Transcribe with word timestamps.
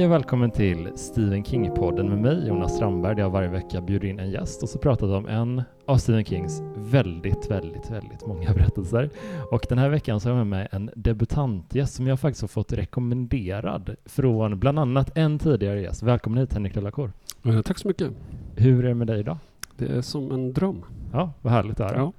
Hej 0.00 0.06
och 0.06 0.12
välkommen 0.12 0.50
till 0.50 0.88
Stephen 0.94 1.44
King-podden 1.44 2.08
med 2.08 2.18
mig, 2.18 2.48
Jonas 2.48 2.76
Strandberg, 2.76 3.14
där 3.14 3.22
jag 3.22 3.30
varje 3.30 3.48
vecka 3.48 3.80
bjuder 3.80 4.08
in 4.08 4.18
en 4.18 4.30
gäst 4.30 4.62
och 4.62 4.68
så 4.68 4.78
pratar 4.78 5.06
vi 5.06 5.12
om 5.12 5.26
en 5.28 5.62
av 5.86 5.96
Stephen 5.96 6.24
Kings 6.24 6.60
väldigt, 6.76 7.50
väldigt, 7.50 7.90
väldigt 7.90 8.26
många 8.26 8.52
berättelser. 8.54 9.10
Och 9.50 9.66
den 9.68 9.78
här 9.78 9.88
veckan 9.88 10.20
så 10.20 10.28
har 10.28 10.36
jag 10.36 10.46
med 10.46 10.58
mig 10.58 10.68
en 10.72 10.90
debutantgäst 10.96 11.94
som 11.94 12.06
jag 12.06 12.20
faktiskt 12.20 12.40
har 12.40 12.48
fått 12.48 12.72
rekommenderad 12.72 13.96
från 14.04 14.58
bland 14.58 14.78
annat 14.78 15.16
en 15.16 15.38
tidigare 15.38 15.80
gäst. 15.80 16.02
Välkommen 16.02 16.38
hit 16.38 16.52
Henrik 16.52 16.74
Delacour. 16.74 17.12
Eh, 17.44 17.60
Tack 17.62 17.78
så 17.78 17.88
mycket. 17.88 18.10
Hur 18.56 18.84
är 18.84 18.88
det 18.88 18.94
med 18.94 19.06
dig 19.06 19.20
idag? 19.20 19.38
Det 19.76 19.86
är 19.86 20.02
som 20.02 20.32
en 20.32 20.52
dröm. 20.52 20.84
Ja, 21.12 21.32
vad 21.42 21.52
härligt 21.52 21.76
det 21.76 21.84
är. 21.84 21.94
Ja. 21.94 22.12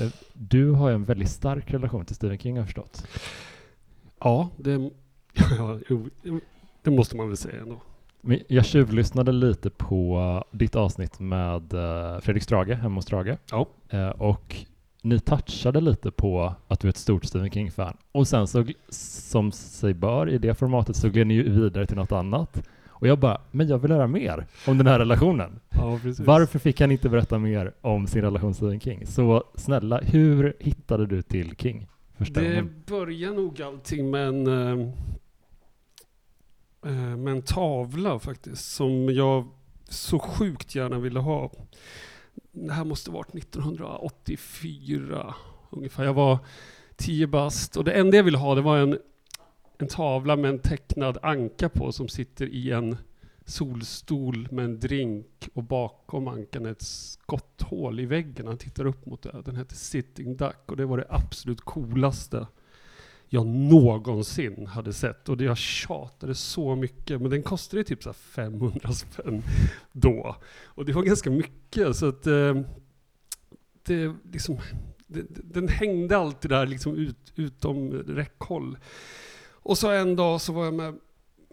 Eh, 0.00 0.08
Du 0.32 0.70
har 0.70 0.88
ju 0.88 0.94
en 0.94 1.04
väldigt 1.04 1.30
stark 1.30 1.70
relation 1.70 2.04
till 2.04 2.16
Stephen 2.16 2.38
King 2.38 2.52
har 2.52 2.58
jag 2.58 2.66
förstått. 2.66 3.06
Ja, 4.20 4.48
det, 4.56 4.90
ja, 5.58 5.78
det 6.82 6.90
måste 6.90 7.16
man 7.16 7.28
väl 7.28 7.36
säga 7.36 7.60
ändå. 7.62 7.80
Men 8.20 8.38
jag 8.48 8.64
tjuvlyssnade 8.64 9.32
lite 9.32 9.70
på 9.70 10.44
ditt 10.50 10.76
avsnitt 10.76 11.20
med 11.20 11.74
eh, 11.74 12.20
Fredrik 12.20 12.42
Strage, 12.42 12.68
hemma 12.74 12.94
hos 12.94 13.04
Strage. 13.04 13.36
Ja. 13.50 13.66
Eh, 13.88 14.08
Och 14.08 14.56
ni 15.02 15.20
touchade 15.20 15.80
lite 15.80 16.10
på 16.10 16.54
att 16.68 16.80
du 16.80 16.88
är 16.88 16.90
ett 16.90 16.96
stort 16.96 17.24
Stephen 17.24 17.50
King-fan. 17.50 17.96
Och 18.12 18.28
sen 18.28 18.46
så, 18.46 18.64
som 18.88 19.52
sig 19.52 19.94
bör 19.94 20.28
i 20.30 20.38
det 20.38 20.54
formatet, 20.54 20.96
så 20.96 21.08
gled 21.08 21.26
ni 21.26 21.34
ju 21.34 21.50
vidare 21.50 21.86
till 21.86 21.96
något 21.96 22.12
annat. 22.12 22.66
Och 22.88 23.06
jag 23.06 23.18
bara, 23.18 23.40
men 23.50 23.68
jag 23.68 23.78
vill 23.78 23.92
höra 23.92 24.06
mer 24.06 24.46
om 24.66 24.78
den 24.78 24.86
här 24.86 24.98
relationen. 24.98 25.60
Ja. 25.70 25.98
Varför 26.18 26.58
fick 26.58 26.80
han 26.80 26.90
inte 26.90 27.08
berätta 27.08 27.38
mer 27.38 27.72
om 27.80 28.06
sin 28.06 28.22
relation 28.22 28.52
till 28.52 28.56
Stephen 28.56 28.80
King? 28.80 29.06
Så 29.06 29.44
snälla, 29.54 29.98
hur 30.02 30.56
hittade 30.58 31.06
du 31.06 31.22
till 31.22 31.56
King? 31.56 31.86
Första 32.18 32.40
Det 32.40 32.48
gången? 32.48 32.70
börjar 32.86 33.30
nog 33.30 33.62
allting 33.62 34.10
med 34.10 34.28
en, 34.28 34.46
eh, 34.46 34.86
eh, 34.86 34.88
Eh, 36.86 37.16
med 37.16 37.32
en 37.32 37.42
tavla 37.42 38.18
faktiskt, 38.18 38.72
som 38.72 39.08
jag 39.08 39.48
så 39.88 40.18
sjukt 40.18 40.74
gärna 40.74 40.98
ville 40.98 41.20
ha. 41.20 41.52
Det 42.52 42.72
här 42.72 42.84
måste 42.84 43.10
varit 43.10 43.34
1984 43.34 45.34
ungefär. 45.70 46.04
Jag 46.04 46.14
var 46.14 46.38
tio 46.96 47.26
bast 47.26 47.76
och 47.76 47.84
det 47.84 47.92
enda 47.92 48.16
jag 48.16 48.24
ville 48.24 48.38
ha 48.38 48.54
det 48.54 48.60
var 48.60 48.78
en, 48.78 48.98
en 49.78 49.88
tavla 49.88 50.36
med 50.36 50.50
en 50.50 50.58
tecknad 50.58 51.18
anka 51.22 51.68
på 51.68 51.92
som 51.92 52.08
sitter 52.08 52.46
i 52.46 52.70
en 52.70 52.96
solstol 53.44 54.48
med 54.50 54.64
en 54.64 54.80
drink 54.80 55.48
och 55.54 55.62
bakom 55.62 56.28
ankan 56.28 56.66
är 56.66 56.70
ett 56.70 56.82
skotthål 56.82 58.00
i 58.00 58.06
väggen. 58.06 58.46
Han 58.46 58.58
tittar 58.58 58.86
upp 58.86 59.06
mot 59.06 59.22
det. 59.22 59.42
Den 59.44 59.56
heter 59.56 59.76
Sitting 59.76 60.36
Duck 60.36 60.62
och 60.66 60.76
det 60.76 60.86
var 60.86 60.98
det 60.98 61.06
absolut 61.08 61.60
coolaste 61.60 62.46
jag 63.32 63.46
någonsin 63.46 64.66
hade 64.66 64.92
sett. 64.92 65.28
Och 65.28 65.36
det 65.36 65.44
jag 65.44 65.58
tjatade 65.58 66.34
så 66.34 66.76
mycket. 66.76 67.20
Men 67.20 67.30
den 67.30 67.42
kostade 67.42 67.84
typ 67.84 68.02
så 68.02 68.12
500 68.12 68.92
spänn 68.92 69.42
då. 69.92 70.36
Och 70.64 70.84
det 70.84 70.92
var 70.92 71.02
ganska 71.02 71.30
mycket. 71.30 71.96
Så 71.96 72.08
att 72.08 72.26
eh, 72.26 72.54
det 73.82 74.14
liksom, 74.32 74.58
det, 75.06 75.26
den 75.28 75.68
hängde 75.68 76.16
alltid 76.16 76.50
där 76.50 76.66
liksom 76.66 76.96
ut, 76.96 77.32
utom 77.34 77.92
räckhåll. 77.92 78.78
Och 79.50 79.78
så 79.78 79.90
en 79.90 80.16
dag 80.16 80.40
så 80.40 80.52
var 80.52 80.64
jag 80.64 80.74
med 80.74 80.98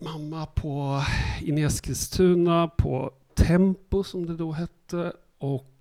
mamma 0.02 0.46
på 0.46 1.02
inne 1.42 1.62
i 1.62 1.64
Eskilstuna 1.64 2.68
på 2.68 3.14
Tempo 3.36 4.04
som 4.04 4.26
det 4.26 4.36
då 4.36 4.52
hette. 4.52 5.14
Och 5.38 5.74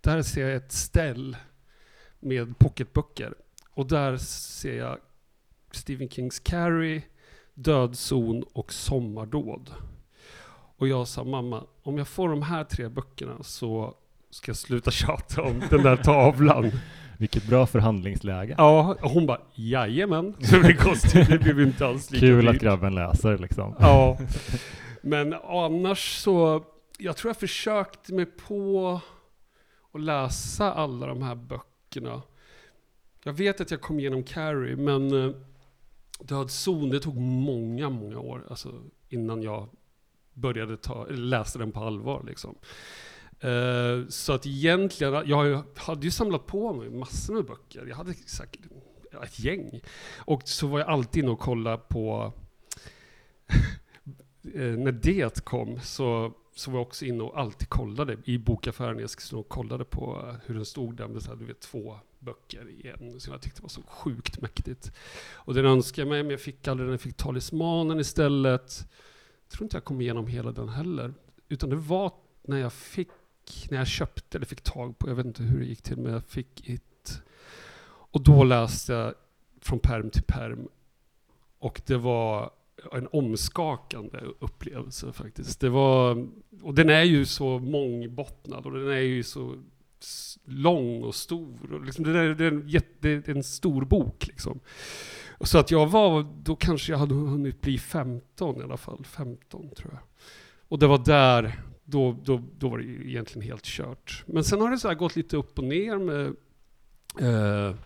där 0.00 0.22
ser 0.22 0.46
jag 0.46 0.56
ett 0.56 0.72
ställ 0.72 1.36
med 2.20 2.58
pocketböcker. 2.58 3.34
Och 3.70 3.86
där 3.86 4.16
ser 4.16 4.78
jag 4.78 4.98
Stephen 5.70 6.08
Kings 6.08 6.38
Carrie, 6.38 7.02
Dödzon 7.54 8.42
och 8.52 8.72
Sommardåd. 8.72 9.70
Och 10.78 10.88
jag 10.88 11.08
sa 11.08 11.24
mamma, 11.24 11.64
om 11.82 11.98
jag 11.98 12.08
får 12.08 12.28
de 12.28 12.42
här 12.42 12.64
tre 12.64 12.88
böckerna 12.88 13.42
så 13.42 13.94
ska 14.30 14.48
jag 14.50 14.56
sluta 14.56 14.90
tjata 14.90 15.42
om 15.42 15.62
den 15.70 15.82
där 15.82 15.96
tavlan. 15.96 16.70
Vilket 17.18 17.46
bra 17.46 17.66
förhandlingsläge. 17.66 18.54
Ja, 18.58 18.96
och 19.02 19.10
hon 19.10 19.26
bara, 19.26 19.40
jajamän. 19.54 20.34
Så 20.40 20.56
det 20.56 20.74
kostade, 20.74 21.24
det 21.24 21.38
blev 21.38 21.60
inte 21.60 21.86
alls 21.86 22.10
lika 22.10 22.20
Kul 22.26 22.48
att 22.48 22.54
dyrt. 22.54 22.62
grabben 22.62 22.94
läser 22.94 23.38
liksom. 23.38 23.74
Ja, 23.78 24.18
men 25.02 25.32
annars 25.34 26.16
så, 26.22 26.64
jag 26.98 27.16
tror 27.16 27.28
jag 27.28 27.36
försökte 27.36 28.14
mig 28.14 28.26
på 28.26 29.00
att 29.92 30.00
läsa 30.00 30.72
alla 30.72 31.06
de 31.06 31.22
här 31.22 31.34
böckerna. 31.34 32.22
Jag 33.22 33.32
vet 33.32 33.60
att 33.60 33.70
jag 33.70 33.80
kom 33.80 34.00
igenom 34.00 34.22
Carrie, 34.22 34.76
men 34.76 35.34
Dödszon, 36.18 36.38
Död 36.38 36.50
zon, 36.50 36.90
det 36.90 37.00
tog 37.00 37.16
många, 37.16 37.90
många 37.90 38.18
år 38.18 38.46
alltså, 38.50 38.82
innan 39.08 39.42
jag 39.42 39.68
började 40.34 40.76
ta, 40.76 41.06
läsa 41.06 41.58
den 41.58 41.72
på 41.72 41.80
allvar. 41.80 42.24
Liksom. 42.26 42.54
Uh, 43.44 44.08
så 44.08 44.32
att 44.32 44.46
egentligen, 44.46 45.22
jag 45.26 45.62
hade 45.76 46.04
ju 46.04 46.10
samlat 46.10 46.46
på 46.46 46.72
mig 46.72 46.90
massor 46.90 47.34
med 47.34 47.44
böcker. 47.44 47.86
Jag 47.86 47.96
hade 47.96 48.14
säkert 48.14 48.60
ett 49.24 49.38
gäng. 49.38 49.80
Och 50.16 50.42
så 50.44 50.66
var 50.66 50.78
jag 50.78 50.88
alltid 50.88 51.22
inne 51.22 51.32
och 51.32 51.38
kollade 51.38 51.78
på 51.88 52.32
eh, 54.54 54.72
när 54.72 54.92
det 54.92 55.44
kom 55.44 55.80
så, 55.80 56.32
så 56.54 56.70
var 56.70 56.78
jag 56.78 56.86
också 56.86 57.04
inne 57.04 57.22
och 57.22 57.38
alltid 57.38 57.68
kollade 57.68 58.16
i 58.24 58.38
bokaffären 58.38 59.00
i 59.00 59.02
Eskilstuna 59.02 59.40
och 59.40 59.48
kollade 59.48 59.84
på 59.84 60.34
hur 60.46 60.54
den 60.54 60.64
stod 60.64 60.96
där 60.96 61.08
med 61.08 61.22
så 61.22 61.30
här, 61.30 61.36
du 61.36 61.44
vet, 61.44 61.60
två 61.60 61.96
böcker 62.26 62.68
i 62.68 62.88
en 62.88 63.20
som 63.20 63.32
jag 63.32 63.42
tyckte 63.42 63.62
var 63.62 63.68
så 63.68 63.82
sjukt 63.82 64.42
mäktigt. 64.42 64.92
Och 65.34 65.54
den 65.54 65.66
önskade 65.66 66.00
jag 66.02 66.08
mig, 66.08 66.22
men 66.22 66.30
jag 66.30 66.40
fick 66.40 66.68
aldrig 66.68 66.86
den. 66.86 66.92
Jag 66.92 67.00
fick 67.00 67.16
Talismanen 67.16 68.00
istället. 68.00 68.88
Jag 69.42 69.50
tror 69.50 69.64
inte 69.64 69.76
jag 69.76 69.84
kom 69.84 70.00
igenom 70.00 70.26
hela 70.26 70.52
den 70.52 70.68
heller. 70.68 71.14
Utan 71.48 71.70
det 71.70 71.76
var 71.76 72.12
när 72.42 72.58
jag 72.58 72.72
fick, 72.72 73.08
när 73.70 73.78
jag 73.78 73.86
köpte 73.86 74.38
eller 74.38 74.46
fick 74.46 74.60
tag 74.60 74.98
på, 74.98 75.08
jag 75.08 75.14
vet 75.14 75.26
inte 75.26 75.42
hur 75.42 75.58
det 75.58 75.66
gick 75.66 75.82
till, 75.82 75.96
men 75.96 76.12
jag 76.12 76.24
fick 76.24 76.68
It. 76.68 77.22
Och 77.84 78.22
då 78.22 78.44
läste 78.44 78.92
jag 78.92 79.14
från 79.60 79.78
perm 79.78 80.10
till 80.10 80.22
perm. 80.22 80.68
Och 81.58 81.82
det 81.86 81.96
var 81.96 82.50
en 82.92 83.08
omskakande 83.12 84.18
upplevelse 84.38 85.12
faktiskt. 85.12 85.60
Det 85.60 85.68
var, 85.68 86.26
och 86.62 86.74
den 86.74 86.90
är 86.90 87.02
ju 87.02 87.24
så 87.24 87.58
mångbottnad 87.58 88.66
och 88.66 88.72
den 88.72 88.88
är 88.88 89.00
ju 89.00 89.22
så 89.22 89.62
lång 90.44 91.02
och 91.02 91.14
stor. 91.14 91.72
Och 91.72 91.84
liksom 91.84 92.04
det, 92.04 92.18
är, 92.18 92.28
det, 92.28 92.44
är 92.44 92.52
en 92.52 92.68
jätte, 92.68 93.08
det 93.08 93.28
är 93.28 93.36
en 93.36 93.44
stor 93.44 93.84
bok 93.84 94.26
liksom. 94.26 94.60
Och 95.38 95.48
Så 95.48 95.58
att 95.58 95.70
jag 95.70 95.86
var, 95.86 96.26
då 96.42 96.56
kanske 96.56 96.92
jag 96.92 96.98
hade 96.98 97.14
hunnit 97.14 97.60
bli 97.60 97.78
15 97.78 98.60
i 98.60 98.62
alla 98.62 98.76
fall. 98.76 99.04
15 99.04 99.70
tror 99.70 99.92
jag. 99.92 100.02
Och 100.68 100.78
det 100.78 100.86
var 100.86 100.98
där, 101.04 101.60
då, 101.84 102.16
då, 102.24 102.42
då 102.58 102.68
var 102.68 102.78
det 102.78 102.84
egentligen 102.84 103.48
helt 103.48 103.64
kört. 103.64 104.24
Men 104.26 104.44
sen 104.44 104.60
har 104.60 104.70
det 104.70 104.78
så 104.78 104.88
här 104.88 104.94
gått 104.94 105.16
lite 105.16 105.36
upp 105.36 105.58
och 105.58 105.64
ner 105.64 105.98
med 105.98 106.26
eh, 107.20 107.76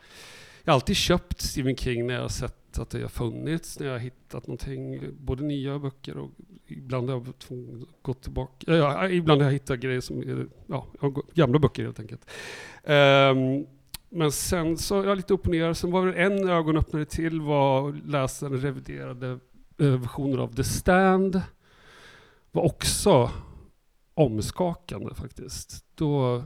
jag 0.64 0.72
har 0.72 0.74
alltid 0.74 0.96
köpt 0.96 1.40
Stephen 1.40 1.76
King 1.76 2.06
när 2.06 2.14
jag 2.14 2.22
har 2.22 2.28
sett 2.28 2.78
att 2.78 2.90
det 2.90 3.02
har 3.02 3.08
funnits, 3.08 3.78
när 3.78 3.86
jag 3.86 3.94
har 3.94 3.98
hittat 3.98 4.46
någonting, 4.46 5.00
både 5.20 5.44
nya 5.44 5.78
böcker 5.78 6.16
och 6.16 6.30
ibland 6.70 7.08
har 7.08 7.16
jag 7.16 7.20
varit 7.24 7.38
tvungen 7.38 7.82
att 7.82 8.02
gå 8.02 8.14
tillbaka. 8.14 8.76
Ja, 8.76 9.08
ibland 9.08 9.40
har 9.40 9.48
jag 9.48 9.52
hittat 9.52 9.80
grejer 9.80 10.00
som 10.00 10.48
ja, 10.66 10.86
gått- 11.00 11.34
gamla 11.34 11.58
böcker 11.58 11.84
helt 11.84 12.00
enkelt. 12.00 12.30
Ehm, 12.84 13.66
men 14.08 14.32
sen 14.32 14.76
så, 14.78 14.94
jag 15.04 15.16
lite 15.16 15.34
upp 15.34 15.46
och 15.46 15.52
ner. 15.52 15.72
Sen 15.72 15.90
var 15.90 16.06
det 16.06 16.12
en 16.14 16.48
ögonöppnare 16.48 17.04
till 17.04 17.40
var 17.40 17.88
att 17.88 18.06
läsa 18.06 18.48
den 18.48 18.60
reviderade 18.60 19.30
eh, 19.78 19.86
versionen 20.00 20.38
av 20.40 20.54
The 20.54 20.64
Stand. 20.64 21.42
Var 22.52 22.62
också 22.62 23.30
omskakande 24.14 25.14
faktiskt. 25.14 25.84
Då 25.94 26.42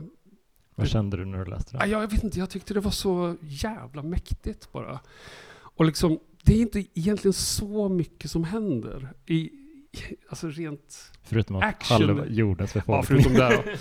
Vad 0.75 0.87
kände 0.87 1.17
du 1.17 1.25
när 1.25 1.37
du 1.37 1.45
läste 1.51 1.77
den? 1.77 1.89
jag 1.89 2.11
vet 2.11 2.23
inte, 2.23 2.39
jag 2.39 2.49
tyckte 2.49 2.73
det 2.73 2.79
var 2.79 2.91
så 2.91 3.35
jävla 3.41 4.03
mäktigt 4.03 4.71
bara. 4.71 4.99
Och 5.57 5.85
liksom, 5.85 6.19
det 6.43 6.53
är 6.53 6.61
inte 6.61 6.79
egentligen 6.93 7.33
så 7.33 7.89
mycket 7.89 8.31
som 8.31 8.43
händer. 8.43 9.13
I, 9.25 9.49
alltså 10.29 10.47
rent... 10.49 11.11
Förutom 11.23 11.55
att 11.55 11.63
action. 11.63 11.97
halva 12.07 12.25
jordens 12.25 12.75
Ja, 12.75 12.81
befolkning... 12.81 13.23
förutom 13.23 13.33
det. 13.33 13.77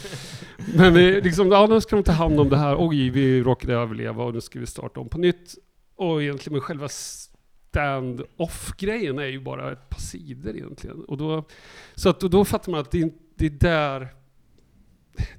Men 0.77 0.95
det 0.95 1.03
är 1.03 1.23
liksom, 1.23 1.51
ja, 1.53 1.67
nu 1.67 1.81
ska 1.81 1.97
de 1.97 2.03
ta 2.03 2.13
hand 2.13 2.41
om 2.41 2.49
det 2.49 2.57
här. 2.57 2.77
Oj, 2.79 3.11
vi 3.11 3.43
råkade 3.43 3.75
överleva 3.75 4.25
och 4.25 4.35
nu 4.35 4.41
ska 4.41 4.61
vi 4.61 4.67
starta 4.67 5.01
om 5.01 5.09
på 5.09 5.19
nytt. 5.19 5.55
Och 5.97 6.23
egentligen 6.23 6.53
med 6.55 6.63
själva 6.63 6.89
stand-off-grejen 6.89 9.19
är 9.19 9.27
ju 9.27 9.41
bara 9.41 9.73
ett 9.73 9.89
par 9.89 10.01
sidor 10.01 10.57
egentligen. 10.57 11.05
Och 11.05 11.17
då, 11.17 11.45
så 11.95 12.09
att, 12.09 12.23
och 12.23 12.31
då 12.31 12.45
fattar 12.45 12.73
man 12.73 12.81
att 12.81 12.91
det, 12.91 13.01
är- 13.03 13.13
det 13.37 13.47
är 13.47 13.51
där 13.51 14.09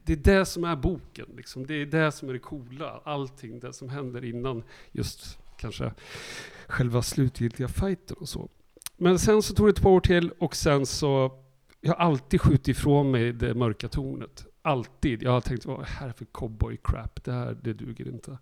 det 0.04 0.14
är 0.14 0.18
det 0.38 0.46
som 0.46 0.64
är 0.64 0.76
boken. 0.76 1.26
Liksom. 1.38 1.68
Det 1.68 1.74
är 1.74 1.86
det 1.86 2.12
som 2.12 2.30
är 2.30 2.34
det 2.34 2.40
coola. 2.40 3.02
Allting 3.06 3.60
det 3.60 3.74
som 3.74 3.90
händer 3.90 4.26
innan 4.26 4.64
just 4.92 5.38
kanske 5.58 5.92
själva 6.68 7.02
slutgiltiga 7.02 7.68
fighten 7.68 8.18
och 8.20 8.30
så. 8.30 8.50
Men 8.98 9.20
sen 9.20 9.42
så 9.42 9.54
tog 9.54 9.68
det 9.68 9.70
ett 9.70 9.82
par 9.82 9.90
år 9.90 10.00
till 10.00 10.32
och 10.32 10.56
sen 10.56 10.86
så 10.86 11.32
jag 11.82 11.94
har 11.94 12.06
alltid 12.06 12.42
skjutit 12.42 12.68
ifrån 12.68 13.12
mig 13.12 13.34
det 13.34 13.54
mörka 13.54 13.88
tornet. 13.88 14.46
Alltid. 14.62 15.24
Jag 15.24 15.32
har 15.32 15.42
tänkt, 15.42 15.66
vad 15.66 15.76
är 15.76 15.82
det 15.82 15.90
här 15.90 16.12
för 16.12 16.26
cowboy 16.26 16.78
crap? 16.84 17.24
Det 17.24 17.32
här, 17.32 17.58
det 17.64 17.74
duger 17.74 18.08
inte. 18.08 18.38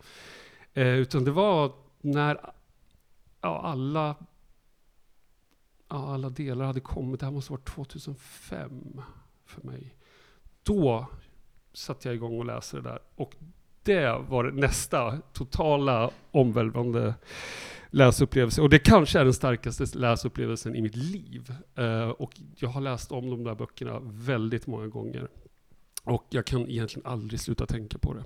Eh, 0.74 0.88
utan 0.88 1.24
det 1.24 1.32
var 1.32 1.72
när 2.02 2.40
ja, 3.42 3.62
alla 3.62 4.16
ja, 5.90 6.14
alla 6.14 6.30
delar 6.30 6.66
hade 6.66 6.80
kommit. 6.80 7.20
Det 7.20 7.26
här 7.26 7.34
måste 7.34 7.54
ha 7.54 7.58
varit 7.58 7.70
2005 7.70 9.02
för 9.46 9.62
mig. 9.62 9.96
Då 10.64 11.08
satte 11.74 12.08
jag 12.08 12.16
igång 12.16 12.40
och 12.40 12.46
läste 12.46 12.78
det 12.78 12.84
där. 12.84 13.00
Och 13.16 13.36
det 13.84 14.22
var 14.30 14.44
nästa 14.44 15.18
totala 15.34 16.12
omvälvande 16.32 17.14
läsupplevelse. 17.94 18.62
Och 18.62 18.70
det 18.70 18.80
kanske 18.80 19.20
är 19.20 19.24
den 19.24 19.34
starkaste 19.34 19.86
läsupplevelsen 19.94 20.76
i 20.76 20.82
mitt 20.82 20.96
liv. 20.96 21.54
Uh, 21.80 22.10
och 22.10 22.32
jag 22.56 22.70
har 22.70 22.82
läst 22.82 23.12
om 23.12 23.30
de 23.30 23.44
där 23.44 23.56
böckerna 23.56 24.00
väldigt 24.04 24.68
många 24.68 24.88
gånger. 24.88 25.28
Och 26.04 26.26
jag 26.30 26.46
kan 26.46 26.70
egentligen 26.70 27.08
aldrig 27.08 27.40
sluta 27.40 27.66
tänka 27.66 27.98
på 27.98 28.14
det. 28.14 28.24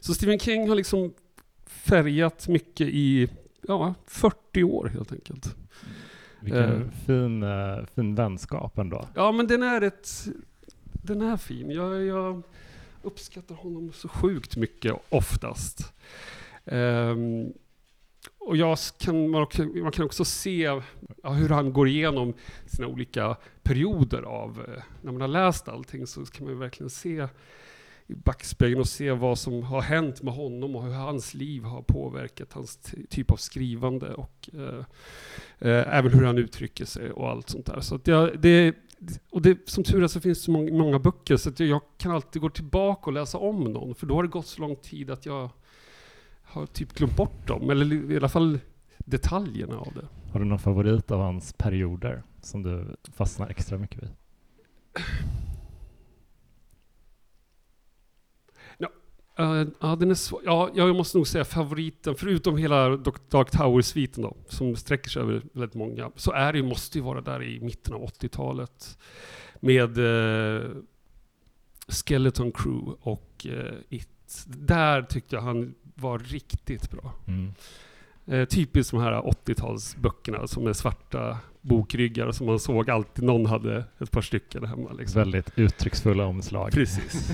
Så 0.00 0.14
Stephen 0.14 0.38
King 0.38 0.68
har 0.68 0.76
liksom 0.76 1.14
färgat 1.66 2.48
mycket 2.48 2.88
i 2.88 3.28
ja, 3.68 3.94
40 4.06 4.62
år 4.62 4.86
helt 4.94 5.12
enkelt. 5.12 5.56
Vilken 6.40 6.82
uh, 6.82 6.90
fin, 7.06 7.42
uh, 7.42 7.86
fin 7.94 8.14
vänskap 8.14 8.78
ändå. 8.78 9.08
Ja, 9.14 9.32
men 9.32 9.46
den 9.46 9.62
är 9.62 9.80
ett... 9.80 10.28
Den 10.92 11.22
är 11.22 11.36
fin. 11.36 11.70
Jag, 11.70 12.04
jag 12.04 12.42
uppskattar 13.02 13.54
honom 13.54 13.92
så 13.92 14.08
sjukt 14.08 14.56
mycket 14.56 14.94
oftast. 15.08 15.92
Um, 16.64 17.52
och 18.38 18.56
jag 18.56 18.78
kan, 18.98 19.30
man, 19.30 19.46
kan 19.92 20.04
också 20.04 20.24
se 20.24 20.80
ja, 21.22 21.30
hur 21.30 21.48
han 21.48 21.72
går 21.72 21.88
igenom 21.88 22.34
sina 22.66 22.88
olika 22.88 23.36
perioder 23.62 24.22
av, 24.22 24.64
eh, 24.68 24.82
när 25.00 25.12
man 25.12 25.20
har 25.20 25.28
läst 25.28 25.68
allting 25.68 26.06
så 26.06 26.24
kan 26.24 26.46
man 26.46 26.58
verkligen 26.58 26.90
se 26.90 27.28
i 28.06 28.14
backspegeln 28.14 28.80
och 28.80 28.88
se 28.88 29.10
vad 29.10 29.38
som 29.38 29.62
har 29.62 29.82
hänt 29.82 30.22
med 30.22 30.34
honom 30.34 30.76
och 30.76 30.84
hur 30.84 30.92
hans 30.92 31.34
liv 31.34 31.62
har 31.62 31.82
påverkat 31.82 32.52
hans 32.52 32.78
typ 33.10 33.30
av 33.30 33.36
skrivande 33.36 34.14
och 34.14 34.50
eh, 34.54 34.84
eh, 35.58 35.98
även 35.98 36.12
hur 36.12 36.24
han 36.24 36.38
uttrycker 36.38 36.84
sig 36.84 37.10
och 37.10 37.30
allt 37.30 37.48
sånt 37.48 37.66
där. 37.66 37.80
Så 37.80 38.00
jag, 38.04 38.40
det, 38.40 38.76
och 39.30 39.42
det, 39.42 39.68
som 39.68 39.84
tur 39.84 40.02
är 40.02 40.08
så 40.08 40.20
finns 40.20 40.38
det 40.38 40.44
så 40.44 40.50
många, 40.50 40.72
många 40.72 40.98
böcker 40.98 41.36
så 41.36 41.48
att 41.48 41.60
jag 41.60 41.80
kan 41.98 42.12
alltid 42.12 42.42
gå 42.42 42.50
tillbaka 42.50 43.06
och 43.06 43.12
läsa 43.12 43.38
om 43.38 43.64
någon 43.64 43.94
för 43.94 44.06
då 44.06 44.14
har 44.14 44.22
det 44.22 44.28
gått 44.28 44.46
så 44.46 44.60
lång 44.60 44.76
tid 44.76 45.10
att 45.10 45.26
jag 45.26 45.50
har 46.52 46.66
typ 46.66 46.92
glömt 46.92 47.16
bort 47.16 47.46
dem, 47.46 47.70
eller 47.70 48.12
i 48.12 48.16
alla 48.16 48.28
fall 48.28 48.58
detaljerna 48.98 49.78
av 49.78 49.92
det. 49.94 50.08
Har 50.32 50.40
du 50.40 50.46
någon 50.46 50.58
favorit 50.58 51.10
av 51.10 51.20
hans 51.20 51.52
perioder 51.52 52.22
som 52.40 52.62
du 52.62 52.96
fastnar 53.12 53.48
extra 53.48 53.78
mycket 53.78 54.02
vid? 54.02 54.10
Ja, 58.78 58.88
uh, 59.40 59.68
ja, 59.80 59.96
den 59.96 60.10
är 60.10 60.14
svår. 60.14 60.42
Ja, 60.44 60.70
jag 60.74 60.96
måste 60.96 61.18
nog 61.18 61.26
säga 61.26 61.44
favoriten, 61.44 62.14
förutom 62.14 62.56
hela 62.56 62.96
Dark 63.30 63.50
Tower-sviten 63.50 64.22
då, 64.22 64.36
som 64.48 64.76
sträcker 64.76 65.10
sig 65.10 65.22
över 65.22 65.42
väldigt 65.52 65.74
många, 65.74 66.10
så 66.16 66.32
är 66.32 66.52
det, 66.52 66.62
måste 66.62 66.98
ju 66.98 67.04
vara 67.04 67.20
där 67.20 67.42
i 67.42 67.60
mitten 67.60 67.94
av 67.94 68.00
80-talet 68.00 68.98
med 69.60 69.98
uh, 69.98 70.70
Skeleton 71.88 72.52
Crew 72.52 72.96
och 73.00 73.46
uh, 73.46 73.78
It. 73.88 74.08
Där 74.46 75.02
tyckte 75.02 75.36
jag 75.36 75.42
han 75.42 75.74
var 75.94 76.18
riktigt 76.18 76.90
bra. 76.90 77.12
Mm. 77.26 77.52
Eh, 78.26 78.44
typiskt 78.44 78.90
de 78.90 79.00
här 79.00 79.12
80-talsböckerna 79.12 80.46
som 80.46 80.66
är 80.66 80.72
svarta 80.72 81.38
bokryggar 81.60 82.32
som 82.32 82.46
man 82.46 82.58
såg 82.58 82.90
alltid 82.90 83.24
någon 83.24 83.46
hade 83.46 83.84
ett 83.98 84.10
par 84.10 84.20
stycken 84.20 84.64
hemma. 84.64 84.92
Liksom. 84.92 85.18
Väldigt 85.18 85.50
uttrycksfulla 85.56 86.26
omslag. 86.26 86.72
Precis. 86.72 87.32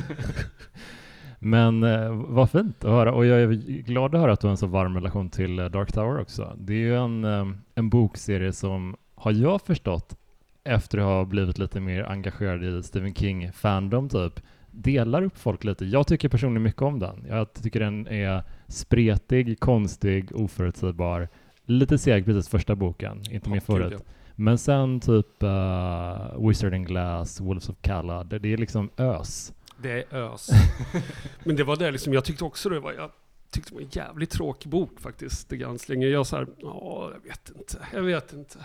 Men 1.38 1.82
eh, 1.82 2.12
vad 2.12 2.50
fint 2.50 2.84
att 2.84 2.90
höra 2.90 3.12
och 3.12 3.26
jag 3.26 3.40
är 3.40 3.46
glad 3.82 4.14
att 4.14 4.20
höra 4.20 4.32
att 4.32 4.40
du 4.40 4.46
har 4.46 4.52
en 4.52 4.56
så 4.56 4.66
varm 4.66 4.94
relation 4.94 5.30
till 5.30 5.58
eh, 5.58 5.66
Dark 5.66 5.92
Tower 5.92 6.20
också. 6.20 6.56
Det 6.58 6.72
är 6.72 6.76
ju 6.76 6.96
en, 6.96 7.24
eh, 7.24 7.46
en 7.74 7.88
bokserie 7.88 8.52
som, 8.52 8.96
har 9.14 9.32
jag 9.32 9.62
förstått, 9.62 10.16
efter 10.64 10.98
att 10.98 11.04
ha 11.04 11.24
blivit 11.24 11.58
lite 11.58 11.80
mer 11.80 12.04
engagerad 12.04 12.64
i 12.64 12.82
Stephen 12.82 13.14
King-fandom 13.14 14.08
typ, 14.08 14.40
delar 14.70 15.22
upp 15.22 15.38
folk 15.38 15.64
lite. 15.64 15.84
Jag 15.84 16.06
tycker 16.06 16.28
personligen 16.28 16.62
mycket 16.62 16.82
om 16.82 16.98
den. 16.98 17.24
Jag 17.28 17.52
tycker 17.52 17.80
den 17.80 18.06
är 18.06 18.42
spretig, 18.68 19.60
konstig, 19.60 20.30
oförutsägbar. 20.34 21.28
Lite 21.64 21.98
seg 21.98 22.24
precis 22.24 22.48
första 22.48 22.74
boken, 22.74 23.22
inte 23.30 23.50
mer 23.50 23.60
förut. 23.60 23.92
Ja. 23.96 24.12
Men 24.34 24.58
sen 24.58 25.00
typ 25.00 25.42
uh, 25.42 26.48
Wizard 26.48 26.74
and 26.74 26.86
Glass, 26.86 27.40
Wolves 27.40 27.68
of 27.68 27.76
Kalla, 27.80 28.24
det, 28.24 28.38
det 28.38 28.52
är 28.52 28.56
liksom 28.56 28.90
ös. 28.96 29.52
Det 29.82 29.90
är 29.90 30.16
ös. 30.16 30.50
Men 31.44 31.56
det 31.56 31.64
var 31.64 31.76
det 31.76 31.90
liksom, 31.90 32.12
jag 32.12 32.24
tyckte 32.24 32.44
också 32.44 32.68
det 32.68 32.80
var, 32.80 32.92
jag 32.92 33.10
tyckte 33.50 33.70
det 33.70 33.74
var 33.74 33.82
en 33.82 33.88
jävligt 33.90 34.30
tråkig 34.30 34.70
bok 34.70 35.00
faktiskt, 35.00 35.48
The 35.48 35.56
Gunslinger. 35.56 36.08
Jag 36.08 36.26
såhär, 36.26 36.46
ja, 36.58 37.10
jag 37.14 37.30
vet 37.30 37.50
inte, 37.56 37.86
jag 37.92 38.02
vet 38.02 38.32
inte. 38.32 38.58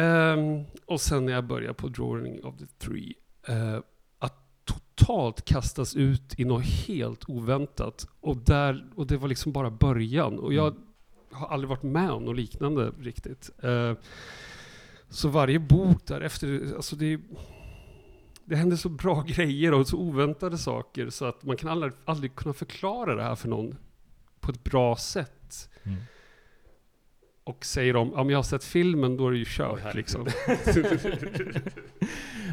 Um, 0.00 0.64
och 0.86 1.00
sen 1.00 1.26
när 1.26 1.32
jag 1.32 1.44
började 1.44 1.74
på 1.74 1.88
Drawing 1.88 2.44
of 2.44 2.58
the 2.58 2.66
Three, 2.78 3.14
uh, 3.48 3.80
totalt 4.96 5.44
kastas 5.44 5.96
ut 5.96 6.40
i 6.40 6.44
något 6.44 6.64
helt 6.64 7.28
oväntat. 7.28 8.08
Och, 8.20 8.36
där, 8.36 8.86
och 8.94 9.06
det 9.06 9.16
var 9.16 9.28
liksom 9.28 9.52
bara 9.52 9.70
början. 9.70 10.38
Och 10.38 10.54
jag 10.54 10.66
mm. 10.66 10.82
har 11.30 11.48
aldrig 11.48 11.68
varit 11.68 11.82
med 11.82 12.10
om 12.10 12.24
något 12.24 12.36
liknande 12.36 12.92
riktigt. 13.00 13.50
Uh, 13.64 13.92
så 15.08 15.28
varje 15.28 15.58
bok 15.58 16.06
därefter, 16.06 16.72
alltså 16.76 16.96
det, 16.96 17.20
det 18.44 18.56
händer 18.56 18.76
så 18.76 18.88
bra 18.88 19.22
grejer 19.26 19.74
och 19.74 19.88
så 19.88 19.96
oväntade 19.96 20.58
saker 20.58 21.10
så 21.10 21.24
att 21.24 21.44
man 21.44 21.56
kan 21.56 21.70
aldrig, 21.70 21.92
aldrig 22.04 22.34
kunna 22.34 22.54
förklara 22.54 23.14
det 23.14 23.22
här 23.22 23.34
för 23.34 23.48
någon 23.48 23.76
på 24.40 24.50
ett 24.50 24.64
bra 24.64 24.96
sätt. 24.96 25.70
Mm 25.82 25.96
och 27.46 27.64
säger 27.64 27.96
om, 27.96 28.14
om 28.14 28.30
jag 28.30 28.38
har 28.38 28.42
sett 28.42 28.64
filmen, 28.64 29.16
då 29.16 29.26
är 29.26 29.32
det 29.32 29.38
ju 29.38 29.44
kört 29.48 29.94
liksom. 29.94 30.26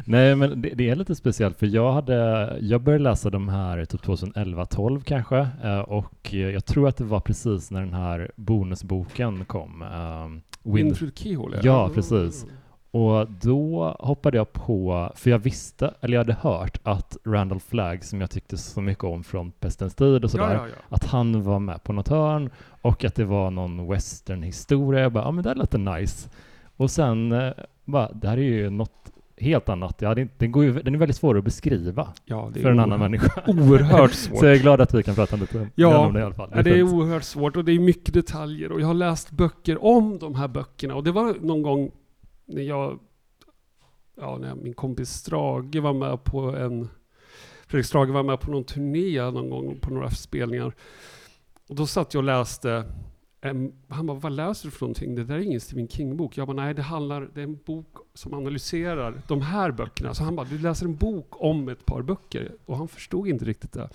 Nej, 0.04 0.36
men 0.36 0.62
det, 0.62 0.68
det, 0.74 0.90
är 0.90 0.96
lite 0.96 1.14
speciellt, 1.14 1.58
för 1.58 1.66
jag 1.66 1.92
hade, 1.92 2.58
jag 2.60 2.80
började 2.80 3.04
läsa 3.04 3.30
de 3.30 3.48
här 3.48 3.84
typ 3.84 4.00
2011-12 4.00 5.00
kanske, 5.00 5.48
eh, 5.64 5.78
och 5.78 6.34
jag 6.34 6.64
tror 6.64 6.88
att 6.88 6.96
det 6.96 7.04
var 7.04 7.20
precis 7.20 7.70
när 7.70 7.80
den 7.80 7.94
här 7.94 8.30
bonusboken 8.36 9.44
kom. 9.44 9.82
Um, 9.82 10.42
Wind 10.74 10.96
Keyhole? 11.14 11.60
Ja, 11.62 11.90
precis. 11.94 12.46
Och 12.94 13.30
då 13.30 13.96
hoppade 13.98 14.36
jag 14.36 14.52
på, 14.52 15.12
för 15.14 15.30
jag 15.30 15.38
visste, 15.38 15.94
eller 16.00 16.14
jag 16.14 16.20
hade 16.20 16.36
hört 16.40 16.78
att 16.82 17.16
Randall 17.24 17.60
Flagg, 17.60 18.04
som 18.04 18.20
jag 18.20 18.30
tyckte 18.30 18.56
så 18.56 18.80
mycket 18.80 19.04
om 19.04 19.24
från 19.24 19.50
Pestens 19.50 19.94
tid 19.94 20.24
och 20.24 20.30
sådär, 20.30 20.54
ja, 20.54 20.54
ja, 20.54 20.66
ja. 20.66 20.96
att 20.96 21.04
han 21.04 21.42
var 21.42 21.58
med 21.58 21.84
på 21.84 21.92
något 21.92 22.08
hörn 22.08 22.50
och 22.82 23.04
att 23.04 23.14
det 23.14 23.24
var 23.24 23.50
någon 23.50 23.88
westernhistoria. 23.88 25.00
Jag 25.00 25.12
bara, 25.12 25.24
ja 25.24 25.30
men 25.30 25.44
det 25.44 25.54
låter 25.54 25.78
nice. 25.78 26.28
Och 26.76 26.90
sen, 26.90 27.32
eh, 27.32 27.52
bara, 27.84 28.12
det 28.12 28.28
här 28.28 28.36
är 28.36 28.42
ju 28.42 28.70
något 28.70 29.12
helt 29.36 29.68
annat. 29.68 30.02
Ja, 30.02 30.14
det, 30.14 30.28
den, 30.38 30.52
går 30.52 30.64
ju, 30.64 30.72
den 30.72 30.94
är 30.94 30.98
väldigt 30.98 31.16
svår 31.16 31.38
att 31.38 31.44
beskriva 31.44 32.12
ja, 32.24 32.52
för 32.52 32.70
en 32.70 32.78
annan 32.78 33.00
människa. 33.00 33.42
Oerhört 33.46 34.12
svårt. 34.12 34.38
Så 34.38 34.46
jag 34.46 34.54
är 34.54 34.58
glad 34.58 34.80
att 34.80 34.94
vi 34.94 35.02
kan 35.02 35.14
prata 35.14 35.36
lite 35.36 35.68
ja, 35.74 36.06
om 36.06 36.14
det 36.14 36.20
i 36.20 36.22
alla 36.22 36.34
fall. 36.34 36.50
Det 36.50 36.58
är, 36.58 36.62
det 36.62 36.78
är 36.78 36.82
oerhört 36.82 37.24
svårt 37.24 37.56
och 37.56 37.64
det 37.64 37.72
är 37.72 37.78
mycket 37.78 38.14
detaljer 38.14 38.72
och 38.72 38.80
jag 38.80 38.86
har 38.86 38.94
läst 38.94 39.30
böcker 39.30 39.84
om 39.84 40.18
de 40.18 40.34
här 40.34 40.48
böckerna 40.48 40.94
och 40.94 41.04
det 41.04 41.12
var 41.12 41.34
någon 41.40 41.62
gång 41.62 41.90
när 42.44 42.62
jag, 42.62 42.98
ja, 44.20 44.38
när 44.40 44.54
min 44.54 44.74
kompis 44.74 45.10
Strage 45.10 45.76
var 45.76 45.92
med 45.92 46.24
på 46.24 46.40
en, 46.40 46.88
Fredrik 47.66 47.86
Strage 47.86 48.10
var 48.10 48.22
med 48.22 48.40
på 48.40 48.50
någon 48.50 48.64
turné 48.64 49.30
någon 49.30 49.50
gång 49.50 49.78
på 49.80 49.94
några 49.94 50.10
spelningar. 50.10 50.74
Och 51.68 51.74
då 51.74 51.86
satt 51.86 52.14
jag 52.14 52.20
och 52.20 52.24
läste 52.24 52.84
han 53.88 54.06
bara, 54.06 54.18
vad 54.18 54.32
läser 54.32 54.66
du 54.66 54.70
för 54.70 54.80
någonting? 54.80 55.14
Det 55.14 55.24
där 55.24 55.34
är 55.34 55.40
ingen 55.40 55.60
Stephen 55.60 55.88
King-bok. 55.88 56.36
Jag 56.36 56.46
bara, 56.46 56.56
nej 56.56 56.74
det 56.74 56.82
handlar, 56.82 57.28
det 57.34 57.40
är 57.40 57.44
en 57.44 57.58
bok 57.64 57.96
som 58.14 58.34
analyserar 58.34 59.22
de 59.28 59.40
här 59.40 59.70
böckerna. 59.70 60.14
Så 60.14 60.24
han 60.24 60.36
bara, 60.36 60.46
du 60.46 60.58
läser 60.58 60.86
en 60.86 60.96
bok 60.96 61.26
om 61.30 61.68
ett 61.68 61.86
par 61.86 62.02
böcker. 62.02 62.52
Och 62.66 62.76
han 62.76 62.88
förstod 62.88 63.28
inte 63.28 63.44
riktigt 63.44 63.72
det. 63.72 63.88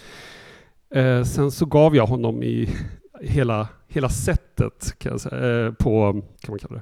Uh, 0.96 1.24
sen 1.24 1.52
så 1.52 1.66
gav 1.66 1.96
jag 1.96 2.06
honom 2.06 2.44
i 2.44 2.70
hela, 3.22 3.68
hela 3.88 4.10
sättet, 4.10 5.00
kan 5.00 5.12
jag 5.12 5.22
säga, 5.22 5.68
uh, 5.68 5.74
på, 5.74 6.22
kan 6.40 6.52
man 6.52 6.60
kalla 6.60 6.82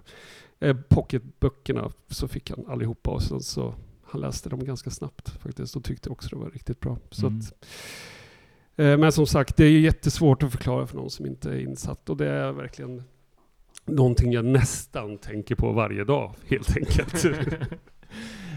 det, 0.59 0.67
eh, 0.67 0.75
pocketböckerna 0.89 1.91
så 2.09 2.27
fick 2.27 2.49
han 2.49 2.65
allihopa 2.67 3.11
och 3.11 3.23
sen 3.23 3.41
så 3.41 3.73
han 4.03 4.21
läste 4.21 4.49
dem 4.49 4.65
ganska 4.65 4.89
snabbt 4.89 5.29
faktiskt 5.29 5.75
och 5.75 5.83
tyckte 5.83 6.09
också 6.09 6.29
det 6.29 6.35
var 6.35 6.49
riktigt 6.49 6.79
bra. 6.79 6.97
Så 7.11 7.27
mm. 7.27 7.39
att, 7.39 7.65
men 8.79 9.11
som 9.11 9.27
sagt, 9.27 9.57
det 9.57 9.65
är 9.65 9.79
jättesvårt 9.79 10.43
att 10.43 10.51
förklara 10.51 10.87
för 10.87 10.95
någon 10.95 11.09
som 11.09 11.25
inte 11.25 11.49
är 11.49 11.59
insatt 11.59 12.09
och 12.09 12.17
det 12.17 12.27
är 12.27 12.51
verkligen 12.51 13.03
någonting 13.85 14.31
jag 14.31 14.45
nästan 14.45 15.17
tänker 15.17 15.55
på 15.55 15.71
varje 15.71 16.03
dag 16.03 16.35
helt 16.47 16.77
enkelt. 16.77 17.23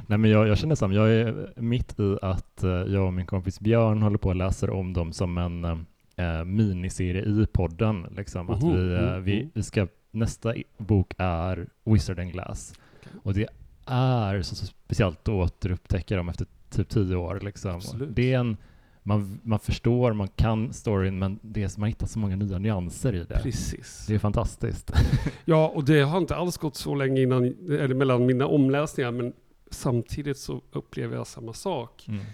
Nej 0.06 0.18
men 0.18 0.30
jag, 0.30 0.48
jag 0.48 0.58
känner 0.58 0.74
samma, 0.74 0.94
jag 0.94 1.10
är 1.10 1.52
mitt 1.56 2.00
i 2.00 2.16
att 2.22 2.64
uh, 2.64 2.70
jag 2.70 3.06
och 3.06 3.12
min 3.12 3.26
kompis 3.26 3.60
Björn 3.60 4.02
håller 4.02 4.18
på 4.18 4.28
och 4.28 4.36
läser 4.36 4.70
om 4.70 4.92
dem 4.92 5.12
som 5.12 5.38
en 5.38 5.64
uh, 5.64 6.44
miniserie 6.44 7.22
i 7.22 7.46
podden. 7.52 8.06
Liksom. 8.16 8.40
Mm. 8.40 8.54
Att 8.54 8.62
vi, 8.62 8.78
uh, 8.78 9.18
vi, 9.18 9.50
vi 9.54 9.62
ska 9.62 9.88
nästa 10.10 10.54
bok 10.78 11.14
är 11.18 11.68
Wizard 11.84 12.18
and 12.18 12.32
Glass. 12.32 12.74
Okay. 13.00 13.12
Och 13.22 13.34
det 13.34 13.46
är 13.86 14.42
så, 14.42 14.54
så 14.54 14.66
speciellt 14.66 15.20
att 15.20 15.28
återupptäcka 15.28 16.16
dem 16.16 16.28
efter 16.28 16.46
typ 16.70 16.88
tio 16.88 17.16
år. 17.16 17.40
Liksom. 17.42 17.80
Det 18.08 18.32
är 18.32 18.38
en 18.38 18.56
man, 19.02 19.40
man 19.42 19.58
förstår, 19.58 20.12
man 20.12 20.28
kan 20.28 20.72
storyn, 20.72 21.18
men 21.18 21.38
det 21.42 21.62
är 21.62 21.80
man 21.80 21.88
hittar 21.88 22.06
så 22.06 22.18
många 22.18 22.36
nya 22.36 22.58
nyanser 22.58 23.14
i 23.14 23.24
det. 23.24 23.40
Precis. 23.42 24.04
Det 24.08 24.14
är 24.14 24.18
fantastiskt. 24.18 24.92
Ja, 25.44 25.68
och 25.68 25.84
det 25.84 26.00
har 26.00 26.18
inte 26.18 26.36
alls 26.36 26.58
gått 26.58 26.76
så 26.76 26.94
länge 26.94 27.22
innan, 27.22 27.44
eller 27.70 27.94
mellan 27.94 28.26
mina 28.26 28.46
omläsningar, 28.46 29.10
men 29.10 29.32
samtidigt 29.70 30.38
så 30.38 30.60
upplever 30.72 31.16
jag 31.16 31.26
samma 31.26 31.52
sak. 31.52 32.04
Mm. 32.08 32.24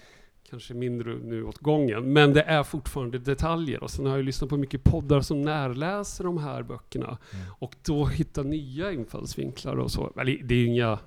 Kanske 0.51 0.75
mindre 0.75 1.15
nu 1.15 1.45
åt 1.45 1.59
gången, 1.59 2.13
men 2.13 2.33
det 2.33 2.43
är 2.43 2.63
fortfarande 2.63 3.19
detaljer. 3.19 3.83
Och 3.83 3.91
sen 3.91 4.07
har 4.07 4.17
jag 4.17 4.25
lyssnat 4.25 4.51
på 4.51 4.57
mycket 4.57 4.85
poddar 4.85 5.21
som 5.21 5.43
närläser 5.43 6.25
de 6.25 6.39
här 6.39 6.63
böckerna. 6.63 7.07
Mm. 7.07 7.47
Och 7.59 7.75
då 7.87 8.07
hitta 8.07 8.43
nya 8.43 8.93
infallsvinklar 8.93 9.77
och 9.77 9.91
så. 9.91 10.13
Eller 10.21 10.43
det 10.45 10.55
är 10.55 10.67
inga... 10.67 10.99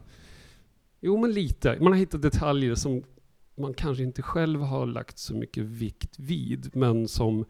Jo, 1.01 1.17
men 1.17 1.31
lite. 1.31 1.77
Man 1.81 1.91
har 1.91 1.99
hittat 1.99 2.21
detaljer 2.21 2.75
som 2.75 3.03
man 3.59 3.73
kanske 3.73 4.03
inte 4.03 4.21
själv 4.21 4.61
har 4.61 4.85
lagt 4.85 5.17
så 5.17 5.35
mycket 5.35 5.63
vikt 5.63 6.19
vid, 6.19 6.75
men 6.75 7.07
som... 7.07 7.45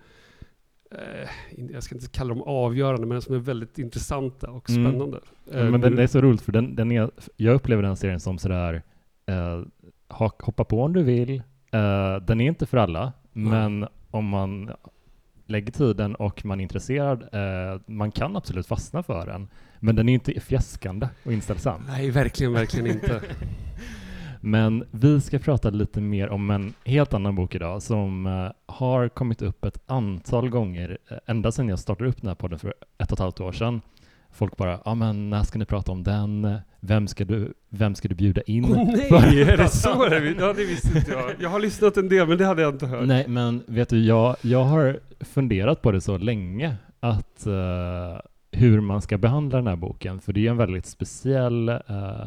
Eh, 0.92 1.30
jag 1.74 1.84
ska 1.84 1.96
inte 1.96 2.08
kalla 2.08 2.30
dem 2.34 2.44
avgörande, 2.44 3.08
men 3.08 3.22
som 3.22 3.36
är 3.36 3.40
väldigt 3.40 3.80
intressanta 3.80 4.50
och 4.52 4.70
Mm. 4.70 4.86
spännande. 4.92 5.20
Ja, 5.52 5.58
Eh, 5.60 5.70
men 5.72 5.82
den, 5.82 5.96
det 5.96 6.04
är 6.04 6.08
så 6.08 6.22
roligt 6.22 6.42
för 6.42 6.52
den, 6.52 6.76
den 6.76 6.92
är, 6.92 7.12
jag 7.36 7.56
upplever 7.56 7.84
den 7.84 7.98
serien 7.98 8.20
som 8.20 8.38
sådär, 8.38 8.84
eh, 9.26 9.62
hoppa 10.08 10.64
på 10.64 10.84
om 10.84 10.94
du 10.94 11.04
vill, 11.04 11.30
eh, 11.72 12.16
den 12.28 12.42
är 12.42 12.48
inte 12.48 12.66
för 12.66 12.78
alla, 12.78 13.14
men 13.34 13.88
om 14.12 14.26
man 14.26 14.72
lägger 15.46 15.72
tiden 15.72 16.16
och 16.16 16.46
man 16.46 16.60
är 16.60 16.64
intresserad, 16.64 17.22
eh, 17.32 17.82
man 17.86 18.12
kan 18.12 18.36
absolut 18.36 18.68
fastna 18.68 19.04
för 19.04 19.26
den, 19.26 19.48
men 19.80 19.96
den 19.96 20.10
är 20.10 20.14
inte 20.14 20.40
fjäskande 20.40 21.08
och 21.24 21.34
inställsam. 21.34 21.82
Nej, 21.88 22.10
verkligen, 22.12 22.54
verkligen 22.54 22.88
inte. 22.88 23.22
Men 24.42 24.84
vi 24.92 25.22
ska 25.22 25.40
prata 25.40 25.70
lite 25.70 26.02
mer 26.02 26.30
om 26.30 26.50
en 26.50 26.74
helt 26.86 27.14
annan 27.14 27.36
bok 27.36 27.56
idag 27.56 27.82
som 27.82 28.26
eh, 28.26 28.52
har 28.76 29.10
kommit 29.10 29.42
upp 29.42 29.66
ett 29.66 29.80
antal 29.86 30.50
gånger 30.50 30.98
eh, 31.10 31.18
ända 31.26 31.52
sedan 31.52 31.70
jag 31.70 31.80
startade 31.80 32.10
upp 32.10 32.22
den 32.22 32.28
här 32.28 32.36
podden 32.36 32.60
för 32.60 32.74
ett 32.98 33.12
och 33.12 33.16
ett 33.16 33.20
halvt 33.20 33.40
år 33.40 33.52
sedan. 33.52 33.82
Folk 34.32 34.58
bara, 34.58 34.80
ja 34.86 34.96
men 34.96 35.30
när 35.30 35.44
ska 35.44 35.60
ni 35.60 35.66
prata 35.66 35.92
om 35.92 36.04
den? 36.04 36.58
Vem 36.80 37.08
ska 37.08 37.26
du, 37.26 37.54
vem 37.70 37.96
ska 37.96 38.08
du 38.08 38.16
bjuda 38.16 38.42
in? 38.42 38.66
Åh 38.66 38.84
nej, 39.12 39.42
är 39.42 39.58
det 39.58 39.70
så? 39.70 40.08
Ja, 40.40 40.54
det 40.54 40.66
visste 40.66 40.98
inte 40.98 41.12
jag. 41.12 41.32
Jag 41.40 41.50
har 41.50 41.60
lyssnat 41.60 41.98
en 41.98 42.10
del, 42.10 42.28
men 42.28 42.38
det 42.38 42.46
hade 42.46 42.62
jag 42.62 42.74
inte 42.74 42.86
hört. 42.86 43.08
Nej, 43.08 43.28
men 43.28 43.64
vet 43.68 43.90
du, 43.90 44.06
jag, 44.06 44.36
jag 44.42 44.64
har 44.64 45.00
funderat 45.20 45.82
på 45.82 45.92
det 45.92 46.02
så 46.02 46.18
länge 46.18 46.76
att 47.00 47.46
eh, 47.46 48.20
hur 48.60 48.80
man 48.82 49.02
ska 49.02 49.18
behandla 49.18 49.58
den 49.58 49.68
här 49.68 49.76
boken, 49.76 50.20
för 50.20 50.34
det 50.34 50.48
är 50.48 50.52
en 50.52 50.58
väldigt 50.58 50.86
speciell 50.86 51.70
eh, 51.70 51.80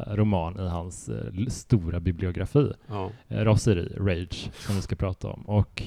roman 0.07 0.59
i 0.59 0.67
hans 0.67 1.09
eh, 1.09 1.45
stora 1.47 1.99
bibliografi. 1.99 2.73
Ja. 2.87 3.11
Eh, 3.27 3.37
raseri, 3.37 3.95
rage, 3.97 4.51
som 4.53 4.75
vi 4.75 4.81
ska 4.81 4.95
prata 4.95 5.27
om. 5.27 5.41
Och 5.41 5.83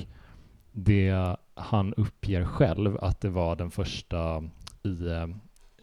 det 0.72 1.36
han 1.54 1.94
uppger 1.94 2.44
själv 2.44 2.98
att 3.00 3.20
det 3.20 3.30
var 3.30 3.56
den 3.56 3.70
första 3.70 4.42
i, 4.82 5.06
eh, 5.06 5.26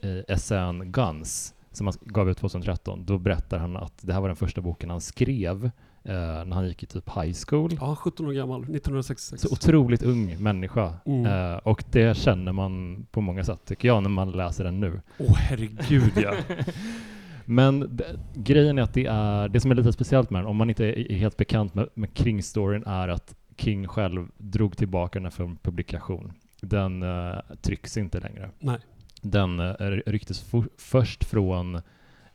i 0.02 0.24
SN 0.38 0.92
Guns 0.92 1.56
som 1.72 1.88
han 1.88 1.96
gav 2.02 2.30
ut 2.30 2.38
2013. 2.38 3.06
Då 3.06 3.18
berättar 3.18 3.58
han 3.58 3.78
att 3.78 3.98
det 4.02 4.14
här 4.14 4.22
var 4.22 4.28
den 4.28 4.36
första 4.36 4.62
boken 4.62 4.90
han 4.90 5.02
skrev 5.02 5.72
eh, 6.04 6.46
när 6.46 6.56
han 6.56 6.68
gick 6.68 6.84
i 6.84 6.86
typ 6.86 7.10
high 7.10 7.36
school. 7.48 7.78
ja, 7.82 7.96
17 7.96 8.26
år 8.26 8.32
gammal, 8.32 8.62
1966. 8.62 9.42
Så 9.42 9.54
otroligt 9.54 10.04
ung 10.04 10.44
människa. 10.44 10.94
Mm. 11.06 11.26
Eh, 11.26 11.58
och 11.58 11.84
det 11.92 12.18
känner 12.18 12.52
man 12.52 13.06
på 13.12 13.22
många 13.22 13.44
sätt, 13.44 13.66
tycker 13.66 13.88
jag, 13.88 14.04
när 14.04 14.10
man 14.10 14.32
läser 14.32 14.64
den 14.64 14.80
nu. 14.80 15.02
Åh 15.18 15.36
herregud 15.36 16.12
ja. 16.16 16.34
Men 17.46 18.00
grejen 18.34 18.78
är 18.78 18.82
att 18.82 18.94
det 18.94 19.06
är, 19.06 19.50
det 19.50 19.60
som 19.60 19.72
är 19.72 19.76
lite 19.76 19.94
speciellt 19.94 20.30
med 20.30 20.42
den, 20.42 20.48
om 20.48 20.56
man 20.56 20.70
inte 20.70 20.86
är, 20.86 21.16
helt 21.16 21.38
bekant 21.38 21.76
med, 21.76 21.90
med 21.94 22.10
King-storyn, 22.14 22.84
är 22.86 23.08
att 23.08 23.36
King 23.58 23.88
själv 23.88 24.28
drog 24.38 24.78
tillbaka 24.78 25.20
den 25.20 25.32
från 25.32 25.58
publikation. 25.58 26.34
Den 26.62 27.04
uh, 27.04 27.36
trycks 27.62 27.98
inte 27.98 28.20
längre. 28.20 28.50
Nej. 28.60 28.78
Den 29.22 29.60
uh, 29.60 30.02
rycktes 30.06 30.42
for, 30.42 30.70
först 30.78 31.24
från 31.24 31.82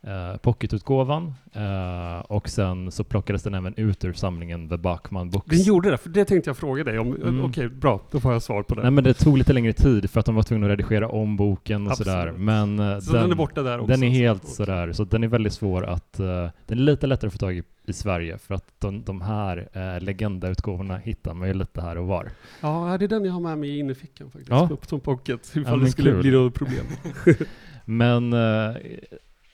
uh, 0.07 0.37
pocketutgåvan 0.37 1.33
uh, 1.55 2.19
och 2.19 2.49
sen 2.49 2.91
så 2.91 3.03
plockades 3.03 3.43
den 3.43 3.53
även 3.53 3.73
ut 3.75 4.05
ur 4.05 4.13
samlingen 4.13 4.69
The 4.69 4.77
Bachman 4.77 5.29
Books. 5.29 5.47
Den 5.47 5.61
gjorde 5.61 5.91
det, 5.91 5.97
för 5.97 6.09
det 6.09 6.25
tänkte 6.25 6.49
jag 6.49 6.57
fråga 6.57 6.83
dig 6.83 6.99
om. 6.99 7.15
Mm. 7.15 7.45
Okej, 7.45 7.69
bra. 7.69 8.01
Då 8.11 8.19
får 8.19 8.33
jag 8.33 8.41
svar 8.41 8.63
på 8.63 8.75
det. 8.75 8.81
Nej 8.81 8.91
men 8.91 9.03
det 9.03 9.13
tog 9.13 9.37
lite 9.37 9.53
längre 9.53 9.73
tid 9.73 10.09
för 10.09 10.19
att 10.19 10.25
de 10.25 10.35
var 10.35 10.43
tvungna 10.43 10.65
att 10.67 10.71
redigera 10.71 11.09
om 11.09 11.37
boken 11.37 11.85
och 11.85 11.91
Absolut. 11.91 12.13
sådär. 12.13 12.31
Men 12.31 12.79
uh, 12.79 12.99
så 12.99 13.13
den, 13.13 13.31
är 13.31 13.35
borta 13.35 13.63
där 13.63 13.79
också? 13.79 13.91
den 13.91 14.03
är 14.03 14.09
helt 14.09 14.43
Okej. 14.43 14.55
sådär, 14.55 14.91
så 14.93 15.03
den 15.03 15.23
är 15.23 15.27
väldigt 15.27 15.53
svår 15.53 15.85
att, 15.85 16.19
eh, 16.19 16.25
den 16.65 16.77
är 16.77 16.81
lite 16.81 17.07
lättare 17.07 17.27
att 17.27 17.33
få 17.33 17.39
tag 17.39 17.57
i 17.57 17.63
i 17.89 17.93
Sverige 17.93 18.37
för 18.37 18.55
att 18.55 18.65
de, 18.79 19.03
de 19.03 19.21
här 19.21 19.69
uh, 19.75 20.03
legendautgåvorna 20.03 20.97
hittar 20.97 21.33
man 21.33 21.47
ju 21.47 21.53
lite 21.53 21.81
här 21.81 21.97
och 21.97 22.07
var. 22.07 22.29
Ja, 22.61 22.97
det 22.99 23.05
är 23.05 23.09
den 23.09 23.25
jag 23.25 23.33
har 23.33 23.39
med 23.39 23.57
mig 23.57 23.69
i 23.69 23.79
innerfickan 23.79 24.31
faktiskt. 24.31 24.49
Ja. 24.49 24.67
Ja. 24.69 24.75
På 24.75 24.85
som 24.85 24.99
pocket. 24.99 25.55
Ifall 25.55 25.77
men 25.77 25.85
det 25.85 25.91
skulle 25.91 26.11
kul. 26.11 26.21
bli 26.21 26.31
något 26.31 26.53
problem. 26.53 26.85
Men 27.85 28.33
eh, 28.33 28.75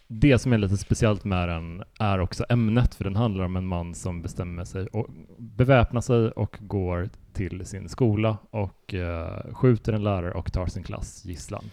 det 0.07 0.39
som 0.39 0.53
är 0.53 0.57
lite 0.57 0.77
speciellt 0.77 1.23
med 1.23 1.49
den 1.49 1.83
är 1.99 2.19
också 2.19 2.45
ämnet, 2.49 2.95
för 2.95 3.03
den 3.03 3.15
handlar 3.15 3.45
om 3.45 3.55
en 3.55 3.67
man 3.67 3.95
som 3.95 4.21
bestämmer 4.21 4.63
sig 4.65 4.87
och 4.87 5.07
beväpnar 5.37 6.01
sig 6.01 6.31
och 6.31 6.57
går 6.59 7.09
till 7.33 7.65
sin 7.65 7.89
skola 7.89 8.37
och 8.49 8.93
eh, 8.93 9.53
skjuter 9.53 9.93
en 9.93 10.03
lärare 10.03 10.31
och 10.33 10.53
tar 10.53 10.67
sin 10.67 10.83
klass 10.83 11.25
gisslan. 11.25 11.63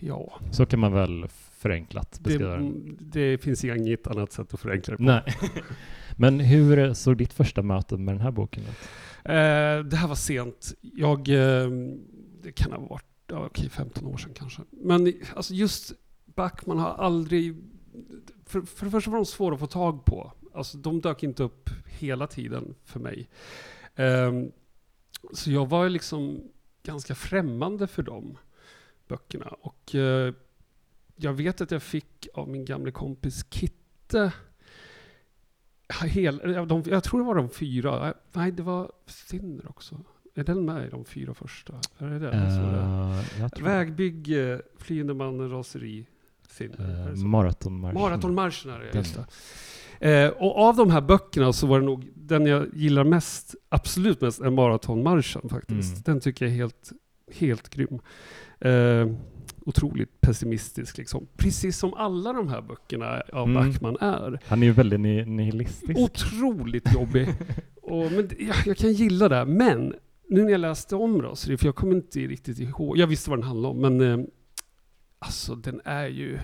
Ja, 0.00 0.32
Så 0.50 0.66
kan 0.66 0.80
man 0.80 0.92
väl 0.92 1.26
förenklat 1.58 2.20
beskriva 2.20 2.54
den. 2.54 2.96
det 3.00 3.38
finns 3.38 3.64
inget 3.64 4.06
annat 4.06 4.32
sätt 4.32 4.54
att 4.54 4.60
förenkla 4.60 4.92
det 4.92 4.96
på. 4.96 5.02
Nej. 5.02 5.22
Men 6.16 6.40
hur 6.40 6.94
såg 6.94 7.16
ditt 7.16 7.32
första 7.32 7.62
möte 7.62 7.96
med 7.96 8.14
den 8.14 8.20
här 8.20 8.30
boken 8.30 8.62
ut? 8.62 8.68
Eh, 9.24 9.84
det 9.90 9.96
här 9.96 10.08
var 10.08 10.14
sent. 10.14 10.74
Jag, 10.80 11.28
eh, 11.28 11.70
det 12.42 12.52
kan 12.52 12.72
ha 12.72 12.78
varit, 12.78 13.04
ja, 13.30 13.46
okej, 13.46 13.68
15 13.70 14.06
år 14.06 14.16
sedan 14.16 14.32
kanske. 14.34 14.62
Men 14.70 15.12
alltså 15.34 15.54
just 15.54 15.92
Backman 16.38 16.78
har 16.78 16.90
aldrig, 16.90 17.56
för, 18.46 18.60
för 18.60 18.84
det 18.84 18.90
första 18.90 19.10
var 19.10 19.18
de 19.18 19.26
svåra 19.26 19.54
att 19.54 19.60
få 19.60 19.66
tag 19.66 20.04
på. 20.04 20.32
Alltså 20.54 20.78
de 20.78 21.00
dök 21.00 21.22
inte 21.22 21.42
upp 21.42 21.70
hela 21.86 22.26
tiden 22.26 22.74
för 22.84 23.00
mig. 23.00 23.28
Eh, 23.94 24.32
så 25.32 25.50
jag 25.50 25.68
var 25.68 25.88
liksom 25.88 26.42
ganska 26.82 27.14
främmande 27.14 27.86
för 27.86 28.02
de 28.02 28.38
böckerna. 29.08 29.46
Och 29.46 29.94
eh, 29.94 30.34
jag 31.16 31.32
vet 31.32 31.60
att 31.60 31.70
jag 31.70 31.82
fick 31.82 32.28
av 32.34 32.48
min 32.48 32.64
gamla 32.64 32.90
kompis 32.90 33.46
Kitte 33.50 34.32
Hel, 36.04 36.38
de, 36.68 36.82
jag 36.86 37.04
tror 37.04 37.20
det 37.20 37.26
var 37.26 37.34
de 37.34 37.50
fyra. 37.50 38.14
Nej, 38.32 38.52
det 38.52 38.62
var 38.62 38.92
Sinner 39.06 39.68
också. 39.68 40.04
Är 40.34 40.44
den 40.44 40.64
med 40.64 40.86
i 40.86 40.90
de 40.90 41.04
fyra 41.04 41.34
första? 41.34 41.80
Är 41.98 42.20
det? 42.20 42.44
Alltså, 42.44 42.60
det? 43.38 43.60
Eh, 43.60 43.64
Vägbygge, 43.64 44.62
Flyende 44.76 45.14
mannen, 45.14 45.50
Raseri, 45.50 46.06
Eh? 46.60 47.24
Maratonmarschen. 47.24 48.00
Maratonmarschen 48.00 48.70
är 48.70 48.78
det, 48.78 48.86
Den. 48.92 49.02
just 49.02 49.14
det. 49.16 50.22
Eh, 50.24 50.28
och 50.30 50.58
av 50.58 50.76
de 50.76 50.90
här 50.90 51.00
böckerna 51.00 51.52
så 51.52 51.66
var 51.66 51.80
det 51.80 51.86
nog 51.86 52.08
den 52.14 52.46
jag 52.46 52.66
gillar 52.74 53.04
mest, 53.04 53.54
absolut 53.68 54.20
mest, 54.20 54.40
är 54.40 54.50
Maratonmarschen 54.50 55.48
faktiskt. 55.48 55.92
Mm. 55.92 56.02
Den 56.04 56.20
tycker 56.20 56.44
jag 56.44 56.52
är 56.52 56.56
helt, 56.56 56.92
helt 57.32 57.68
grym. 57.68 57.98
Eh, 58.60 59.06
otroligt 59.66 60.20
pessimistisk 60.20 60.98
liksom. 60.98 61.26
Precis 61.36 61.78
som 61.78 61.94
alla 61.94 62.32
de 62.32 62.48
här 62.48 62.62
böckerna 62.62 63.22
av 63.32 63.48
Mm. 63.48 63.54
Backman 63.72 63.96
är. 64.00 64.40
Han 64.46 64.62
är 64.62 64.66
ju 64.66 64.72
väldigt 64.72 65.00
ni- 65.00 65.24
nihilistisk. 65.24 65.98
Otroligt 65.98 66.94
jobbig. 66.94 67.28
och, 67.82 68.12
men 68.12 68.30
jag, 68.38 68.56
jag 68.66 68.76
kan 68.76 68.92
gilla 68.92 69.28
det. 69.28 69.44
Men 69.44 69.94
nu 70.28 70.44
när 70.44 70.50
jag 70.50 70.60
läste 70.60 70.96
om 70.96 71.22
Raseri, 71.22 71.56
för 71.56 71.66
jag 71.66 71.74
kommer 71.74 71.94
inte 71.96 72.18
riktigt 72.20 72.58
ihåg. 72.58 72.98
Jag 72.98 73.06
visste 73.06 73.30
vad 73.30 73.38
den 73.38 73.46
handlade 73.48 73.74
om, 73.74 73.80
men 73.96 74.00
eh, 74.20 74.26
alltså 75.18 75.54
den 75.54 75.80
är 75.84 76.06
ju... 76.06 76.38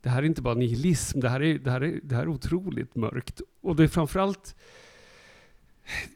Det 0.00 0.08
här 0.10 0.22
är 0.22 0.26
inte 0.26 0.42
bara 0.42 0.54
nihilism, 0.54 1.20
det 1.20 1.28
här 1.28 1.42
är, 1.42 1.58
det 1.58 1.70
här 1.70 1.80
är, 1.80 2.00
det 2.02 2.14
här 2.14 2.22
är 2.22 2.28
otroligt 2.28 2.94
mörkt. 2.94 3.40
Och 3.60 3.76
det 3.76 3.82
är 3.82 3.88
framförallt... 3.88 4.56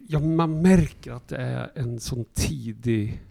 Ja, 0.08 0.18
man 0.20 0.62
märker 0.62 1.12
att 1.12 1.28
det 1.28 1.36
är 1.36 1.70
en 1.74 2.00
sån 2.00 2.24
tidig 2.24 3.22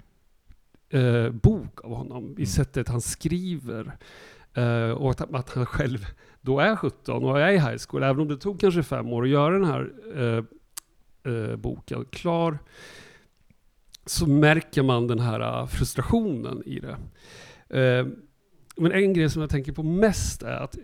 eh, 0.90 1.30
bok 1.30 1.86
av 1.86 1.96
honom 1.96 2.24
i 2.24 2.34
Mm. 2.34 2.46
sättet 2.46 2.88
han 2.88 3.02
skriver. 3.02 3.98
Eh, 4.54 4.92
och 4.92 5.12
att, 5.12 5.34
att 5.34 5.50
han 5.50 5.66
själv 5.66 6.06
då 6.42 6.60
är 6.60 6.76
17 6.76 7.24
och 7.24 7.42
är 7.42 7.52
i 7.52 7.58
high 7.58 7.78
school, 7.88 8.04
även 8.04 8.20
om 8.22 8.28
det 8.28 8.38
tog 8.38 8.60
kanske 8.60 8.84
fem 8.84 9.08
år 9.14 9.24
att 9.24 9.30
göra 9.30 9.54
den 9.54 9.66
här 9.66 9.92
eh, 10.16 10.44
eh, 11.34 11.56
boken 11.56 12.06
klar, 12.06 12.60
så 14.06 14.28
märker 14.28 14.84
man 14.84 15.08
den 15.08 15.20
här 15.20 15.40
eh, 15.40 15.68
frustrationen 15.68 16.64
i 16.66 16.80
det. 16.80 16.98
Men 18.78 18.92
en 18.92 19.14
grej 19.14 19.30
som 19.30 19.42
jag 19.42 19.52
tänker 19.52 19.72
på 19.72 19.84
mest 19.84 20.44
är 20.44 20.58
att 20.58 20.78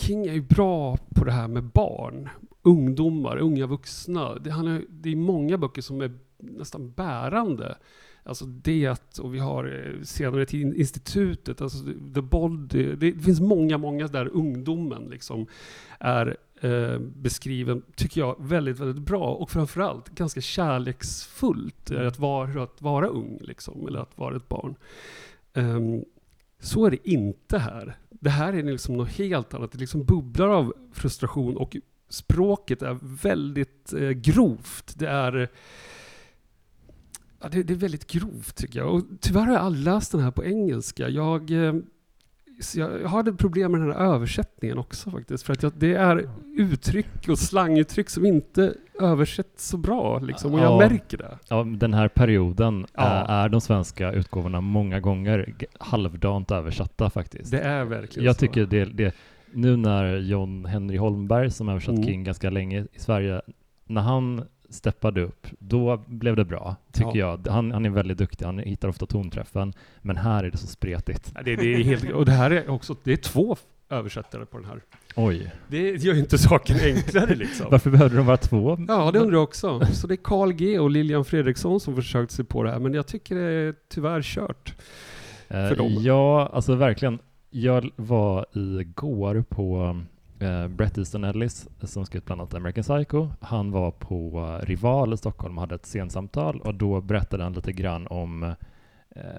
King 0.00 0.26
är 0.26 0.32
ju 0.32 0.42
bra 0.42 0.96
på 1.14 1.24
det 1.24 1.32
här 1.32 1.48
med 1.48 1.64
barn, 1.64 2.28
ungdomar, 2.62 3.36
unga 3.36 3.66
vuxna. 3.66 4.34
Det, 4.34 4.50
han 4.50 4.66
är, 4.66 4.84
det 4.88 5.12
är 5.12 5.16
många 5.16 5.58
böcker 5.58 5.82
som 5.82 6.00
är 6.00 6.12
nästan 6.38 6.92
bärande. 6.92 7.76
Alltså 8.24 8.44
det, 8.44 9.18
och 9.20 9.34
vi 9.34 9.38
har 9.38 9.64
eh, 9.64 10.02
senare 10.02 10.46
till 10.46 10.74
institutet, 10.76 11.60
alltså 11.60 11.78
The 12.14 12.20
Body. 12.20 12.94
Det, 12.94 13.12
det 13.12 13.22
finns 13.22 13.40
många, 13.40 13.78
många 13.78 14.06
där 14.06 14.28
ungdomen 14.28 15.04
liksom 15.10 15.46
är 15.98 16.36
eh, 16.60 16.98
beskriven, 16.98 17.82
tycker 17.96 18.20
jag, 18.20 18.36
väldigt, 18.38 18.80
väldigt 18.80 19.02
bra 19.02 19.34
och 19.34 19.50
framförallt 19.50 20.08
ganska 20.08 20.40
kärleksfullt 20.40 21.90
eh, 21.90 22.06
att 22.06 22.18
vara, 22.18 22.62
att 22.62 22.82
vara 22.82 23.06
ung, 23.06 23.38
liksom, 23.40 23.86
eller 23.88 24.00
att 24.00 24.18
vara 24.18 24.36
ett 24.36 24.48
barn. 24.48 24.74
Ehm, 25.54 26.04
så 26.62 26.86
är 26.86 26.90
det 26.90 27.08
inte 27.10 27.58
här. 27.58 27.96
Det 28.10 28.30
här 28.30 28.52
är 28.52 28.62
liksom 28.62 28.96
något 28.96 29.08
helt 29.08 29.54
annat. 29.54 29.72
Det 29.72 29.78
liksom 29.78 30.04
bubblar 30.04 30.48
av 30.48 30.74
frustration 30.92 31.56
och 31.56 31.76
språket 32.08 32.82
är 32.82 32.98
väldigt 33.22 33.92
eh, 33.92 34.10
grovt. 34.10 34.94
Det 34.98 35.06
är, 35.08 35.48
ja, 37.40 37.48
det, 37.48 37.62
det 37.62 37.72
är 37.72 37.76
väldigt 37.78 38.06
grovt 38.06 38.56
tycker 38.56 38.78
jag. 38.78 38.94
Och 38.94 39.02
tyvärr 39.20 39.46
har 39.46 39.52
jag 39.52 39.62
aldrig 39.62 39.84
läst 39.84 40.12
den 40.12 40.20
här 40.20 40.30
på 40.30 40.44
engelska. 40.44 41.08
Jag, 41.08 41.50
eh, 41.50 41.74
jag, 42.74 43.08
hade 43.08 43.32
problem 43.32 43.72
med 43.72 43.80
den 43.80 43.92
här 43.92 43.98
översättningen 44.14 44.78
också 44.78 45.10
faktiskt. 45.10 45.44
För 45.46 45.52
att 45.52 45.62
jag, 45.62 45.72
det 45.76 45.94
är 45.94 46.28
uttryck 46.58 47.28
och 47.28 47.38
slanguttryck 47.38 48.10
som 48.10 48.26
inte 48.26 48.74
översätts 49.00 49.68
så 49.68 49.76
bra. 49.76 50.18
Liksom, 50.18 50.54
och 50.54 50.60
jag 50.60 50.82
Ja. 50.82 50.88
märker 50.88 51.18
det. 51.18 51.38
Ja, 51.48 51.64
den 51.64 51.94
här 51.94 52.08
perioden 52.08 52.86
Ja. 52.94 53.02
är, 53.02 53.44
är 53.44 53.48
de 53.48 53.60
svenska 53.60 54.12
utgåvorna 54.12 54.60
många 54.60 55.00
gånger 55.00 55.54
halvdant 55.80 56.50
översatta 56.50 57.10
faktiskt. 57.10 57.50
Det 57.50 57.60
är 57.60 57.84
verkligen 57.84 58.26
Jag 58.26 58.34
så. 58.34 58.40
tycker 58.40 58.66
det, 58.66 58.84
det, 58.84 59.14
nu 59.52 59.76
när 59.76 60.16
John 60.16 60.64
Henry 60.64 60.96
Holmberg, 60.96 61.50
som 61.50 61.68
översatt 61.68 61.94
Mm. 61.94 62.04
King 62.06 62.24
ganska 62.24 62.50
länge 62.50 62.86
i 62.92 62.98
Sverige, 62.98 63.40
när 63.86 64.00
han 64.00 64.42
steppade 64.72 65.20
upp, 65.22 65.46
då 65.58 66.02
blev 66.06 66.36
det 66.36 66.44
bra, 66.44 66.76
tycker 66.92 67.18
jag. 67.18 67.46
Han, 67.46 67.72
han 67.72 67.84
är 67.86 67.90
väldigt 67.90 68.18
duktig, 68.18 68.44
han 68.44 68.58
hittar 68.58 68.88
ofta 68.88 69.06
tonträffen, 69.06 69.72
men 70.00 70.16
här 70.16 70.44
är 70.44 70.50
det 70.50 70.56
så 70.58 70.66
spretigt. 70.66 71.32
Ja, 71.34 71.42
Det, 71.42 71.56
det 71.56 71.74
är 71.74 71.84
helt, 71.84 72.10
och 72.12 72.24
det 72.24 72.32
här 72.32 72.50
är 72.50 72.70
också, 72.70 72.96
det 73.04 73.12
är 73.12 73.16
två 73.16 73.56
översättare 73.90 74.44
på 74.46 74.58
den 74.58 74.66
här. 74.66 74.80
Oj, 75.16 75.52
Det 75.68 75.90
gör 75.90 76.14
ju 76.14 76.20
inte 76.20 76.38
saken 76.38 76.76
enklare 76.84 77.34
liksom. 77.34 77.66
varför 77.70 77.90
behövde 77.90 78.16
de 78.16 78.26
vara 78.26 78.36
två? 78.36 78.78
Ja, 78.88 79.10
det 79.10 79.18
undrar 79.18 79.36
jag 79.36 79.42
också. 79.42 79.80
Så 79.92 80.06
det 80.06 80.14
är 80.14 80.24
Carl 80.24 80.52
G 80.52 80.78
och 80.78 80.90
Lilian 80.90 81.24
Fredriksson 81.24 81.80
som 81.80 81.94
försökt 81.96 82.32
sig 82.32 82.44
på 82.44 82.62
det 82.62 82.70
här, 82.70 82.78
men 82.78 82.94
jag 82.94 83.06
tycker 83.06 83.34
det 83.34 83.42
är 83.42 83.74
tyvärr 83.88 84.22
kört. 84.22 84.74
Eh, 85.48 85.68
för 85.68 85.76
dem. 85.76 85.92
Ja, 85.98 86.50
alltså 86.52 86.74
verkligen. 86.74 87.18
Jag 87.50 87.90
var 87.96 88.46
igår 88.52 89.44
på 89.48 90.00
eh, 90.42 90.68
Bret 90.68 90.98
Easton 90.98 91.24
Ellis 91.24 91.68
som 91.82 92.06
skrivit 92.06 92.26
bland 92.26 92.40
annat 92.40 92.54
American 92.54 92.82
Psycho. 92.82 93.28
Han 93.40 93.70
var 93.70 93.90
på 93.90 94.48
eh, 94.62 94.66
Rival 94.66 95.14
i 95.14 95.16
Stockholm 95.16 95.58
och 95.58 95.60
hade 95.60 95.74
ett 95.74 95.86
scensamtal 95.86 96.60
och 96.60 96.74
då 96.74 97.00
berättade 97.00 97.42
han 97.42 97.52
lite 97.52 97.72
grann 97.72 98.06
om 98.06 98.42
eh, 98.42 98.54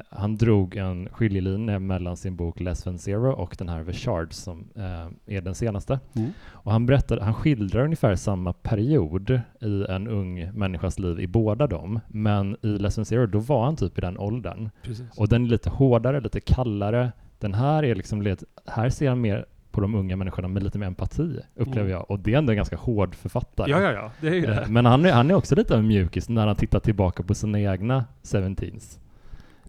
han 0.10 0.38
drog 0.38 0.76
en 0.76 1.10
skiljelinje 1.10 1.80
mellan 1.80 2.18
sin 2.18 2.36
bok 2.36 2.60
Less 2.60 2.84
than 2.84 3.00
Zero 3.00 3.32
och 3.32 3.56
den 3.58 3.70
här 3.70 3.84
The 3.84 3.94
Shards 3.94 4.38
som 4.38 4.70
eh, 4.76 5.36
är 5.36 5.42
den 5.42 5.56
senaste. 5.56 6.00
Och 6.46 6.72
han 6.72 6.86
berättade, 6.86 7.24
han 7.24 7.34
skildrar 7.34 7.84
ungefär 7.84 8.16
samma 8.16 8.54
period 8.54 9.42
i 9.62 9.86
en 9.90 10.08
ung 10.08 10.52
människas 10.54 11.00
liv 11.00 11.20
i 11.20 11.28
båda 11.28 11.68
dem. 11.68 12.00
Men 12.08 12.58
i 12.62 12.68
Less 12.68 12.96
than 12.96 13.06
Zero, 13.06 13.26
då 13.26 13.40
var 13.40 13.66
han 13.66 13.76
typ 13.76 13.98
i 13.98 14.02
den 14.02 14.18
åldern. 14.18 14.70
Precis. 14.84 15.18
Och 15.18 15.28
den 15.28 15.46
är 15.46 15.50
lite 15.50 15.70
hårdare, 15.70 16.22
lite 16.22 16.40
kallare. 16.40 17.12
Den 17.40 17.54
här 17.54 17.84
är 17.84 17.96
liksom 17.96 18.36
här 18.66 18.90
ser 18.90 19.10
han 19.10 19.22
mer 19.22 19.46
på 19.74 19.82
de 19.82 19.96
unga 19.96 20.16
människorna 20.16 20.48
med 20.48 20.64
lite 20.64 20.78
mer 20.78 20.88
empati, 20.88 21.40
upplever 21.56 21.80
Mm. 21.82 21.92
jag. 21.92 22.12
Och 22.12 22.20
det 22.20 22.34
är 22.34 22.38
ändå 22.38 22.52
en 22.52 22.56
ganska 22.58 22.76
hård 22.76 23.16
författare. 23.16 23.72
Ja, 23.72 23.82
ja, 23.82 23.92
ja, 23.92 24.12
det 24.22 24.28
är 24.28 24.34
ju 24.34 24.46
Eh, 24.46 24.50
det. 24.56 24.66
Men 24.70 24.86
han 24.86 25.06
är, 25.06 25.12
han 25.12 25.32
är 25.32 25.36
också 25.36 25.56
lite 25.56 25.74
av 25.74 25.80
en 25.80 25.88
mjukis 25.88 26.30
när 26.30 26.48
han 26.48 26.56
tittar 26.56 26.80
tillbaka 26.80 27.24
på 27.24 27.36
sina 27.36 27.60
egna 27.62 28.06
17s. 28.24 29.00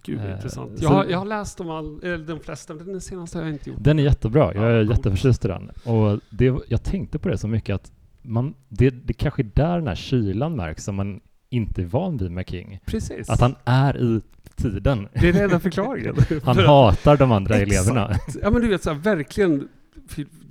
Gud 0.02 0.18
vad 0.18 0.26
eh, 0.28 0.32
intressant. 0.34 0.78
så- 0.78 0.84
Jag 0.84 0.90
har, 0.90 1.04
jag 1.04 1.18
har 1.18 1.24
läst 1.26 1.58
dem 1.58 1.70
all, 1.70 2.00
eller 2.04 2.18
de 2.26 2.40
flesta, 2.40 2.74
men 2.74 2.86
den 2.86 3.00
senaste 3.00 3.38
har 3.38 3.44
jag 3.44 3.54
inte 3.54 3.70
gjort. 3.70 3.78
Den 3.80 3.98
är 3.98 4.02
jättebra, 4.02 4.54
jag 4.54 4.64
Ja, 4.64 4.68
är 4.68 4.84
coolt. 4.86 4.96
jätteförtjust 4.98 5.44
i 5.44 5.48
den. 5.48 5.70
Och 5.84 6.20
det, 6.30 6.54
jag 6.68 6.82
tänkte 6.82 7.18
på 7.18 7.28
det 7.28 7.38
så 7.38 7.48
mycket 7.48 7.74
att 7.74 7.92
man, 8.22 8.54
det, 8.68 8.90
det 8.90 9.12
kanske 9.12 9.42
är 9.42 9.50
där 9.54 9.78
den 9.78 9.88
här 9.88 9.94
kylan 9.94 10.56
märks 10.56 10.84
som 10.84 10.94
man 10.94 11.20
inte 11.50 11.82
är 11.82 11.86
van 11.86 12.16
vid 12.16 12.30
med 12.30 12.48
King. 12.48 12.80
Precis. 12.86 13.30
Att 13.30 13.40
han 13.40 13.54
är 13.64 14.02
i 14.02 14.20
tiden. 14.56 15.08
Det 15.12 15.28
är 15.28 15.32
den 15.32 15.42
enda 15.42 15.60
förklaringen. 15.60 16.14
Han 16.44 16.58
hatar 16.58 17.16
de 17.16 17.32
andra 17.32 17.54
Exakt. 17.58 17.88
eleverna. 17.88 18.16
Ja 18.42 18.50
men 18.50 18.62
du 18.62 18.68
vet 18.68 18.82
så 18.82 18.92
här, 18.92 18.98
verkligen, 19.00 19.68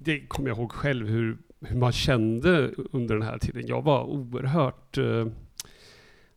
det 0.01 0.19
kommer 0.19 0.49
jag 0.49 0.58
ihåg 0.58 0.71
själv 0.71 1.08
hur, 1.08 1.38
hur 1.62 1.77
man 1.77 1.91
kände 1.91 2.71
under 2.91 3.15
den 3.15 3.27
här 3.27 3.38
tiden. 3.38 3.67
Jag 3.67 3.82
var 3.82 4.03
oerhört, 4.03 4.97
eh, 4.97 5.27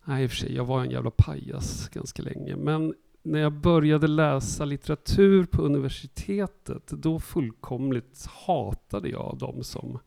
nej 0.04 0.24
i 0.24 0.26
och 0.26 0.30
för 0.30 0.36
sig, 0.36 0.54
jag 0.54 0.64
var 0.64 0.80
en 0.80 0.90
jävla 0.90 1.10
pajas 1.10 1.88
ganska 1.88 2.22
länge. 2.22 2.56
Men 2.56 2.94
när 3.22 3.40
jag 3.40 3.52
började 3.52 4.06
läsa 4.06 4.64
litteratur 4.64 5.44
på 5.44 5.62
universitetet, 5.62 6.86
då 6.86 7.20
fullkomligt 7.20 8.26
hatade 8.46 9.08
jag 9.08 9.36
de 9.40 9.64
som 9.64 9.98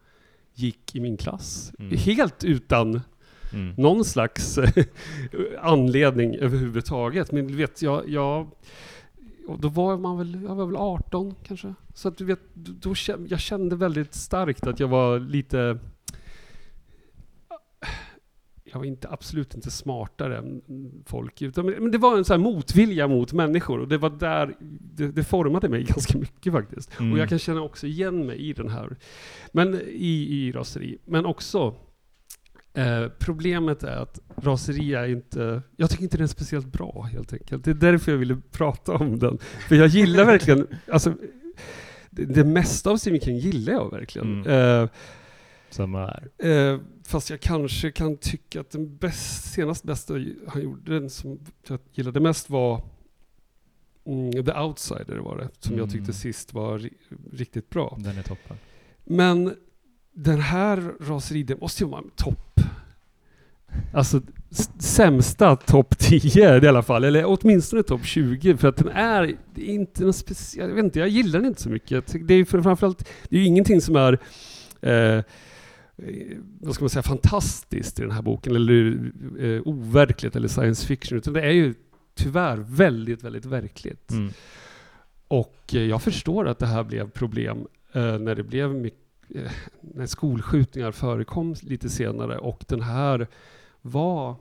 gick 0.54 0.96
i 0.96 1.00
min 1.00 1.18
klass. 1.18 1.72
Mm. 1.80 1.98
Helt 1.98 2.44
utan 2.44 3.02
Mm. 3.54 3.74
någon 3.78 4.06
slags 4.06 4.60
anledning 5.62 6.36
överhuvudtaget. 6.36 7.32
Men 7.32 7.48
du 7.48 7.56
vet, 7.56 7.82
jag, 7.82 8.10
jag 8.10 8.52
och 9.50 9.60
då 9.60 9.70
var 9.70 9.98
man 9.98 10.18
väl, 10.18 10.44
jag 10.44 10.56
var 10.56 10.66
väl 10.66 10.76
18 10.76 11.36
kanske. 11.44 11.74
Så 11.94 12.08
att 12.08 12.18
du 12.18 12.26
vet, 12.26 12.40
då, 12.54 12.94
jag 13.28 13.40
kände 13.40 13.76
väldigt 13.76 14.14
starkt 14.14 14.68
att 14.68 14.80
jag 14.80 14.88
var 14.88 15.20
lite 15.20 15.80
jag 18.72 18.80
var 18.80 18.86
inte, 18.86 19.10
absolut 19.10 19.56
inte 19.56 19.72
smartare 19.72 20.38
än 20.38 20.62
folk. 21.06 21.42
Utan, 21.42 21.66
men 21.66 21.92
det 21.92 21.98
var 21.98 22.18
en 22.18 22.26
sån 22.26 22.34
här 22.34 22.52
motvilja 22.52 23.08
mot 23.08 23.34
människor 23.34 23.80
och 23.80 23.88
det 23.88 23.98
var 23.98 24.10
där 24.10 24.56
det, 24.60 25.12
det 25.12 25.24
formade 25.24 25.70
mig 25.70 25.84
ganska 25.88 26.18
mycket 26.18 26.54
faktiskt. 26.54 27.00
Mm. 27.00 27.14
Och 27.14 27.20
jag 27.20 27.30
kan 27.30 27.40
känna 27.40 27.62
också 27.62 27.88
igen 27.88 28.26
mig 28.26 28.38
i 28.38 28.54
den 28.54 28.70
här, 28.70 28.98
men 29.52 29.82
i, 29.88 30.28
i 30.30 30.52
raseri. 30.52 30.98
Men 31.06 31.26
också, 31.26 31.76
eh, 32.74 33.08
problemet 33.20 33.84
är 33.84 33.96
att 33.98 34.20
raseri 34.36 34.94
är 34.94 35.08
inte, 35.08 35.62
jag 35.76 35.90
tycker 35.90 36.04
inte 36.04 36.18
den 36.18 36.24
är 36.24 36.28
speciellt 36.28 36.68
bra 36.72 37.02
helt 37.14 37.34
enkelt. 37.34 37.66
Det 37.66 37.72
är 37.72 37.76
därför 37.76 38.12
jag 38.12 38.20
ville 38.20 38.38
prata 38.52 38.94
om 38.94 39.20
den. 39.20 39.38
För 39.68 39.76
jag 39.76 39.88
gillar 39.88 40.26
verkligen, 40.26 40.68
alltså, 40.92 41.14
det, 42.10 42.26
det 42.26 42.44
mesta 42.44 42.90
av 42.92 42.98
Stephen 42.98 43.20
King 43.22 43.38
gillar 43.38 43.74
jag 43.74 43.92
verkligen. 43.92 44.42
Mm. 44.46 44.82
Eh, 44.84 44.90
Som 45.70 45.96
är. 45.96 46.28
Eh, 46.38 46.80
fast 47.08 47.30
jag 47.30 47.40
kanske 47.40 47.92
kan 47.92 48.18
tycka 48.18 48.60
att 48.62 48.72
den 48.72 48.98
bäst, 48.98 49.52
senast 49.54 49.84
bästa 49.84 50.14
han 50.48 50.62
gjorde, 50.62 51.00
den 51.00 51.10
som 51.10 51.40
jag 51.68 51.80
gillade 51.94 52.20
mest 52.20 52.50
var 52.50 52.82
mm, 54.06 54.32
The 54.46 54.54
Outsider 54.60 55.18
var 55.18 55.38
det, 55.38 55.50
som 55.60 55.78
jag 55.78 55.88
tyckte 55.88 56.04
Mm. 56.04 56.14
sist 56.14 56.54
var 56.54 56.78
ri- 56.80 56.94
riktigt 57.34 57.70
bra. 57.70 57.98
Den 58.00 58.18
är 58.18 58.24
toppen. 58.24 58.58
Men 59.06 59.56
den 60.24 60.42
här 60.42 60.94
raseri, 61.00 61.44
det 61.44 61.62
måste 61.62 61.84
ju 61.84 61.90
vara 61.90 62.02
en 62.02 62.10
topp. 62.10 62.62
Alltså 63.94 64.22
sämsta 64.80 65.56
topp 65.56 65.98
10 65.98 66.64
i 66.64 66.68
alla 66.68 66.84
fall, 66.84 67.04
eller 67.04 67.24
åtminstone 67.26 67.84
topp 67.84 68.06
20 68.06 68.58
för 68.58 68.68
att 68.68 68.78
den 68.78 68.90
är, 68.90 69.36
inte 69.56 70.04
någon 70.04 70.14
speciell, 70.14 70.70
jag 70.70 70.76
vet 70.76 70.86
inte, 70.86 71.00
jag 71.00 71.10
gillar 71.10 71.40
den 71.40 71.48
inte 71.48 71.62
så 71.62 71.70
mycket. 71.70 72.16
Det 72.28 72.34
är 72.34 72.46
framförallt, 72.46 73.10
det 73.30 73.36
är 73.36 73.40
ju 73.40 73.46
ingenting 73.46 73.82
som 73.82 73.96
är 73.96 74.20
eh, 74.82 75.24
vad 76.60 76.76
ska 76.76 76.84
man 76.84 76.90
säga, 76.90 77.04
fantastiskt 77.04 78.00
i 78.00 78.02
den 78.02 78.12
här 78.12 78.22
boken, 78.22 78.56
eller 78.56 79.12
eh, 79.40 79.62
overkligt 79.66 80.36
eller 80.36 80.48
science 80.48 80.88
fiction, 80.88 81.18
utan 81.18 81.34
det 81.34 81.42
är 81.42 81.52
ju 81.52 81.74
tyvärr 82.16 82.58
väldigt, 82.58 83.24
väldigt 83.24 83.46
verkligt. 83.46 84.12
Mm. 84.12 84.32
Och 85.28 85.60
eh, 85.74 85.82
jag 85.82 86.02
förstår 86.02 86.48
att 86.48 86.60
det 86.60 86.66
här 86.66 86.84
blev 86.84 87.10
problem 87.10 87.58
eh, 87.94 88.20
när 88.20 88.36
det 88.36 88.44
blev 88.44 88.76
mycket, 88.76 89.09
när 89.82 90.06
skolskjutningar 90.06 90.92
förekom 90.92 91.56
lite 91.62 91.90
senare 91.90 92.38
och 92.38 92.66
den 92.68 92.82
här 92.82 93.28
var 93.82 94.36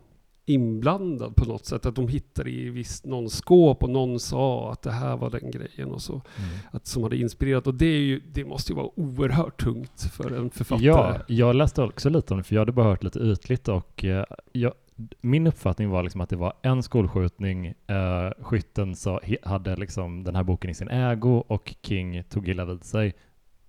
inblandad 0.48 1.36
på 1.36 1.44
något 1.44 1.66
sätt. 1.66 1.86
Att 1.86 1.94
de 1.94 2.08
hittade 2.08 2.50
i 2.50 2.70
visst 2.70 3.06
någon 3.06 3.30
skåp 3.30 3.82
och 3.82 3.90
någon 3.90 4.20
sa 4.20 4.72
att 4.72 4.82
det 4.82 4.90
här 4.90 5.16
var 5.16 5.30
den 5.30 5.50
grejen 5.50 5.90
och 5.90 6.02
så. 6.02 6.12
Mm. 6.12 6.50
Att, 6.70 6.86
som 6.86 7.02
hade 7.02 7.16
inspirerat. 7.16 7.66
Och 7.66 7.74
det, 7.74 7.86
är 7.86 8.00
ju, 8.00 8.20
det 8.32 8.44
måste 8.44 8.72
ju 8.72 8.76
vara 8.76 8.90
oerhört 8.98 9.62
tungt 9.62 10.02
för 10.12 10.36
en 10.36 10.50
författare. 10.50 10.86
Ja, 10.86 11.16
jag 11.26 11.56
läste 11.56 11.82
också 11.82 12.10
lite 12.10 12.34
om 12.34 12.38
det, 12.38 12.44
för 12.44 12.54
jag 12.54 12.60
hade 12.60 12.72
bara 12.72 12.88
hört 12.88 13.04
lite 13.04 13.18
ytligt 13.18 13.68
och 13.68 14.04
eh, 14.04 14.24
jag, 14.52 14.72
min 15.20 15.46
uppfattning 15.46 15.88
var 15.88 16.02
liksom 16.02 16.20
att 16.20 16.28
det 16.28 16.36
var 16.36 16.52
en 16.62 16.82
skolskjutning, 16.82 17.66
eh, 17.66 18.30
skytten 18.40 18.96
sa, 18.96 19.20
hade 19.42 19.76
liksom 19.76 20.24
den 20.24 20.36
här 20.36 20.42
boken 20.42 20.70
i 20.70 20.74
sin 20.74 20.88
ägo 20.88 21.44
och 21.46 21.74
King 21.82 22.24
tog 22.24 22.48
illa 22.48 22.64
vid 22.64 22.84
sig. 22.84 23.14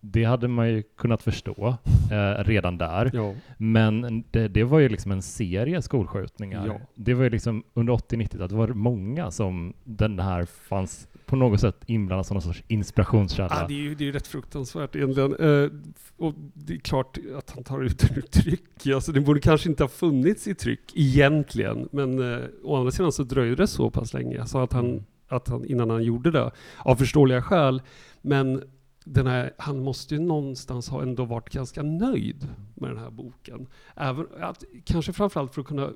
Det 0.02 0.24
hade 0.24 0.48
man 0.48 0.70
ju 0.70 0.84
kunnat 0.98 1.24
förstå 1.24 1.78
eh, 2.12 2.44
redan 2.44 2.78
där. 2.78 3.12
Ja. 3.14 3.34
Men 3.58 4.24
det, 4.32 4.48
det 4.48 4.64
var 4.64 4.80
ju 4.80 4.90
liksom 4.90 5.12
en 5.12 5.22
serie 5.22 5.82
skolskjutningar. 5.82 6.68
Ja. 6.68 6.80
Det 6.96 7.14
var 7.14 7.24
ju 7.24 7.30
liksom 7.30 7.64
under 7.74 7.94
80-90 7.94 8.44
att 8.44 8.50
det 8.50 8.56
var 8.56 8.68
många 8.68 9.32
som 9.32 9.74
den 9.84 10.20
här 10.20 10.46
fanns 10.46 11.08
på 11.26 11.36
något 11.36 11.60
sätt 11.62 11.76
inblandad 11.86 12.26
som 12.26 12.36
någon 12.36 12.42
sorts 12.42 12.64
inspirationskälla. 12.68 13.50
Ah, 13.52 13.68
det 13.68 13.74
är 13.74 13.78
ju 13.78 13.96
det 13.96 14.04
är 14.04 14.06
ju 14.06 14.12
rätt 14.12 14.28
fruktansvärt 14.28 14.96
egentligen. 14.96 15.36
Eh, 15.36 15.70
och 16.18 16.34
det 16.54 16.74
är 16.74 16.78
klart 16.80 17.18
att 17.38 17.52
han 17.52 17.64
tar 17.64 17.82
ut 17.84 18.04
ur 18.18 18.22
tryck. 18.22 18.88
Alltså, 18.96 19.12
det 19.12 19.22
borde 19.22 19.40
kanske 19.40 19.70
inte 19.70 19.84
ha 19.84 19.88
funnits 19.90 20.48
i 20.48 20.56
tryck 20.56 20.92
egentligen. 20.96 21.90
Men 21.92 22.34
eh, 22.34 22.40
å 22.64 22.76
andra 22.76 22.92
sidan 22.92 23.12
så 23.12 23.24
dröjde 23.24 23.56
det 23.56 23.68
så 23.68 23.90
pass 23.90 24.14
länge 24.14 24.46
så 24.46 24.60
att 24.60 24.74
han, 24.74 24.86
Mm. 24.90 25.04
att 25.28 25.48
han, 25.48 25.66
innan 25.66 25.90
han 25.90 26.04
gjorde 26.04 26.32
det. 26.32 26.52
Av 26.78 26.96
förståeliga 26.96 27.42
skäl. 27.42 27.82
Men 28.22 28.64
den 29.04 29.28
här, 29.28 29.54
han 29.58 29.84
måste 29.84 30.16
ju 30.16 30.22
någonstans 30.22 30.90
ha 30.90 31.02
ändå 31.02 31.26
varit 31.26 31.50
ganska 31.50 31.84
nöjd 31.84 32.48
med 32.76 32.90
den 32.90 32.98
här 32.98 33.12
boken. 33.12 33.68
Även, 33.96 34.28
att, 34.40 34.64
kanske 34.84 35.14
framförallt 35.14 35.54
för 35.54 35.62
att 35.62 35.68
kunna 35.68 35.94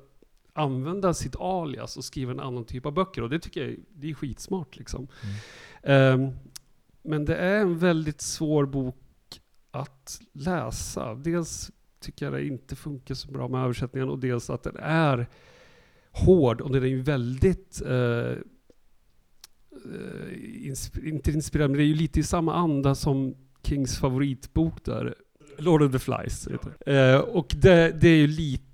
använda 0.52 1.14
sitt 1.14 1.36
alias 1.36 1.96
och 1.96 2.04
skriva 2.04 2.32
en 2.32 2.40
annan 2.40 2.64
typ 2.64 2.86
av 2.86 2.92
böcker. 2.92 3.22
Och 3.22 3.30
det 3.30 3.38
tycker 3.38 3.68
jag 3.68 3.76
det 3.94 4.10
är 4.10 4.14
skitsmart. 4.14 4.76
Liksom. 4.76 5.08
Um, 5.82 6.30
men 7.02 7.24
det 7.24 7.36
är 7.36 7.60
en 7.60 7.78
väldigt 7.78 8.20
svår 8.20 8.66
bok 8.66 8.96
att 9.70 10.20
läsa. 10.32 11.14
Dels 11.14 11.70
tycker 12.00 12.26
jag 12.26 12.32
det 12.32 12.46
inte 12.46 12.76
funkar 12.76 13.14
så 13.14 13.32
bra 13.32 13.48
med 13.48 13.64
översättningen 13.64 14.08
och 14.08 14.18
dels 14.18 14.50
att 14.50 14.62
den 14.62 14.76
är 14.76 15.26
hård 16.10 16.60
och 16.60 16.72
den 16.72 16.82
är 16.82 16.86
ju 16.86 17.02
väldigt 17.02 17.82
uh, 17.86 18.36
insp 20.62 20.98
inte 20.98 21.30
inspirerad, 21.30 21.70
men 21.70 21.78
det 21.78 21.84
är 21.84 21.88
ju 21.88 21.94
lite 21.94 22.20
i 22.20 22.22
samma 22.22 22.54
anda 22.54 22.94
som 22.94 23.34
Kings 23.62 23.98
favoritbok 23.98 24.84
där, 24.84 25.14
Lord 25.58 25.82
of 25.82 25.92
the 25.92 25.98
Flies. 25.98 26.48
Uh, 26.48 27.16
och 27.16 27.54
det, 27.58 28.00
det 28.00 28.08
är 28.08 28.16
ju 28.16 28.26
lite 28.26 28.64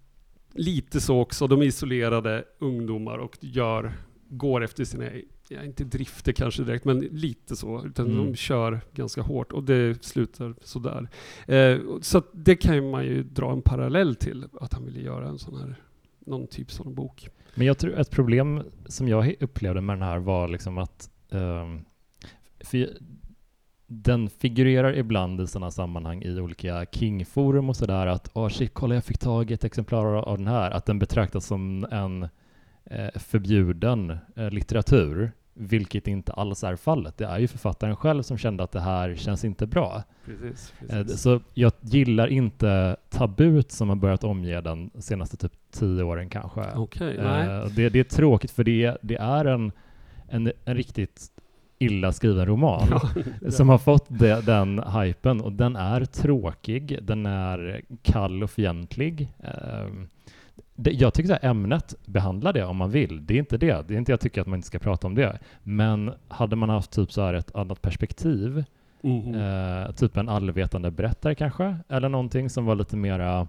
lite 0.55 1.01
så 1.01 1.21
också, 1.21 1.47
de 1.47 1.63
är 1.63 1.67
isolerade 1.67 2.45
ungdomar 2.59 3.19
och 3.19 3.37
gör, 3.41 3.93
går 4.29 4.65
efter 4.65 4.85
sina, 4.85 5.05
ja, 5.49 5.63
inte 5.63 5.85
drifter 5.85 6.33
kanske 6.33 6.63
direkt, 6.63 6.85
men 6.85 7.01
lite 7.01 7.57
så. 7.57 7.87
Utan 7.87 8.07
mm. 8.07 8.17
de 8.17 8.37
kör 8.37 8.81
ganska 8.93 9.23
hårt 9.23 9.53
och 9.53 9.63
det 9.63 10.05
slutar 10.05 10.55
sådär. 10.63 11.09
Eh, 11.47 11.79
så 12.01 12.23
det 12.33 12.57
kan 12.57 12.91
man 12.91 13.05
ju 13.05 13.23
dra 13.23 13.53
en 13.53 13.63
parallell 13.63 14.17
till, 14.17 14.45
att 14.61 14.73
han 14.73 14.85
ville 14.85 15.01
göra 15.01 15.29
en 15.29 15.39
sån 15.39 15.57
här, 15.57 15.77
någon 16.21 16.47
typ 16.47 16.71
sån 16.71 16.95
bok. 16.95 17.29
Men 17.55 17.67
jag 17.67 17.79
tror 17.79 17.99
ett 17.99 18.11
problem 18.11 18.63
som 18.87 19.09
jag 19.09 19.35
upplevde 19.41 19.81
med 19.81 19.97
den 19.97 20.09
här 20.09 20.19
var 20.19 20.49
liksom 20.49 20.79
att 20.79 21.11
um, 21.31 21.85
den 23.87 24.31
figurerar 24.31 24.97
ibland 24.97 25.41
i 25.41 25.47
sådana 25.47 25.71
sammanhang 25.71 26.23
i 26.23 26.41
olika 26.41 26.87
King-forum 26.93 27.69
och 27.69 27.77
sådär 27.77 28.07
att 28.07 28.31
åh 28.35 28.47
oh 28.47 28.49
shit, 28.49 28.75
kolla 28.75 28.95
jag 28.95 29.05
fick 29.05 29.19
tag 29.19 29.51
i 29.51 29.55
ett 29.55 29.65
exemplar 29.65 30.15
av 30.15 30.39
den 30.39 30.47
här. 30.47 30.71
Att 30.71 30.87
den 30.87 30.99
betraktas 30.99 31.47
som 31.47 31.87
en 31.91 32.29
eh, 32.85 33.19
förbjuden 33.19 34.19
eh, 34.37 34.51
litteratur, 34.51 35.33
vilket 35.55 36.09
inte 36.09 36.33
alls 36.33 36.65
är 36.65 36.77
fallet. 36.77 37.17
Det 37.17 37.25
är 37.25 37.39
ju 37.39 37.49
författaren 37.49 37.97
själv 37.97 38.23
som 38.23 38.39
kände 38.39 38.63
att 38.63 38.73
det 38.73 38.81
här 38.81 39.15
känns 39.15 39.45
inte 39.45 39.67
bra. 39.67 40.03
Precis, 40.25 40.75
precis. 40.79 41.11
Eh, 41.11 41.17
så 41.17 41.41
jag 41.55 41.73
gillar 41.81 42.27
inte 42.27 42.97
tabut 43.09 43.73
som 43.73 43.89
har 43.89 43.97
börjat 43.97 44.25
omge 44.25 44.61
den 44.61 44.91
senaste 44.99 45.37
typ 45.37 45.53
tio 45.71 46.03
åren 46.03 46.29
kanske. 46.29 46.61
Okay, 46.77 47.17
eh, 47.17 47.65
det, 47.65 47.89
det, 47.89 47.99
är 47.99 48.05
tråkigt 48.05 48.51
för 48.51 48.65
det, 48.65 48.97
det 49.03 49.17
är 49.17 49.45
en, 49.45 49.73
en, 50.29 50.53
en 50.65 50.75
riktigt 50.75 51.31
illa 51.79 52.13
skriven 52.13 52.47
roman 52.47 52.89
ja, 52.91 53.01
som 53.51 53.69
har 53.69 53.79
fått 53.79 54.07
de, 54.09 54.41
den 54.41 54.83
hypen 54.83 55.41
och 55.41 55.53
den 55.53 55.77
är 55.77 56.05
tråkig, 56.05 56.99
den 57.03 57.27
är 57.27 57.83
kall 58.03 58.43
och 58.43 58.51
fientlig. 58.51 59.29
Um, 59.85 60.09
jag 60.75 61.15
tycker 61.15 61.35
att 61.35 61.45
ämnet 61.45 61.95
behandlar 62.07 62.53
det 62.53 62.65
om 62.65 62.77
man 62.77 62.91
vill. 62.91 63.27
Det 63.27 63.35
är 63.35 63.39
inte 63.39 63.59
det. 63.59 63.89
Det 63.89 63.95
är 63.95 63.99
inte 63.99 64.13
jag 64.13 64.21
tycker 64.21 64.41
att 64.41 64.47
man 64.47 64.59
inte 64.59 64.67
ska 64.67 64.79
prata 64.79 65.07
om 65.07 65.15
det. 65.15 65.39
Men 65.63 66.13
hade 66.29 66.57
man 66.57 66.69
haft 66.69 66.91
typ 66.91 67.13
så 67.13 67.23
här 67.23 67.35
ett 67.35 67.55
annat 67.55 67.83
perspektiv, 67.83 68.65
mm. 69.03 69.35
eh, 69.35 69.93
typ 69.93 70.17
en 70.17 70.29
allvetande 70.29 70.91
berättare 70.91 71.35
kanske, 71.35 71.77
eller 71.89 72.09
någonting 72.09 72.51
som 72.51 72.65
var 72.65 72.75
lite 72.75 72.97
mera 72.97 73.49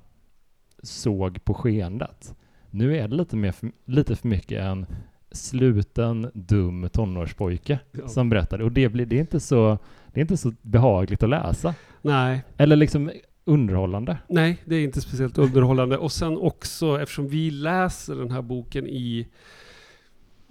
såg 0.84 1.44
på 1.44 1.54
skeendet. 1.54 2.36
Nu 2.70 2.98
är 2.98 3.08
det 3.08 3.16
lite, 3.16 3.36
mer 3.36 3.52
för, 3.52 3.72
lite 3.86 4.16
för 4.16 4.28
mycket 4.28 4.62
en 4.62 4.86
sluten, 5.32 6.32
dum 6.34 6.90
tonårspojke 6.90 7.80
ja. 7.92 8.08
som 8.08 8.30
berättar. 8.30 8.62
Och 8.62 8.72
det, 8.72 8.90
blir, 8.90 9.06
det, 9.06 9.16
är 9.16 9.20
inte 9.20 9.40
så, 9.40 9.78
det 10.08 10.20
är 10.20 10.22
inte 10.22 10.38
så 10.38 10.54
behagligt 10.62 11.24
att 11.24 11.30
läsa. 11.30 11.76
Nej. 12.02 12.44
Eller 12.58 12.76
liksom 12.76 13.12
underhållande. 13.46 14.18
Nej, 14.30 14.58
det 14.66 14.76
är 14.76 14.84
inte 14.84 15.02
speciellt 15.02 15.38
underhållande. 15.38 15.98
Och 15.98 16.12
sen 16.12 16.38
också, 16.38 17.02
eftersom 17.02 17.28
vi 17.28 17.52
läser 17.52 18.16
den 18.16 18.32
här 18.32 18.42
boken 18.42 18.88
i 18.88 19.28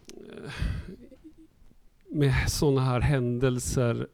eh, 0.09 0.53
med 2.11 2.35
sådana 2.49 2.81
här 2.81 3.01
händelser, 3.01 4.07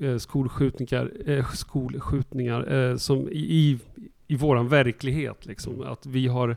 eh, 0.00 0.16
skolskjutningar, 0.16 1.12
eh, 1.30 1.46
skolskjutningar 1.46 2.96
som 2.96 3.28
i, 3.32 3.78
i, 4.26 4.36
våran 4.36 4.68
verklighet. 4.68 5.46
Liksom. 5.46 5.82
Att 5.82 6.06
vi 6.06 6.26
har 6.26 6.56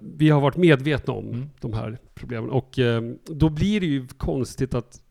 vi 0.00 0.30
har 0.30 0.40
varit 0.40 0.56
medvetna 0.56 1.12
om 1.12 1.28
mm. 1.28 1.50
de 1.60 1.72
här 1.72 1.98
problemen. 2.14 2.50
Och 2.50 2.78
då 3.24 3.48
blir 3.48 3.80
det 3.80 3.86
ju 3.86 4.06
konstigt 4.06 4.74
att 4.74 5.02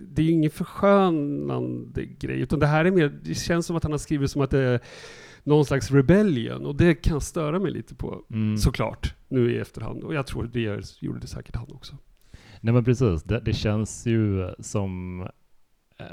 det 0.00 0.22
är 0.22 0.26
ju 0.26 0.32
ingen 0.32 0.50
förskönande 0.50 2.04
grej, 2.04 2.40
utan 2.40 2.58
det 2.58 2.66
här 2.66 2.84
är 2.84 2.90
mer, 2.90 3.18
det 3.22 3.34
känns 3.34 3.66
som 3.66 3.76
att 3.76 3.82
han 3.82 3.92
har 3.92 3.98
skrivit 3.98 4.30
som 4.30 4.42
att 4.42 4.50
det 4.50 4.58
är 4.58 4.80
någon 5.42 5.64
slags 5.64 5.90
rebellion, 5.90 6.66
och 6.66 6.76
det 6.76 6.94
kan 6.94 7.20
störa 7.20 7.58
mig 7.58 7.70
lite 7.70 7.94
på, 7.94 8.24
mm. 8.30 8.56
såklart, 8.56 9.14
nu 9.28 9.52
i 9.52 9.58
efterhand. 9.58 10.04
Och 10.04 10.14
jag 10.14 10.26
tror 10.26 10.50
det 10.52 10.94
gjorde 11.00 11.20
det 11.20 11.26
säkert 11.26 11.56
han 11.56 11.72
också. 11.72 11.96
Nej 12.60 12.74
men 12.74 12.84
precis, 12.84 13.22
det, 13.22 13.40
det 13.40 13.52
känns 13.52 14.06
ju 14.06 14.50
som 14.58 15.20
eh, 15.98 16.06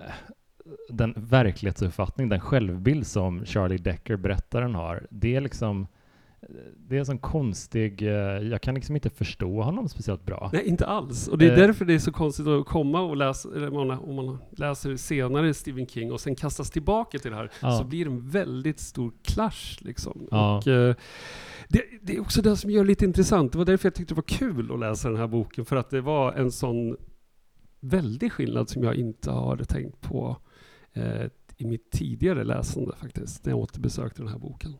den 0.90 1.14
verklighetsuppfattning, 1.18 2.30
den 2.30 2.40
självbild 2.40 3.08
som 3.08 3.46
Charlie 3.46 3.78
Decker, 3.78 4.16
berättaren, 4.16 4.76
har. 4.76 5.08
Det 5.10 5.36
är 5.36 5.42
liksom 5.42 5.88
det 6.78 6.96
är 6.96 7.00
en 7.00 7.06
sån 7.06 7.18
konstig, 7.18 8.02
eh, 8.02 8.10
jag 8.48 8.62
kan 8.62 8.76
liksom 8.76 8.96
inte 8.96 9.10
förstå 9.10 9.62
honom 9.62 9.90
speciellt 9.90 10.26
bra. 10.26 10.50
Nej, 10.54 10.68
inte 10.68 10.86
alls. 10.86 11.28
Och 11.28 11.38
det 11.38 11.46
är 11.46 11.52
eh. 11.52 11.58
därför 11.58 11.86
det 11.86 11.94
är 11.94 12.00
så 12.00 12.12
konstigt 12.12 12.48
att 12.48 12.66
komma 12.66 13.02
och 13.02 13.18
läsa, 13.18 13.50
eller 13.56 13.78
om 14.10 14.16
man 14.16 14.38
läser 14.52 14.96
senare 14.96 15.54
Stephen 15.54 15.88
King 15.88 16.12
och 16.12 16.22
sen 16.22 16.36
kastas 16.36 16.72
tillbaka 16.72 17.20
till 17.20 17.32
det 17.32 17.38
här, 17.38 17.52
ja. 17.62 17.78
så 17.78 17.84
blir 17.84 18.06
det 18.06 18.12
en 18.12 18.30
väldigt 18.30 18.80
stor 18.80 19.14
clash 19.24 19.78
liksom. 19.80 20.28
Ja. 20.32 20.58
Och, 20.58 20.68
eh, 20.68 20.96
det, 21.68 21.84
det, 22.02 22.16
är 22.16 22.22
också 22.22 22.42
det 22.42 22.58
som 22.58 22.72
gör 22.72 22.84
det 22.84 22.88
lite 22.88 23.06
intressant. 23.06 23.52
Det 23.52 23.58
var 23.58 23.66
därför 23.66 23.86
jag 23.86 23.96
tyckte 23.96 24.14
det 24.14 24.22
var 24.22 24.38
kul 24.38 24.72
att 24.72 24.80
läsa 24.80 25.10
den 25.10 25.18
här 25.18 25.28
boken, 25.28 25.66
för 25.66 25.76
att 25.76 25.90
det 25.90 26.02
var 26.02 26.34
en 26.34 26.52
sån 26.52 26.98
väldig 27.80 28.32
skillnad 28.32 28.70
som 28.70 28.84
jag 28.84 28.96
inte 28.96 29.32
har 29.32 29.58
tänkt 29.58 30.02
på 30.02 30.38
eh, 30.94 31.26
i 31.58 31.66
mitt 31.66 31.92
tidigare 31.92 32.44
läsande 32.44 32.96
faktiskt, 32.96 33.46
när 33.46 33.52
jag 33.52 33.60
återbesökte 33.60 34.22
den 34.22 34.32
här 34.32 34.40
boken. 34.40 34.74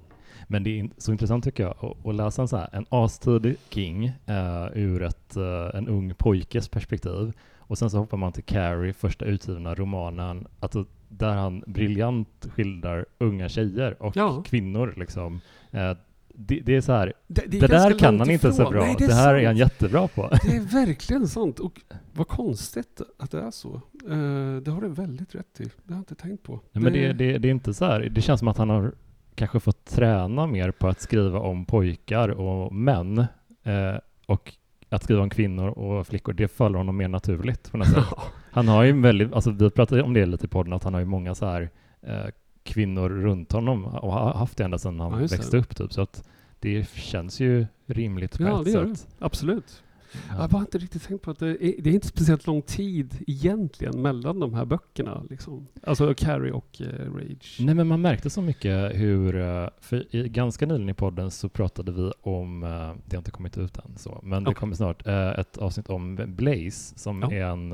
Men 0.48 0.64
det 0.64 0.80
är 0.80 0.90
så 0.98 1.12
intressant 1.12 1.44
tycker 1.44 1.64
jag 1.64 1.96
att, 2.06 2.16
läsa 2.16 2.42
en, 2.42 2.48
så 2.48 2.58
här, 2.58 2.70
en 2.72 2.86
astidig 2.90 3.56
King 3.70 4.06
uh, 4.06 4.78
ur 4.78 5.04
ett, 5.04 5.38
uh, 5.38 5.70
en 5.74 5.88
ung 5.88 6.14
pojkes 6.14 6.70
perspektiv. 6.70 7.34
Och 7.58 7.78
sen 7.78 7.90
så 7.90 7.98
hoppar 7.98 8.18
man 8.18 8.32
till 8.32 8.44
Carrie, 8.44 8.94
första 8.94 9.26
utgivna 9.26 9.76
romanen, 9.76 10.48
alltså, 10.60 10.86
där 11.10 11.34
han 11.34 11.64
briljant 11.68 12.48
skildrar 12.56 13.06
unga 13.18 13.50
tjejer 13.50 14.04
och 14.04 14.16
ja. 14.16 14.44
kvinnor. 14.44 14.94
Liksom. 14.98 15.42
Uh, 15.74 15.94
det, 16.40 16.60
det, 16.60 16.76
är 16.76 16.82
så 16.82 16.92
här, 16.92 17.14
det, 17.28 17.42
det, 17.48 17.60
det 17.60 17.68
där 17.68 18.00
kan 18.00 18.20
han 18.20 18.30
inte 18.30 18.54
så 18.54 18.70
bra. 18.70 18.82
Nej, 18.82 18.96
det, 19.00 19.08
det, 19.08 19.14
här 19.14 19.24
sant. 19.24 19.42
är 19.42 19.46
han 19.46 19.58
jättebra 19.58 20.08
på. 20.08 20.30
Det 20.44 20.56
är 20.56 20.86
verkligen 20.86 21.28
sant. 21.28 21.60
Och 21.60 21.82
vad 22.14 22.28
konstigt 22.28 23.02
att 23.20 23.32
det 23.32 23.42
är 23.42 23.52
så. 23.52 23.82
Uh, 24.10 24.62
det 24.62 24.72
har 24.72 24.82
du 24.82 24.88
väldigt 24.88 25.36
rätt 25.36 25.60
i. 25.62 25.64
Det 25.64 25.70
har 25.88 25.96
jag 25.96 26.00
inte 26.00 26.16
tänkt 26.16 26.44
på. 26.44 26.60
Nej, 26.72 26.84
men 26.84 27.18
det, 27.18 27.24
är 27.24 27.46
inte 27.46 27.74
så 27.74 27.86
här. 27.86 28.00
Det 28.00 28.22
känns 28.22 28.40
som 28.40 28.48
att 28.48 28.58
han 28.58 28.70
har 28.70 28.94
kanske 29.38 29.60
fått 29.60 29.86
träna 29.86 30.48
mer 30.48 30.72
på 30.72 30.88
att 30.88 31.02
skriva 31.02 31.40
om 31.40 31.66
pojkar 31.66 32.30
och 32.30 32.74
män 32.74 33.18
eh, 33.64 33.96
och 34.26 34.54
att 34.90 35.04
skriva 35.04 35.22
om 35.22 35.30
kvinnor 35.30 35.68
och 35.68 36.08
flickor, 36.08 36.34
det 36.34 36.48
faller 36.48 36.78
honom 36.78 36.98
mer 36.98 37.08
naturligt 37.08 37.72
på 37.72 37.78
något 37.78 37.88
sätt. 37.88 38.06
Han 38.52 38.68
har 38.68 38.84
ju 38.84 39.02
väldigt, 39.02 39.34
alltså 39.34 39.52
vi 39.52 39.70
pratade 39.70 40.04
om 40.04 40.14
det 40.14 40.26
lite 40.26 40.46
i 40.46 40.50
podden, 40.50 40.74
att 40.74 40.84
han 40.84 40.94
har 40.94 41.02
ju 41.02 41.06
många 41.06 41.36
så 41.36 41.46
här 41.46 41.70
eh, 42.02 42.26
kvinnor 42.64 43.10
runt 43.10 43.52
honom 43.52 43.86
och 43.86 44.14
har 44.14 44.34
haft 44.34 44.58
det 44.58 44.64
ända 44.64 44.78
sedan 44.78 45.00
han 45.00 45.12
ja, 45.12 45.18
växte 45.18 45.58
upp 45.58 45.76
typ, 45.76 45.94
så 45.94 46.02
att 46.02 46.28
det 46.60 46.90
känns 46.90 47.40
ju 47.40 47.66
rimligt 47.86 48.38
på 48.38 48.44
ja, 48.44 48.62
ett 48.62 48.72
sätt. 48.72 49.08
Det. 49.20 49.26
Absolut. 49.26 49.84
Ja. 50.30 50.36
Jag 50.40 50.48
har 50.48 50.60
inte 50.60 50.78
riktigt 50.78 51.04
tänkt 51.04 51.22
på 51.22 51.32
att 51.32 51.40
det 51.40 51.48
är, 51.48 51.82
det 51.82 51.90
är, 51.90 51.94
inte 51.94 52.08
speciellt 52.08 52.48
lång 52.48 52.62
tid 52.62 53.18
egentligen 53.28 54.02
mellan 54.02 54.40
de 54.40 54.54
här 54.54 54.66
böckerna. 54.66 55.24
Liksom. 55.30 55.68
Alltså 55.84 56.14
Carrie 56.14 56.52
och 56.52 56.82
uh, 56.82 57.16
Rage. 57.16 57.58
Nej, 57.60 57.76
men 57.76 57.88
man 57.88 58.02
märkte 58.02 58.30
så 58.30 58.42
mycket 58.42 58.96
hur, 58.96 59.36
eh, 59.36 59.68
för 59.80 60.16
i, 60.16 60.30
ganska 60.30 60.66
nyligen 60.66 60.90
i 60.90 60.94
podden 60.94 61.32
så 61.32 61.50
pratade 61.50 61.92
vi 61.92 62.12
om, 62.22 62.64
uh, 62.64 62.70
det 63.06 63.16
har 63.16 63.18
inte 63.18 63.32
kommit 63.32 63.58
ut 63.58 63.78
än, 63.78 63.98
så, 63.98 64.20
men 64.24 64.44
det 64.44 64.54
kommer 64.54 64.76
snart, 64.76 65.08
uh, 65.08 65.40
ett 65.40 65.58
avsnitt 65.58 65.90
om 65.90 66.20
Blaze 66.28 67.00
som 67.00 67.22
ja. 67.22 67.32
är 67.32 67.46
en 67.46 67.74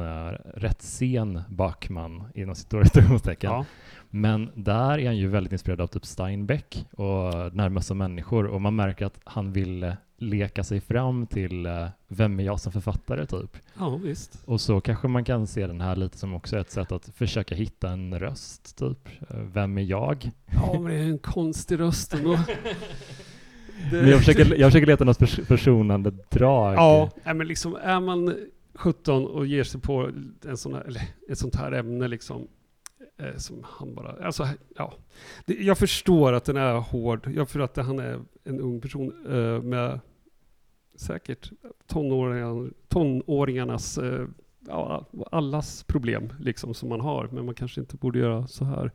rätt 0.56 0.82
sen 0.82 1.42
Backman 1.50 2.24
inom 2.36 2.56
citationstecken. 2.56 3.52
Ja. 3.52 3.66
Men 4.10 4.50
där 4.56 5.00
är 5.00 5.06
han 5.06 5.18
ju 5.18 5.28
väldigt 5.28 5.54
inspirerad 5.54 5.82
av 5.82 5.88
typ 5.88 6.06
Steinbeck 6.06 6.86
och 6.92 7.56
Närma 7.56 7.82
sig 7.82 7.96
människor 7.96 8.46
och 8.46 8.62
man 8.62 8.76
märker 8.76 9.06
att 9.06 9.20
han 9.24 9.54
vill 9.54 9.96
leka 10.24 10.64
sig 10.64 10.82
fram 10.82 11.28
till 11.28 11.66
uh, 11.66 11.88
vem 12.08 12.40
är 12.40 12.44
jag 12.44 12.60
som 12.60 12.72
författare 12.72 13.26
typ. 13.26 13.58
Ja, 13.78 13.96
visst. 14.04 14.42
Och 14.46 14.62
så 14.62 14.82
kanske 14.82 15.08
man 15.08 15.24
kan 15.24 15.48
se 15.48 15.68
den 15.68 15.82
här 15.82 15.96
lite 15.96 16.18
som 16.18 16.34
också 16.34 16.58
ett 16.58 16.72
sätt 16.72 16.92
att 16.92 17.10
försöka 17.16 17.56
hitta 17.56 17.90
en 17.90 18.20
röst 18.20 18.78
typ. 18.78 19.10
Uh, 19.32 19.38
vem 19.38 19.78
är 19.78 19.82
jag? 19.82 20.32
Ja, 20.46 20.74
men 20.74 20.84
det 20.84 20.98
är 20.98 21.04
en 21.04 21.20
konstig 21.20 21.80
röst 21.80 22.14
ändå. 22.14 22.40
men 23.92 24.10
jag 24.10 24.20
försöker, 24.20 24.56
jag 24.56 24.72
försöker 24.72 24.88
leta 24.88 25.04
något 25.04 25.20
pers 25.20 25.40
personande 25.48 26.12
drag. 26.30 26.76
Ja, 26.76 27.10
men 27.26 27.48
liksom 27.48 27.76
är 27.76 28.00
man 28.00 28.36
17 28.76 29.28
och 29.28 29.48
ger 29.48 29.64
sig 29.64 29.82
på 29.82 30.12
en 30.46 30.58
sån 30.58 30.74
här, 30.74 31.02
ett 31.30 31.38
sånt 31.38 31.56
här 31.56 31.72
ämne 31.72 32.08
liksom 32.08 32.48
Eh, 33.18 33.38
som 33.38 33.64
han 33.64 33.96
bara, 33.96 34.26
alltså, 34.26 34.48
ja. 34.76 34.94
Det, 35.46 35.54
jag 35.54 35.78
förstår 35.78 36.34
att 36.34 36.46
den 36.46 36.58
är 36.58 36.74
hård, 36.74 37.30
jag 37.36 37.50
för 37.50 37.60
att 37.60 37.78
han 37.78 38.00
är 38.00 38.20
en 38.44 38.60
ung 38.60 38.82
person 38.82 39.26
eh, 39.30 39.62
med 39.62 40.00
säkert 40.96 41.52
tonåringar, 41.88 42.70
tonåringarnas, 42.88 43.98
eh, 43.98 44.28
ja, 44.68 45.06
allas 45.32 45.84
problem 45.84 46.34
liksom 46.40 46.74
som 46.74 46.90
man 46.90 47.02
har, 47.02 47.30
men 47.32 47.46
man 47.46 47.56
kanske 47.56 47.82
inte 47.82 47.96
borde 47.96 48.20
göra 48.20 48.48
så 48.48 48.66
här 48.66 48.92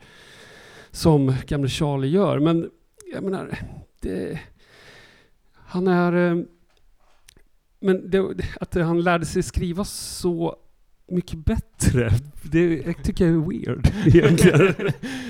som 0.91 1.35
gamle 1.47 1.69
Charlie 1.69 2.09
gör. 2.09 2.39
Men 2.39 2.71
jag 3.13 3.25
menar, 3.25 3.59
det, 4.01 4.41
han 5.53 5.87
är... 5.87 6.13
Eh, 6.13 6.43
men 7.81 8.11
det, 8.11 8.37
att 8.61 8.75
han 8.75 9.03
lärde 9.03 9.27
sig 9.27 9.43
skriva 9.43 9.85
så 9.85 10.57
mycket 11.07 11.45
bättre, 11.45 12.11
det 12.43 12.95
tycker 12.95 13.27
jag 13.27 13.35
är 13.35 13.49
weird 13.49 13.89
egentligen. 14.07 14.75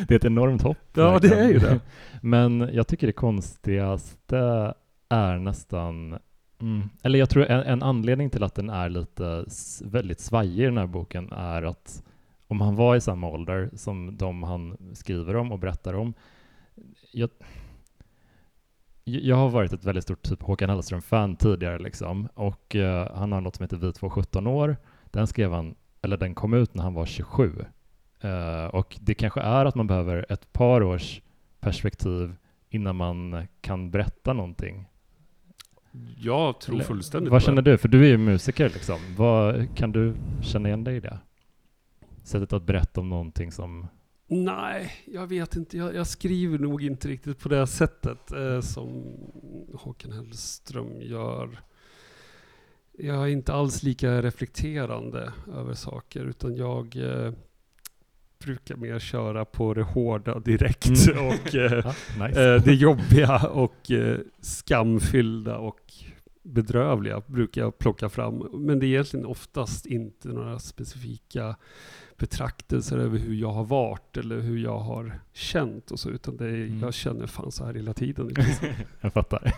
det 0.08 0.14
är 0.14 0.16
ett 0.16 0.24
enormt 0.24 0.62
hopp. 0.62 0.78
Ja, 0.94 1.18
det 1.18 1.34
är 1.34 1.48
ju 1.48 1.58
det. 1.58 1.80
Men 2.22 2.70
jag 2.72 2.86
tycker 2.86 3.06
det 3.06 3.12
konstigaste 3.12 4.74
är 5.08 5.38
nästan 5.38 6.18
Mm. 6.60 6.88
Eller 7.02 7.18
jag 7.18 7.30
tror 7.30 7.46
en, 7.46 7.60
en, 7.60 7.82
anledning 7.82 8.30
till 8.30 8.42
att 8.42 8.54
den 8.54 8.70
är 8.70 8.88
lite 8.88 9.44
väldigt 9.84 10.20
svajig 10.20 10.58
i 10.58 10.64
den 10.64 10.78
här 10.78 10.86
boken 10.86 11.32
är 11.32 11.62
att 11.62 12.02
om 12.46 12.60
han 12.60 12.76
var 12.76 12.96
i 12.96 13.00
samma 13.00 13.28
ålder 13.28 13.70
som 13.74 14.16
de 14.16 14.42
han 14.42 14.76
skriver 14.94 15.36
om 15.36 15.52
och 15.52 15.58
berättar 15.58 15.94
om. 15.94 16.14
Jag, 17.12 17.30
jag 19.04 19.36
har 19.36 19.48
varit 19.48 19.72
ett 19.72 19.84
väldigt 19.84 20.04
stort 20.04 20.22
typ 20.22 20.42
Håkan 20.42 20.70
Hellström-fan 20.70 21.36
tidigare 21.36 21.78
liksom 21.78 22.28
och 22.34 22.74
uh, 22.74 23.12
han 23.14 23.32
har 23.32 23.40
något 23.40 23.56
som 23.56 23.64
heter 23.64 23.76
Vi 23.76 23.92
två 23.92 24.10
17 24.10 24.46
år. 24.46 24.76
Den 25.04 25.26
skrev 25.26 25.52
han, 25.52 25.74
eller 26.02 26.16
den 26.16 26.34
kom 26.34 26.54
ut 26.54 26.74
när 26.74 26.82
han 26.82 26.94
var 26.94 27.06
27. 27.06 27.64
Uh, 28.24 28.30
eh, 28.30 28.66
och 28.66 28.98
det 29.00 29.14
kanske 29.14 29.40
är 29.40 29.64
att 29.64 29.74
man 29.74 29.86
behöver 29.86 30.26
ett 30.28 30.52
par 30.52 30.82
års 30.82 31.20
perspektiv 31.60 32.36
innan 32.70 32.96
man 32.96 33.46
kan 33.60 33.90
berätta 33.90 34.32
någonting 34.32 34.88
jag 36.18 36.60
tror 36.60 36.80
fullständigt 36.80 37.32
Vad 37.32 37.42
känner 37.42 37.62
du? 37.62 37.78
För 37.78 37.88
du 37.88 38.04
är 38.04 38.08
ju 38.08 38.18
musiker 38.18 38.68
liksom. 38.68 38.98
Vad, 39.16 39.76
kan 39.76 39.92
du 39.92 40.14
känna 40.42 40.68
igen 40.68 40.84
dig 40.84 40.96
i 40.96 41.00
det? 41.00 41.18
Sättet 42.24 42.52
att 42.52 42.62
berätta 42.62 43.00
om 43.00 43.08
någonting 43.08 43.52
som... 43.52 43.86
Nej, 44.26 44.92
jag 45.06 45.26
vet 45.26 45.56
inte. 45.56 45.76
Jag, 45.76 45.94
jag 45.94 46.06
skriver 46.06 46.58
nog 46.58 46.82
inte 46.82 47.08
riktigt 47.08 47.38
på 47.40 47.48
det 47.48 47.66
sättet 47.66 48.32
eh, 48.32 48.60
som 48.60 49.04
Håkan 49.74 50.12
Hellström 50.12 51.00
gör. 51.00 51.60
Jag 52.92 53.22
är 53.22 53.26
inte 53.26 53.52
alls 53.52 53.82
lika 53.82 54.22
reflekterande 54.22 55.32
över 55.54 55.74
saker, 55.74 56.24
utan 56.24 56.56
jag 56.56 56.96
eh, 56.96 57.32
brukar 58.44 58.76
mer 58.76 58.98
köra 58.98 59.44
på 59.44 59.74
det 59.74 59.82
hårda 59.82 60.38
direkt 60.38 61.08
mm. 61.08 61.26
och 61.28 61.54
eh, 61.54 61.94
nice. 62.20 62.54
eh, 62.54 62.62
det 62.62 62.74
jobbiga 62.74 63.46
och 63.46 63.90
eh, 63.90 64.18
skamfyllda 64.40 65.58
och 65.58 65.80
bedrövliga 66.42 67.22
brukar 67.26 67.60
jag 67.60 67.78
plocka 67.78 68.08
fram. 68.08 68.48
Men 68.52 68.78
det 68.78 68.86
är 68.86 68.88
egentligen 68.88 69.26
oftast 69.26 69.86
inte 69.86 70.28
några 70.28 70.58
specifika 70.58 71.56
betraktelser 72.18 72.98
över 72.98 73.18
hur 73.18 73.34
jag 73.34 73.52
har 73.52 73.64
varit 73.64 74.16
eller 74.16 74.40
hur 74.40 74.58
jag 74.58 74.78
har 74.78 75.20
känt 75.32 75.90
och 75.90 76.00
så, 76.00 76.10
utan 76.10 76.36
det 76.36 76.44
är, 76.44 76.66
mm. 76.66 76.80
jag 76.80 76.94
känner 76.94 77.26
fan 77.26 77.52
så 77.52 77.64
här 77.64 77.74
hela 77.74 77.94
tiden. 77.94 78.30
jag 79.00 79.12
fattar. 79.12 79.52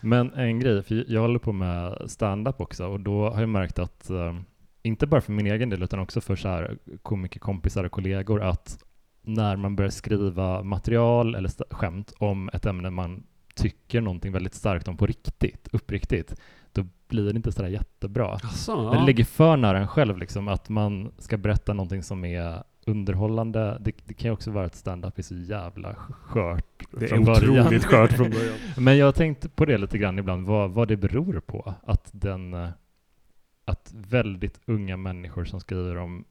Men 0.00 0.32
en 0.32 0.60
grej, 0.60 0.82
för 0.82 1.04
jag 1.08 1.20
håller 1.20 1.38
på 1.38 1.52
med 1.52 1.98
stand-up 2.06 2.60
också 2.60 2.86
och 2.86 3.00
då 3.00 3.30
har 3.30 3.40
jag 3.40 3.48
märkt 3.48 3.78
att 3.78 4.10
um, 4.10 4.44
inte 4.84 5.06
bara 5.06 5.20
för 5.20 5.32
min 5.32 5.46
egen 5.46 5.70
del 5.70 5.82
utan 5.82 6.00
också 6.00 6.20
för 6.20 6.36
så 6.36 6.48
här 6.48 6.78
komikerkompisar 7.02 7.84
och 7.84 7.92
kollegor 7.92 8.42
att 8.42 8.78
när 9.22 9.56
man 9.56 9.76
börjar 9.76 9.90
skriva 9.90 10.62
material 10.62 11.34
eller 11.34 11.74
skämt 11.74 12.12
om 12.18 12.50
ett 12.52 12.66
ämne 12.66 12.90
man 12.90 13.22
tycker 13.54 14.00
någonting 14.00 14.32
väldigt 14.32 14.54
starkt 14.54 14.88
om 14.88 14.96
på 14.96 15.06
riktigt, 15.06 15.68
uppriktigt, 15.72 16.34
då 16.72 16.86
blir 17.08 17.24
det 17.24 17.36
inte 17.36 17.52
sådär 17.52 17.68
jättebra. 17.68 18.34
Asså, 18.34 18.72
ja. 18.72 19.00
Det 19.00 19.06
ligger 19.06 19.24
för 19.24 19.56
nära 19.56 19.78
en 19.78 19.88
själv, 19.88 20.18
liksom, 20.18 20.48
att 20.48 20.68
man 20.68 21.12
ska 21.18 21.36
berätta 21.36 21.72
någonting 21.72 22.02
som 22.02 22.24
är 22.24 22.62
underhållande. 22.86 23.78
Det, 23.80 23.92
det 24.04 24.14
kan 24.14 24.28
ju 24.28 24.32
också 24.32 24.50
vara 24.50 24.66
att 24.66 24.74
stand-up 24.74 25.18
är 25.18 25.22
så 25.22 25.34
jävla 25.34 25.94
skört 25.94 26.82
Det 26.90 27.12
är 27.12 27.30
otroligt 27.30 27.84
skört 27.84 28.12
från 28.12 28.30
början. 28.30 28.54
Men 28.78 28.96
jag 28.98 29.06
har 29.06 29.12
tänkt 29.12 29.56
på 29.56 29.64
det 29.64 29.78
lite 29.78 29.98
grann 29.98 30.18
ibland, 30.18 30.46
vad, 30.46 30.70
vad 30.70 30.88
det 30.88 30.96
beror 30.96 31.40
på. 31.40 31.74
Att 31.82 32.10
den 32.12 32.54
att 33.64 33.92
väldigt 33.94 34.60
unga 34.66 34.96
människor 34.96 35.44
som 35.44 35.60
skriver 35.60 35.96
om 35.96 36.24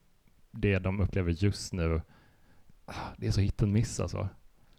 det 0.52 0.80
de 0.80 1.00
upplever 1.00 1.32
just 1.32 1.74
nu, 1.74 2.02
ah, 2.86 2.94
det 3.18 3.28
är 3.28 3.32
så 3.32 3.42
hit 3.42 3.64
and 3.64 3.72
miss 3.72 4.00
alltså. 4.00 4.30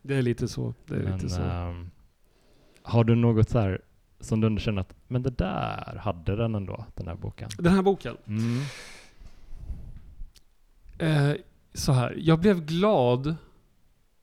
Det 0.03 0.15
är 0.15 0.23
lite 0.23 0.49
så. 0.49 0.75
Det 0.87 0.95
är 0.95 1.03
men, 1.03 1.13
lite 1.13 1.29
så. 1.29 1.43
Ähm, 1.43 1.91
har 2.83 3.05
du 3.05 3.15
något 3.15 3.51
så 3.51 3.59
här 3.59 3.81
som 4.21 4.41
du 4.41 4.61
känner 4.61 4.81
att, 4.81 4.95
men 5.09 5.23
det 5.23 5.31
där 5.31 5.97
hade 5.97 6.37
den 6.37 6.55
ändå, 6.55 6.87
den 6.95 7.09
här 7.09 7.15
boken? 7.15 7.51
Den 7.59 7.73
här 7.73 7.83
boken? 7.83 8.17
Mm. 8.27 8.61
Eh, 10.99 11.37
så 11.75 11.93
här, 11.93 12.15
jag 12.19 12.41
blev 12.41 12.67
glad 12.67 13.37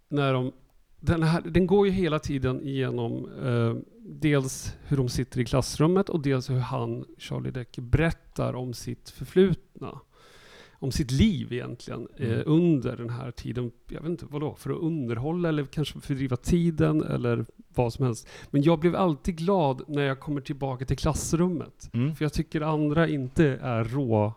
när 0.09 0.33
de 0.33 0.51
den, 1.01 1.23
här, 1.23 1.41
den 1.41 1.67
går 1.67 1.87
ju 1.87 1.93
hela 1.93 2.19
tiden 2.19 2.67
igenom 2.67 3.29
eh, 3.43 3.75
dels 4.05 4.75
hur 4.87 4.97
de 4.97 5.09
sitter 5.09 5.39
i 5.39 5.45
klassrummet 5.45 6.09
och 6.09 6.21
dels 6.21 6.49
hur 6.49 6.59
han, 6.59 7.05
Charlie 7.17 7.51
Decker, 7.51 7.81
berättar 7.81 8.55
om 8.55 8.73
sitt 8.73 9.09
förflutna. 9.09 9.99
Om 10.73 10.91
sitt 10.91 11.11
liv 11.11 11.53
egentligen 11.53 12.07
eh, 12.17 12.31
mm. 12.31 12.43
under 12.45 12.97
den 12.97 13.09
här 13.09 13.31
tiden. 13.31 13.71
Jag 13.87 14.01
vet 14.01 14.09
inte, 14.09 14.25
vadå? 14.29 14.55
För 14.55 14.69
att 14.69 14.81
underhålla 14.81 15.49
eller 15.49 15.65
kanske 15.65 15.99
fördriva 15.99 16.35
tiden 16.35 17.03
eller 17.03 17.45
vad 17.75 17.93
som 17.93 18.05
helst. 18.05 18.27
Men 18.51 18.61
jag 18.61 18.79
blev 18.79 18.95
alltid 18.95 19.37
glad 19.37 19.81
när 19.87 20.03
jag 20.03 20.19
kommer 20.19 20.41
tillbaka 20.41 20.85
till 20.85 20.97
klassrummet. 20.97 21.89
Mm. 21.93 22.15
För 22.15 22.25
jag 22.25 22.33
tycker 22.33 22.61
andra 22.61 23.07
inte 23.07 23.45
är 23.61 23.83
rå 23.83 24.33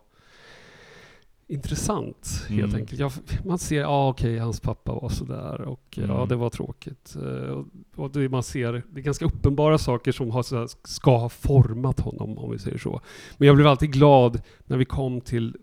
intressant 1.47 2.47
helt 2.49 2.73
mm. 2.73 2.77
enkelt. 2.77 3.01
Jag, 3.01 3.13
man 3.45 3.59
ser, 3.59 3.81
ja 3.81 3.87
ah, 3.87 4.09
okej, 4.09 4.31
okay, 4.31 4.39
hans 4.39 4.61
pappa 4.61 4.93
var 4.93 5.09
sådär 5.09 5.61
och 5.61 5.99
mm. 5.99 6.11
ja, 6.11 6.27
det 6.27 6.37
var 6.37 6.51
tråkigt. 6.51 7.17
Uh, 7.23 7.51
och, 7.51 7.67
och 7.97 8.11
det 8.11 8.29
man 8.29 8.43
ser, 8.43 8.73
det 8.73 9.01
är 9.01 9.05
ganska 9.05 9.25
uppenbara 9.25 9.79
saker 9.79 10.13
som 10.13 10.31
har, 10.31 10.43
sådär, 10.43 10.69
ska 10.85 11.19
ha 11.19 11.29
format 11.29 12.01
honom, 12.01 12.39
om 12.39 12.51
vi 12.51 12.59
säger 12.59 12.79
så. 12.79 13.01
Men 13.37 13.47
jag 13.47 13.57
blev 13.57 13.67
alltid 13.67 13.93
glad 13.93 14.43
när 14.67 14.77
vi 14.77 14.85
kom 14.85 15.21
till 15.21 15.57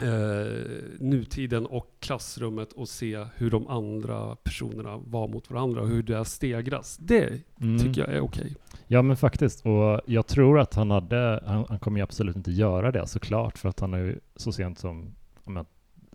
eh, 0.00 0.62
nutiden 1.00 1.66
och 1.66 1.96
klassrummet 2.00 2.72
och 2.72 2.88
se 2.88 3.26
hur 3.36 3.50
de 3.50 3.68
andra 3.68 4.36
personerna 4.36 4.96
var 4.96 5.28
mot 5.28 5.50
varandra 5.50 5.80
och 5.80 5.88
hur 5.88 6.02
det 6.02 6.24
stegras. 6.24 6.96
Det 6.96 7.42
mm. 7.60 7.78
tycker 7.78 8.00
jag 8.00 8.10
är 8.10 8.20
okej. 8.20 8.42
Okay. 8.42 8.54
Ja 8.86 9.02
men 9.02 9.16
faktiskt, 9.16 9.66
och 9.66 10.00
jag 10.06 10.26
tror 10.26 10.60
att 10.60 10.74
han 10.74 10.90
hade, 10.90 11.42
han, 11.46 11.64
han 11.68 11.78
kommer 11.78 11.98
ju 11.98 12.04
absolut 12.04 12.36
inte 12.36 12.50
göra 12.50 12.92
det 12.92 13.06
såklart, 13.06 13.58
för 13.58 13.68
att 13.68 13.80
han 13.80 13.92
har 13.92 14.00
ju 14.00 14.20
så 14.36 14.52
sent 14.52 14.78
som, 14.78 15.14
men, 15.44 15.66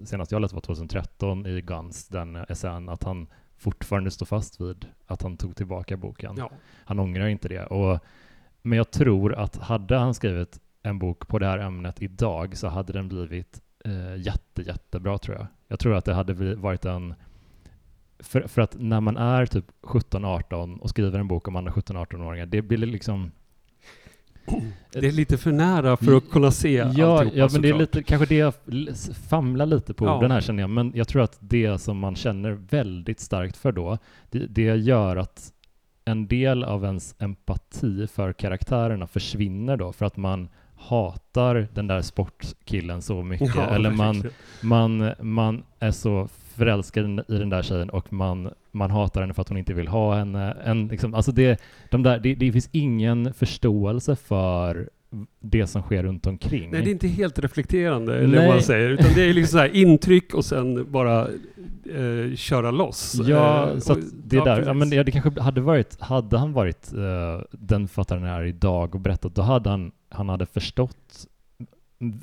senast 0.03 0.31
jag 0.31 0.41
läste 0.41 0.55
var 0.55 0.61
2013 0.61 1.45
i 1.45 1.61
Guns, 1.61 2.07
den 2.07 2.35
essän, 2.35 2.89
att 2.89 3.03
han 3.03 3.27
fortfarande 3.57 4.11
står 4.11 4.25
fast 4.25 4.61
vid 4.61 4.85
att 5.07 5.21
han 5.21 5.37
tog 5.37 5.55
tillbaka 5.55 5.97
boken. 5.97 6.35
Ja. 6.37 6.51
Han 6.85 6.99
ångrar 6.99 7.27
inte 7.27 7.47
det. 7.47 7.65
Och, 7.65 7.99
men 8.61 8.77
jag 8.77 8.91
tror 8.91 9.35
att 9.35 9.55
hade 9.55 9.97
han 9.97 10.13
skrivit 10.13 10.59
en 10.83 10.99
bok 10.99 11.27
på 11.27 11.39
det 11.39 11.45
här 11.45 11.57
ämnet 11.57 12.01
idag 12.01 12.57
så 12.57 12.67
hade 12.67 12.93
den 12.93 13.07
blivit 13.07 13.61
eh, 13.85 14.15
jätte, 14.15 14.61
jättebra 14.61 15.17
tror 15.17 15.37
jag. 15.37 15.47
Jag 15.67 15.79
tror 15.79 15.95
att 15.95 16.05
det 16.05 16.13
hade 16.13 16.55
varit 16.55 16.85
en... 16.85 17.13
För, 18.19 18.41
för 18.41 18.61
att 18.61 18.75
när 18.79 19.01
man 19.01 19.17
är 19.17 19.45
typ 19.45 19.65
17-18 19.81 20.79
och 20.79 20.89
skriver 20.89 21.19
en 21.19 21.27
bok 21.27 21.47
om 21.47 21.55
andra 21.55 21.71
17-18-åringar, 21.71 22.45
det 22.45 22.61
blir 22.61 22.77
liksom... 22.77 23.31
Det 24.91 25.07
är 25.07 25.11
lite 25.11 25.37
för 25.37 25.51
nära 25.51 25.97
för 25.97 26.17
att 26.17 26.29
kunna 26.29 26.51
se 26.51 26.73
Ja, 26.95 27.23
ja 27.33 27.49
men 27.51 27.61
det 27.61 27.69
är 27.69 27.73
lite, 27.73 28.03
kanske 28.03 28.25
det 28.25 28.35
jag 28.35 28.53
famlar 29.29 29.65
lite 29.65 29.93
på 29.93 30.05
ja. 30.05 30.17
orden 30.17 30.31
här 30.31 30.41
känner 30.41 30.63
jag, 30.63 30.69
men 30.69 30.91
jag 30.95 31.07
tror 31.07 31.21
att 31.21 31.37
det 31.39 31.77
som 31.77 31.97
man 31.97 32.15
känner 32.15 32.51
väldigt 32.51 33.19
starkt 33.19 33.57
för 33.57 33.71
då, 33.71 33.97
det, 34.29 34.39
det 34.39 34.75
gör 34.75 35.15
att 35.15 35.53
en 36.05 36.27
del 36.27 36.63
av 36.63 36.85
ens 36.85 37.15
empati 37.19 38.07
för 38.07 38.33
karaktärerna 38.33 39.07
försvinner 39.07 39.77
då, 39.77 39.93
för 39.93 40.05
att 40.05 40.17
man 40.17 40.49
hatar 40.79 41.67
den 41.73 41.87
där 41.87 42.01
sportkillen 42.01 43.01
så 43.01 43.23
mycket. 43.23 43.55
Ja, 43.55 43.69
eller 43.69 43.91
man, 43.91 44.23
man, 44.61 45.11
man 45.19 45.63
är 45.79 45.91
så 45.91 46.27
förälskad 46.55 47.05
i 47.27 47.37
den 47.37 47.49
där 47.49 47.61
tjejen 47.61 47.89
och 47.89 48.13
man, 48.13 48.53
man 48.71 48.91
hatar 48.91 49.21
henne 49.21 49.33
för 49.33 49.41
att 49.41 49.49
hon 49.49 49.57
inte 49.57 49.73
vill 49.73 49.87
ha 49.87 50.15
henne. 50.15 50.57
En, 50.63 50.87
liksom, 50.87 51.13
alltså 51.13 51.31
det, 51.31 51.61
de 51.91 52.03
där, 52.03 52.19
det, 52.19 52.35
det 52.35 52.51
finns 52.51 52.69
ingen 52.71 53.33
förståelse 53.33 54.15
för 54.15 54.89
det 55.39 55.67
som 55.67 55.81
sker 55.81 56.03
runt 56.03 56.27
omkring. 56.27 56.71
Nej, 56.71 56.81
det 56.81 56.89
är 56.89 56.91
inte 56.91 57.07
helt 57.07 57.39
reflekterande, 57.39 58.19
eller 58.19 58.37
vad 58.37 58.47
man 58.47 58.61
säger, 58.61 58.89
utan 58.89 59.13
det 59.15 59.29
är 59.29 59.33
liksom 59.33 59.51
så 59.51 59.57
här 59.57 59.75
intryck 59.75 60.33
och 60.33 60.45
sen 60.45 60.91
bara 60.91 61.27
eh, 61.95 62.35
köra 62.35 62.71
loss. 62.71 63.15
Ja, 63.25 63.71
eh, 63.71 63.79
så 63.79 63.93
och, 63.93 63.99
det 64.23 64.35
ja, 64.35 64.45
där, 64.45 64.63
ja, 64.65 64.73
men 64.73 64.89
det, 64.89 65.03
det 65.03 65.11
kanske 65.11 65.41
hade 65.41 65.61
varit, 65.61 66.01
hade 66.01 66.37
han 66.37 66.53
varit 66.53 66.93
uh, 66.93 67.41
den 67.51 67.87
författaren 67.87 68.23
är 68.23 68.43
idag 68.43 68.95
och 68.95 69.01
berättat, 69.01 69.35
då 69.35 69.41
hade 69.41 69.69
han, 69.69 69.91
han 70.09 70.29
hade 70.29 70.45
förstått 70.45 71.27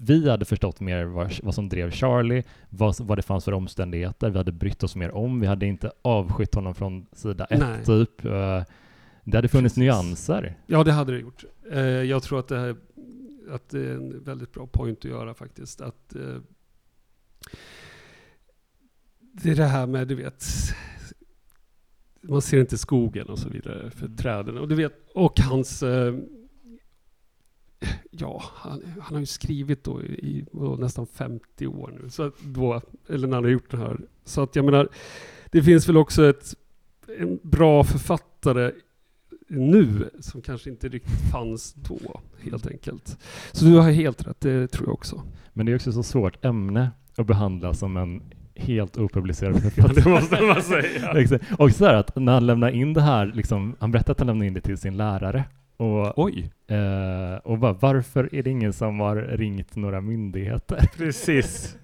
vi 0.00 0.30
hade 0.30 0.44
förstått 0.44 0.80
mer 0.80 1.04
vad, 1.04 1.32
vad 1.42 1.54
som 1.54 1.68
drev 1.68 1.90
Charlie, 1.90 2.42
vad, 2.68 3.00
vad 3.00 3.18
det 3.18 3.22
fanns 3.22 3.44
för 3.44 3.52
omständigheter, 3.52 4.30
vi 4.30 4.38
hade 4.38 4.52
brytt 4.52 4.82
oss 4.82 4.96
mer 4.96 5.10
om, 5.10 5.40
vi 5.40 5.46
hade 5.46 5.66
inte 5.66 5.92
avskytt 6.02 6.54
honom 6.54 6.74
från 6.74 7.06
sida 7.12 7.44
ett 7.44 7.60
Nej. 7.60 7.84
typ. 7.84 8.24
Eh, 8.24 8.62
Det 9.28 9.36
hade 9.38 9.48
funnits 9.48 9.76
nyanser. 9.76 10.58
Ja, 10.66 10.84
det 10.84 10.92
hade 10.92 11.12
det 11.12 11.18
gjort. 11.18 11.44
Eh, 11.70 11.80
jag 11.80 12.22
tror 12.22 12.38
att 12.38 12.48
det, 12.48 12.58
här, 12.58 12.76
att 13.50 13.68
det 13.68 13.80
är 13.80 13.94
en 13.94 14.24
väldigt 14.24 14.52
bra 14.52 14.66
point 14.66 14.98
att 14.98 15.04
göra 15.04 15.34
faktiskt. 15.34 15.80
Att, 15.80 16.14
eh, 16.14 16.36
det 19.20 19.50
är 19.50 19.56
det 19.56 19.64
här 19.64 19.86
med, 19.86 20.08
du 20.08 20.14
vet, 20.14 20.44
man 22.20 22.42
ser 22.42 22.60
inte 22.60 22.78
skogen 22.78 23.26
och 23.28 23.38
så 23.38 23.48
vidare 23.48 23.90
för 23.90 24.04
Mm. 24.06 24.16
träden. 24.16 24.58
Och, 24.58 24.68
du 24.68 24.74
vet, 24.74 24.92
och 25.14 25.40
hans, 25.40 25.82
eh, 25.82 26.14
ja, 28.10 28.42
han, 28.54 28.82
han 29.00 29.14
har 29.14 29.20
ju 29.20 29.26
skrivit 29.26 29.84
då 29.84 30.02
i 30.02 30.46
vadå, 30.52 30.76
nästan 30.76 31.06
50 31.06 31.66
år 31.66 31.98
nu. 32.02 32.10
Så 32.10 32.22
att 32.22 32.38
då, 32.40 32.80
eller 33.08 33.28
när 33.28 33.36
han 33.36 33.44
har 33.44 33.50
gjort 33.50 33.70
det 33.70 33.76
här. 33.76 34.00
Så 34.24 34.42
att 34.42 34.56
jag 34.56 34.64
menar, 34.64 34.88
det 35.50 35.62
finns 35.62 35.88
väl 35.88 35.96
också 35.96 36.28
ett, 36.28 36.54
en 37.18 37.38
bra 37.42 37.84
författare 37.84 38.72
nu 39.48 40.10
som 40.20 40.42
kanske 40.42 40.70
inte 40.70 40.88
riktigt 40.88 41.30
fanns 41.32 41.74
då, 41.74 42.20
helt 42.42 42.66
enkelt. 42.66 43.18
Så 43.52 43.64
du 43.64 43.76
har 43.76 43.90
helt 43.90 44.26
rätt, 44.26 44.40
det 44.40 44.68
tror 44.68 44.86
jag 44.88 44.94
också. 44.94 45.22
Men 45.52 45.66
det 45.66 45.72
är 45.72 45.76
också 45.76 45.92
så 45.92 46.02
svårt 46.02 46.44
ämne 46.44 46.90
att 47.16 47.26
behandla 47.26 47.74
som 47.74 47.96
en 47.96 48.22
helt 48.54 48.98
opublicerad 48.98 49.62
författare. 49.62 49.94
det 50.02 50.10
måste 50.10 50.42
man 50.42 50.62
säga. 50.62 51.38
Och 51.58 51.72
så 51.72 51.86
att 51.86 52.16
när 52.16 52.32
han 52.32 52.46
lämnar 52.46 52.70
in 52.70 52.92
det 52.92 53.02
här, 53.02 53.26
liksom, 53.34 53.76
han 53.78 53.90
berättar 53.92 54.12
att 54.12 54.18
han 54.18 54.26
lämnar 54.26 54.46
in 54.46 54.54
det 54.54 54.60
till 54.60 54.78
sin 54.78 54.96
lärare. 54.96 55.44
Och, 55.76 56.18
Oj! 56.18 56.50
eh, 56.66 57.36
och 57.44 57.58
bara, 57.58 57.72
varför 57.72 58.34
är 58.34 58.42
det 58.42 58.50
ingen 58.50 58.72
som 58.72 59.00
har 59.00 59.16
ringt 59.16 59.76
några 59.76 60.00
myndigheter? 60.00 60.90
Precis. 60.96 61.76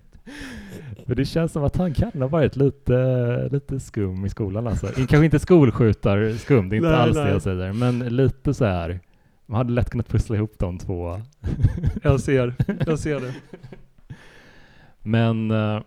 För 1.06 1.14
det 1.14 1.24
känns 1.24 1.52
som 1.52 1.64
att 1.64 1.76
han 1.76 1.94
kan 1.94 2.22
ha 2.22 2.28
varit 2.28 2.56
lite, 2.56 3.48
lite 3.52 3.80
skum 3.80 4.24
i 4.24 4.28
skolan 4.28 4.66
alltså. 4.66 4.87
Kanske 4.87 5.24
inte 5.24 5.38
skolskjutar-skum, 5.38 6.68
det 6.68 6.76
är 6.76 6.78
inte 6.78 6.88
Nej, 6.88 6.98
alls 6.98 7.16
det 7.16 7.24
nej. 7.24 7.32
jag 7.32 7.42
säger, 7.42 7.72
men 7.72 7.98
lite 7.98 8.54
så 8.54 8.64
här. 8.64 9.00
Man 9.46 9.56
hade 9.56 9.72
lätt 9.72 9.90
kunnat 9.90 10.08
pussla 10.08 10.37
ihop 10.37 10.58
de 10.58 10.78
två. 10.78 11.20
Jag 12.02 12.20
ser, 12.20 12.54
jag 12.87 12.98
ser 12.98 13.20
det. 13.20 13.35
Men 15.02 15.50
eh, 15.50 15.80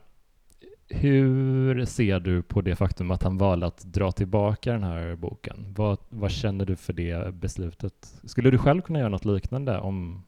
hur 0.90 1.86
ser 1.86 2.20
du 2.20 2.42
på 2.42 2.62
det 2.62 2.76
faktum 2.76 3.12
att 3.12 3.24
han 3.24 3.38
valde 3.38 3.66
att 3.66 3.84
dra 3.84 4.12
tillbaka 4.12 4.72
den 4.72 4.84
här 4.84 5.16
boken? 5.16 5.74
Vad, 5.76 5.98
vad 6.10 6.32
känner 6.32 6.66
du 6.66 6.76
för 6.76 6.94
det 6.94 7.34
beslutet? 7.34 8.14
Skulle 8.24 8.52
du 8.52 8.58
själv 8.58 8.82
kunna 8.82 9.00
göra 9.00 9.10
något 9.10 9.26
liknande 9.26 9.80
om, 9.80 10.24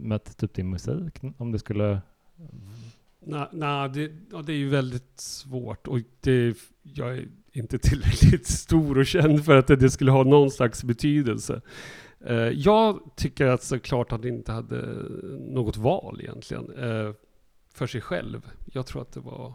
med 0.00 0.36
typ 0.36 0.54
din 0.54 0.70
musik? 0.70 1.20
Om 1.36 1.52
det 1.52 1.58
skulle... 1.58 2.00
Nej, 3.26 3.48
nah, 3.52 3.92
det, 3.92 4.12
ja, 4.32 4.42
det 4.42 4.52
är 4.52 4.56
ju 4.56 4.68
väldigt 4.68 5.20
svårt 5.20 5.86
och 5.86 5.98
det, 6.20 6.56
jag 6.82 7.18
är 7.18 7.28
inte 7.52 7.78
tillräckligt 7.88 8.46
stor 8.46 8.98
och 8.98 9.06
känd 9.06 9.44
för 9.44 9.56
att 9.56 9.66
det 9.66 9.90
skulle 9.90 10.10
ha 10.10 10.24
någon 10.24 10.50
slags 10.50 10.84
betydelse. 10.84 11.60
Eh, 12.20 12.36
jag 12.36 13.00
tycker 13.16 13.46
att 13.46 13.62
såklart 13.62 14.12
att 14.12 14.20
han 14.20 14.28
inte 14.28 14.52
hade 14.52 14.86
något 15.38 15.76
val 15.76 16.20
egentligen 16.20 16.70
eh, 16.70 17.12
för 17.74 17.86
sig 17.86 18.00
själv. 18.00 18.50
Jag 18.72 18.86
tror 18.86 19.02
att 19.02 19.12
det 19.12 19.20
var 19.20 19.54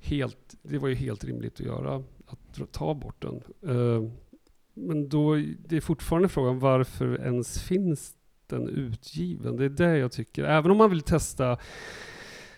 helt, 0.00 0.54
det 0.62 0.78
var 0.78 0.88
ju 0.88 0.94
helt 0.94 1.24
rimligt 1.24 1.60
att 1.60 1.66
göra, 1.66 2.02
att 2.26 2.72
ta 2.72 2.94
bort 2.94 3.22
den. 3.22 3.42
Eh, 3.62 4.10
men 4.74 5.08
då, 5.08 5.34
det 5.58 5.76
är 5.76 5.80
fortfarande 5.80 6.28
frågan 6.28 6.58
varför 6.58 7.20
ens 7.20 7.62
finns 7.62 8.15
den 8.48 8.68
utgiven? 8.68 9.56
Det 9.56 9.64
är 9.64 9.68
det 9.68 9.98
jag 9.98 10.12
tycker. 10.12 10.44
Även 10.44 10.70
om 10.70 10.76
man 10.76 10.90
vill 10.90 11.02
testa 11.02 11.58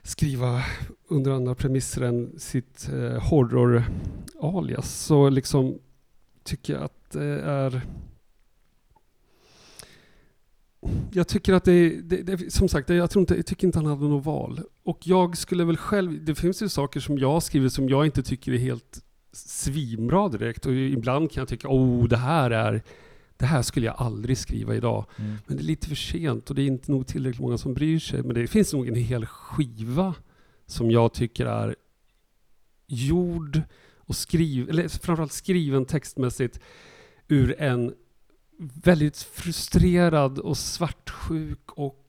skriva 0.03 0.63
under 1.09 1.31
andra 1.33 1.55
premisser 1.55 2.03
än 2.03 2.39
sitt 2.39 2.89
eh, 2.93 3.21
horror-alias 3.31 5.05
så 5.05 5.29
liksom 5.29 5.79
tycker 6.45 6.73
jag 6.75 6.83
att 6.83 7.11
det 7.11 7.25
är 7.43 7.83
jag 11.13 11.29
tycker 11.29 11.53
att 11.53 11.65
det, 11.65 11.73
är- 11.73 12.03
det, 12.03 12.23
det 12.23 12.53
som 12.53 12.69
sagt, 12.69 12.89
jag, 12.91 13.11
tror 13.11 13.21
inte, 13.21 13.35
jag 13.37 13.47
tycker 13.47 13.67
inte 13.67 13.79
han 13.79 13.87
hade 13.87 14.05
något 14.09 14.25
val. 14.25 14.61
Och 14.83 14.99
jag 15.03 15.37
skulle 15.37 15.65
väl 15.65 15.77
själv, 15.77 16.25
det 16.25 16.35
finns 16.35 16.63
ju 16.63 16.69
saker 16.69 17.01
som 17.01 17.19
jag 17.19 17.43
skriver 17.43 17.69
som 17.69 17.89
jag 17.89 18.07
inte 18.07 18.23
tycker 18.23 18.53
är 18.53 18.59
helt 18.59 19.05
svinbra 19.33 20.29
direkt. 20.29 20.67
Och 20.67 20.73
ibland 20.75 21.31
kan 21.33 21.41
jag 21.41 21.49
tycka, 21.49 21.69
oh 21.69 22.09
det 22.09 22.17
här 22.17 22.51
är, 22.51 22.83
det 23.39 23.47
här 23.47 23.63
skulle 23.63 23.87
jag 23.87 23.95
aldrig 23.99 24.39
skriva 24.39 24.75
idag. 24.75 25.05
Men 25.17 25.57
det 25.57 25.63
är 25.63 25.65
lite 25.65 25.89
för 25.89 25.95
sent 25.95 26.51
och 26.51 26.57
det 26.57 26.63
är 26.63 26.67
inte 26.67 26.93
nog 26.93 27.07
tillräckligt 27.07 27.41
många 27.41 27.59
som 27.59 27.75
bryr 27.75 27.99
sig. 27.99 28.23
Men 28.23 28.35
det 28.35 28.47
finns 28.47 28.73
nog 28.73 28.89
en 28.89 28.95
hel 28.95 29.27
skiva 29.27 30.15
som 30.67 30.91
jag 30.91 31.13
tycker 31.13 31.47
är 31.47 31.77
gjord 32.87 33.63
och 33.97 34.17
skriven, 34.17 34.69
eller 34.69 34.89
framförallt 34.89 35.33
skriven 35.33 35.85
textmässigt 35.85 36.61
ur 37.29 37.61
en 37.61 37.95
väldigt 38.59 39.17
frustrerad 39.17 40.39
och 40.39 40.59
svartsjuk 40.59 41.73
och 41.73 42.05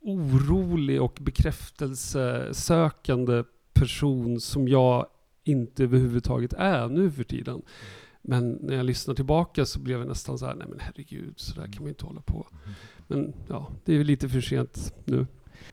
orolig 0.00 1.02
och 1.02 1.18
bekräftelsesökande 1.20 3.44
person 3.72 4.40
som 4.40 4.68
jag 4.68 5.06
inte 5.44 5.84
överhuvudtaget 5.84 6.52
är 6.52 6.88
nu 6.88 7.10
för 7.10 7.24
tiden. 7.24 7.62
Men 8.22 8.58
när 8.62 8.74
jag 8.74 8.86
lyssnar 8.86 9.14
tillbaka 9.14 9.66
så 9.66 9.80
blev 9.80 9.98
jag 9.98 10.08
nästan 10.08 10.38
så 10.38 10.46
här, 10.46 10.54
nej 10.54 10.66
men 10.68 10.80
herregud, 10.80 11.34
så 11.36 11.60
där 11.60 11.66
kan 11.66 11.76
man 11.76 11.84
ju 11.84 11.88
inte 11.88 12.06
hålla 12.06 12.20
på. 12.20 12.46
Men 13.06 13.32
ja, 13.48 13.70
det 13.84 13.94
är 13.94 13.98
väl 13.98 14.06
lite 14.06 14.28
för 14.28 14.40
sent 14.40 14.94
nu. 15.04 15.26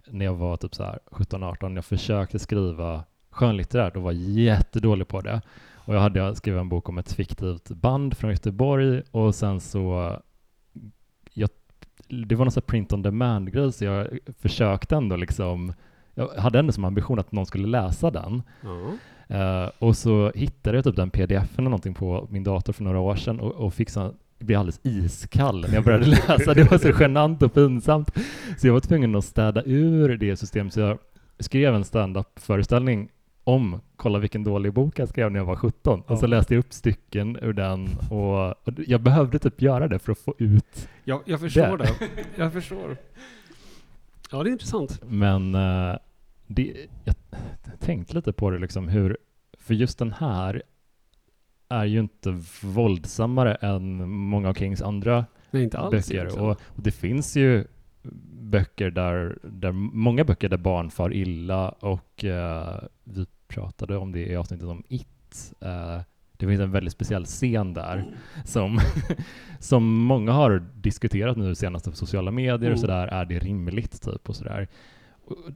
När 0.08 0.26
jag 0.26 0.36
var 0.36 0.58
typ 0.58 0.76
så 0.76 0.84
här 0.84 1.00
17-18, 1.12 1.76
jag 1.76 1.86
försökte 1.86 2.40
skriva 2.40 3.04
skönlitterärt 3.30 3.96
och 3.96 4.02
var 4.02 4.12
jättedålig 4.12 5.08
på 5.08 5.22
det. 5.22 5.42
Och 5.74 5.96
jag 5.96 6.00
hade 6.00 6.36
skrivit 6.36 6.60
en 6.60 6.70
bok 6.70 6.90
om 6.90 6.98
ett 6.98 7.14
fiktivt 7.14 7.70
band 7.70 8.18
från 8.18 8.32
Göteborg 8.32 9.02
och 9.12 9.36
sen 9.36 9.60
så 9.60 10.16
jag, 11.34 11.50
det 12.08 12.36
var 12.36 12.46
någon 12.46 12.52
sån 12.52 12.64
print 12.64 12.94
on 12.94 13.02
demand-grej 13.02 13.74
så 13.74 13.86
jag 13.86 14.20
försökte 14.38 14.96
ändå 14.96 15.16
liksom 15.16 15.74
jag 16.20 16.42
hade 16.42 16.60
ändå 16.60 16.72
som 16.72 16.86
ambition 16.86 17.20
att 17.20 17.32
någon 17.32 17.46
skulle 17.46 17.68
läsa 17.68 18.12
den. 18.12 18.42
Eh, 19.28 19.70
och 19.80 19.98
så 19.98 20.32
hittade 20.36 20.78
jag 20.78 20.84
typ 20.84 20.96
den 20.96 21.10
pdf 21.10 21.50
eller 21.60 21.70
någonting 21.70 21.94
på 21.94 22.28
min 22.32 22.44
dator 22.44 22.74
för 22.74 22.84
några 22.84 23.00
år 23.00 23.16
sedan 23.16 23.40
och, 23.40 23.52
och 23.52 23.74
fick 23.74 23.90
så, 23.90 24.00
jag 24.00 24.46
blev 24.48 24.60
alldeles 24.60 24.80
iskall 24.84 25.62
när 25.62 25.74
jag 25.74 25.84
började 25.84 26.06
läsa. 26.28 26.54
Det 26.54 26.72
var 26.72 26.78
så 26.78 26.92
genant 27.00 27.42
och 27.44 27.54
pinsamt. 27.54 28.12
Så 28.58 28.68
jag 28.68 28.74
var 28.74 28.80
tvungen 28.80 29.16
att 29.16 29.26
städa 29.26 29.64
ur 29.66 30.18
det 30.18 30.36
systemet. 30.38 30.74
Så 30.74 30.80
jag 30.80 30.98
skrev 31.40 31.76
en 31.76 31.84
stand-up-föreställning 31.84 33.10
om, 33.44 33.82
kolla 33.96 34.20
vilken 34.20 34.44
dålig 34.44 34.74
bok 34.74 35.00
jag 35.00 35.10
skrev 35.10 35.32
när 35.32 35.40
jag 35.40 35.46
var 35.46 35.56
17. 35.56 36.02
Och 36.08 36.18
så 36.20 36.24
Ja. 36.26 36.28
läste 36.28 36.54
jag 36.54 36.60
upp 36.60 36.74
stycken 36.74 37.38
ur 37.42 37.54
den 37.54 37.88
och, 38.12 38.48
och 38.50 38.74
jag 38.88 39.02
behövde 39.02 39.40
typ 39.40 39.62
göra 39.62 39.88
det 39.88 40.00
för 40.00 40.12
att 40.12 40.20
få 40.20 40.36
ut. 40.38 40.88
Ja, 41.04 41.22
jag 41.26 41.40
förstår 41.40 41.78
Det. 41.78 41.84
det. 41.84 41.94
Jag 42.36 42.54
förstår. 42.54 42.98
Ja, 44.32 44.44
det 44.44 44.50
är 44.50 44.52
intressant. 44.52 45.02
Men 45.10 45.56
eh, 45.56 45.96
det, 46.50 46.88
jag 47.06 47.16
tänkte 47.80 48.16
lite 48.16 48.34
på 48.34 48.50
det 48.50 48.60
liksom 48.60 48.88
hur, 48.88 49.18
för 49.60 49.74
just 49.74 50.00
den 50.00 50.14
här 50.14 50.64
är 51.70 51.86
ju 51.86 52.00
inte 52.00 52.42
våldsammare 52.64 53.56
än 53.56 54.10
många 54.10 54.50
av 54.50 54.54
Kings 54.54 54.82
andra 54.82 55.26
Nej, 55.52 55.64
inte 55.64 55.78
alls 55.78 55.92
böcker. 55.92 56.16
egentligen. 56.16 56.46
Och, 56.46 56.52
och 56.52 56.84
det 56.84 56.92
finns 56.92 57.38
ju 57.38 57.66
böcker 58.42 58.90
där, 58.92 59.38
där, 59.44 59.72
många 59.72 60.24
böcker 60.24 60.50
där 60.50 60.58
barn 60.58 60.90
far 60.92 61.14
illa 61.14 61.70
och 61.70 62.26
eh, 62.26 62.80
vi 63.04 63.26
pratade 63.48 63.98
om 63.98 64.12
det 64.12 64.26
i 64.28 64.36
avsnittet 64.36 64.68
om 64.68 64.84
It. 64.88 65.54
Eh, 65.62 66.02
det 66.38 66.48
finns 66.48 66.62
en 66.62 66.72
väldigt 66.72 66.94
speciell 66.94 67.26
scen 67.26 67.74
där 67.74 68.06
som, 68.46 68.80
som 69.60 69.84
många 69.98 70.32
har 70.32 70.64
diskuterat 70.76 71.38
nu 71.38 71.56
senast 71.56 71.86
på 71.86 71.92
sociala 71.92 72.32
medier 72.32 72.56
och 72.56 72.64
Mm. 72.66 72.78
sådär. 72.78 73.08
Är 73.08 73.26
det 73.26 73.40
rimligt? 73.40 74.02
Typ 74.02 74.30
och 74.30 74.36
sådär. 74.36 74.68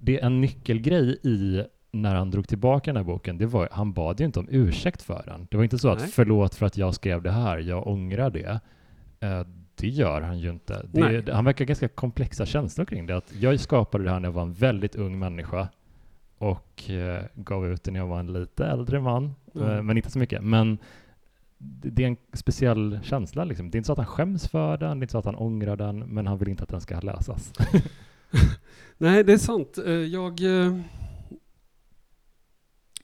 Det 0.01 0.19
är 0.19 0.25
en 0.25 0.41
nyckelgrej 0.41 1.19
i 1.23 1.63
när 1.91 2.15
han 2.15 2.31
drog 2.31 2.47
tillbaka 2.47 2.89
den 2.93 2.97
här 2.97 3.03
boken, 3.03 3.37
det 3.37 3.45
var, 3.45 3.69
han 3.71 3.93
bad 3.93 4.19
ju 4.19 4.25
inte 4.25 4.39
om 4.39 4.47
ursäkt 4.51 5.01
för 5.01 5.23
den. 5.25 5.47
Det 5.51 5.57
var 5.57 5.63
inte 5.63 5.77
så 5.79 5.89
att 5.89 5.99
Nej. 5.99 6.09
förlåt 6.13 6.55
för 6.55 6.65
att 6.65 6.77
jag 6.77 6.95
skrev 6.95 7.21
det 7.21 7.31
här, 7.31 7.57
jag 7.57 7.87
ångrar 7.87 8.29
det. 8.29 8.59
Eh, 9.19 9.41
det 9.75 9.87
gör 9.87 10.21
han 10.21 10.39
ju 10.39 10.49
inte. 10.49 10.85
Det, 10.91 11.33
han 11.33 11.45
verkar 11.45 11.65
ganska 11.65 11.87
komplexa 11.87 12.45
känslor 12.45 12.85
kring 12.85 13.05
det. 13.05 13.17
Att 13.17 13.33
jag 13.39 13.59
skapade 13.59 14.03
det 14.03 14.09
här 14.09 14.19
när 14.19 14.27
jag 14.27 14.33
var 14.33 14.41
en 14.41 14.53
väldigt 14.53 14.95
ung 14.95 15.19
människa 15.19 15.67
och 16.37 16.89
eh, 16.89 17.23
gav 17.35 17.67
ut 17.67 17.83
det 17.83 17.91
när 17.91 17.99
jag 17.99 18.07
var 18.07 18.19
en 18.19 18.33
lite 18.33 18.65
äldre 18.65 18.99
man, 19.01 19.35
Mm. 19.55 19.69
eh, 19.69 19.81
men 19.81 19.97
inte 19.97 20.11
så 20.11 20.19
mycket. 20.19 20.43
Men 20.43 20.77
det, 21.57 21.89
det 21.89 22.03
är 22.03 22.07
en 22.07 22.17
speciell 22.33 22.99
känsla. 23.03 23.43
Liksom. 23.43 23.71
Det 23.71 23.75
är 23.75 23.77
inte 23.77 23.87
så 23.87 23.91
att 23.93 23.97
han 23.97 24.07
skäms 24.07 24.47
för 24.47 24.77
den, 24.77 24.99
det 24.99 25.03
är 25.03 25.05
inte 25.05 25.11
så 25.11 25.17
att 25.17 25.25
han 25.25 25.35
ångrar 25.35 25.75
den, 25.75 25.99
men 25.99 26.27
han 26.27 26.37
vill 26.37 26.47
inte 26.47 26.63
att 26.63 26.69
den 26.69 26.81
ska 26.81 26.99
läsas. 26.99 27.53
Nej, 28.97 29.23
det 29.23 29.33
är 29.33 29.37
sant. 29.37 29.77
Eh, 29.77 29.91
Jag, 29.91 30.41
eh, 30.65 30.79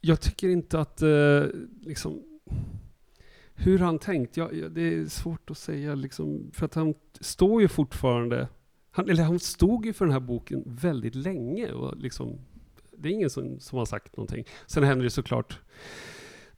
jag 0.02 0.22
tycker 0.22 0.50
inte 0.50 0.80
att 0.80 1.02
eh, 1.02 1.44
liksom, 1.82 2.24
hur 3.54 3.80
han 3.80 4.00
tänkt, 4.00 4.38
ja, 4.38 4.50
ja, 4.54 4.70
det 4.70 4.82
är 4.94 5.06
svårt 5.06 5.50
att 5.52 5.58
säga 5.58 5.96
liksom, 5.96 6.52
för 6.54 6.66
att 6.66 6.76
han 6.76 6.94
står 7.20 7.62
ju 7.62 7.68
fortfarande 7.68 8.48
Han, 8.92 9.10
eller 9.10 9.24
han 9.24 9.40
stod 9.40 9.86
ju 9.86 9.94
för 9.94 10.06
den 10.06 10.12
här 10.14 10.20
boken 10.20 10.64
väldigt 10.66 11.16
länge 11.16 11.72
och 11.72 11.98
liksom, 11.98 12.40
det 12.98 13.10
är 13.10 13.14
ingen 13.14 13.30
som, 13.30 13.60
som 13.60 13.78
har 13.78 13.86
sagt 13.86 14.18
någonting. 14.18 14.46
Sen 14.68 14.84
händer 14.84 15.04
det 15.04 15.10
såklart 15.10 15.60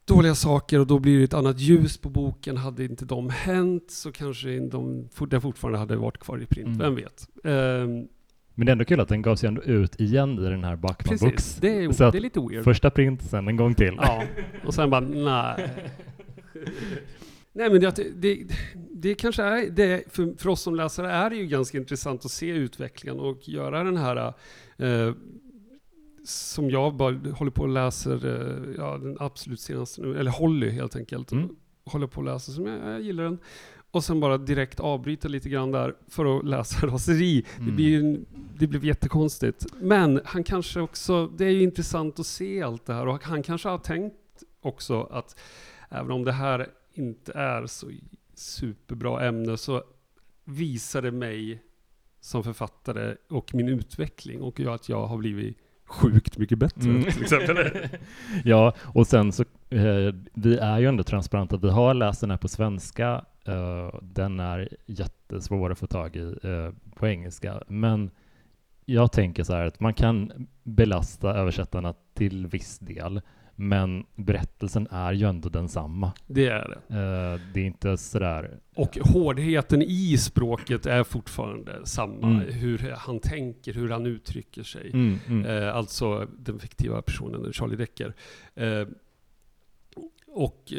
dåliga 0.04 0.34
saker 0.34 0.78
och 0.80 0.86
då 0.86 0.98
blir 0.98 1.18
det 1.18 1.24
ett 1.24 1.34
annat 1.34 1.60
ljus 1.60 1.98
på 1.98 2.10
boken. 2.10 2.56
Hade 2.56 2.84
inte 2.84 3.04
de 3.04 3.30
hänt 3.30 3.90
så 3.90 4.12
kanske 4.12 4.58
de, 4.68 5.08
den 5.30 5.40
fortfarande 5.40 5.78
hade 5.78 5.96
varit 5.96 6.18
kvar 6.18 6.42
i 6.42 6.46
print, 6.46 6.66
Mm. 6.66 6.78
vem 6.78 6.94
vet? 6.94 7.28
Ehm, 7.44 8.08
Men 8.54 8.66
det 8.66 8.70
är 8.70 8.72
ändå 8.72 8.84
kul 8.84 9.00
att 9.00 9.08
den 9.08 9.22
gavs 9.22 9.44
ju 9.44 9.48
ändå 9.48 9.62
ut 9.62 10.00
igen 10.00 10.38
i 10.38 10.42
den 10.42 10.64
här 10.64 10.76
Backman 10.76 11.12
precis, 11.18 11.28
Books. 11.28 11.56
det 11.56 11.84
är, 11.84 11.92
Så 11.92 12.10
det 12.10 12.18
är 12.18 12.20
lite 12.20 12.40
weird. 12.40 12.64
Första 12.64 12.90
print, 12.90 13.22
sen 13.22 13.48
en 13.48 13.56
gång 13.56 13.74
till. 13.74 13.94
Ja, 14.02 14.24
och 14.66 14.74
sen 14.74 14.90
bara 14.90 15.00
nej. 15.00 15.70
Nej 17.52 17.70
men 17.70 17.80
det, 17.80 18.06
det, 18.16 18.46
det 18.90 19.14
kanske 19.14 19.42
är, 19.42 19.70
det, 19.70 20.12
för, 20.12 20.34
för 20.38 20.48
oss 20.48 20.62
som 20.62 20.74
läsare 20.74 21.10
är 21.10 21.30
det 21.30 21.36
ju 21.36 21.46
ganska 21.46 21.78
intressant 21.78 22.24
att 22.24 22.30
se 22.30 22.46
utvecklingen 22.50 23.20
och 23.20 23.48
göra 23.48 23.84
den 23.84 23.96
här 23.96 24.34
eh, 24.76 25.14
som 26.24 26.70
jag 26.70 26.94
bara 26.96 27.14
håller 27.34 27.50
på 27.50 27.62
och 27.62 27.68
läser, 27.68 28.26
eh, 28.26 28.74
ja 28.78 28.98
den 28.98 29.16
absolut 29.20 29.60
senaste 29.60 30.02
nu, 30.02 30.18
eller 30.18 30.30
Holly 30.30 30.70
helt 30.70 30.96
enkelt. 30.96 31.32
Mm. 31.32 31.48
Håller 31.84 32.06
på 32.06 32.18
och 32.20 32.24
läser 32.24 32.52
som 32.52 32.66
jag, 32.66 32.94
jag 32.94 33.02
gillar 33.02 33.24
den. 33.24 33.38
Och 33.92 34.04
sen 34.04 34.20
bara 34.20 34.38
direkt 34.38 34.80
avbryta 34.80 35.28
lite 35.28 35.48
grann 35.48 35.70
där 35.70 35.94
för 36.08 36.38
att 36.38 36.44
läsa 36.46 36.86
raseri. 36.86 37.44
Det, 37.56 37.62
Mm. 37.62 37.76
blir 37.76 37.88
ju 37.88 38.24
det 38.58 38.66
blev 38.66 38.84
jättekonstigt. 38.84 39.66
Men 39.80 40.20
han 40.24 40.44
kanske 40.44 40.80
också, 40.80 41.26
det 41.26 41.44
är 41.44 41.50
ju 41.50 41.62
intressant 41.62 42.18
att 42.20 42.26
se 42.26 42.62
allt 42.62 42.86
det 42.86 42.94
här 42.94 43.06
och 43.08 43.24
han 43.24 43.42
kanske 43.42 43.68
har 43.68 43.78
tänkt 43.78 44.16
också 44.60 45.02
att 45.02 45.36
även 45.90 46.10
om 46.10 46.24
det 46.24 46.32
här 46.32 46.66
inte 46.94 47.32
är 47.32 47.66
så 47.66 47.90
superbra 48.34 49.26
ämne 49.26 49.56
så 49.56 49.82
visar 50.44 51.02
det 51.02 51.10
mig 51.12 51.62
som 52.20 52.44
författare 52.44 53.14
och 53.30 53.54
min 53.54 53.68
utveckling 53.68 54.42
och 54.42 54.60
att 54.60 54.88
jag 54.88 55.06
har 55.06 55.16
blivit 55.18 55.56
sjukt 55.86 56.38
mycket 56.38 56.58
bättre 56.58 56.90
Mm. 56.90 57.02
till 57.04 57.22
exempel. 57.22 57.88
ja, 58.44 58.74
och 58.82 59.06
sen 59.06 59.32
så, 59.32 59.42
eh, 59.70 60.14
vi 60.34 60.56
är 60.56 60.78
ju 60.78 60.86
ändå 60.86 61.02
transparenta. 61.02 61.56
Vi 61.56 61.70
har 61.70 61.94
läst 61.94 62.20
den 62.20 62.30
här 62.30 62.36
på 62.38 62.48
svenska. 62.48 63.24
Eh, 63.44 63.94
den 64.02 64.40
är 64.40 64.68
jättesvår 64.86 65.72
att 65.72 65.78
få 65.78 65.86
tag 65.86 66.16
i 66.16 66.34
eh, 66.42 66.70
på 66.94 67.08
engelska. 67.08 67.62
Men 67.68 68.10
jag 68.84 69.12
tänker 69.12 69.44
så 69.44 69.52
här 69.52 69.66
att 69.66 69.80
man 69.80 69.94
kan 69.94 70.48
belasta 70.62 71.34
översättarna 71.34 71.94
till 72.14 72.46
viss 72.46 72.78
del. 72.78 73.20
Men 73.56 74.06
berättelsen 74.14 74.88
är 74.90 75.12
ju 75.12 75.26
ändå 75.26 75.48
densamma. 75.48 76.12
Det 76.26 76.46
är 76.48 76.68
det. 76.68 76.94
Eh, 76.94 77.40
det 77.54 77.60
är 77.60 77.64
inte 77.64 77.96
sådär... 77.96 78.58
Och 78.74 78.96
hårdheten 78.96 79.82
i 79.82 80.16
språket 80.18 80.86
är 80.86 81.04
fortfarande 81.04 81.86
samma. 81.86 82.26
Mm. 82.26 82.52
Hur 82.52 82.94
han 82.98 83.20
tänker, 83.20 83.72
hur 83.72 83.90
han 83.90 84.06
uttrycker 84.06 84.62
sig. 84.62 84.90
Mm, 84.92 85.18
mm. 85.28 85.74
Alltså 85.76 86.28
den 86.38 86.58
fiktiva 86.58 87.02
personen 87.02 87.52
Charlie 87.52 87.76
Decker. 87.76 88.14
Och 90.26 90.72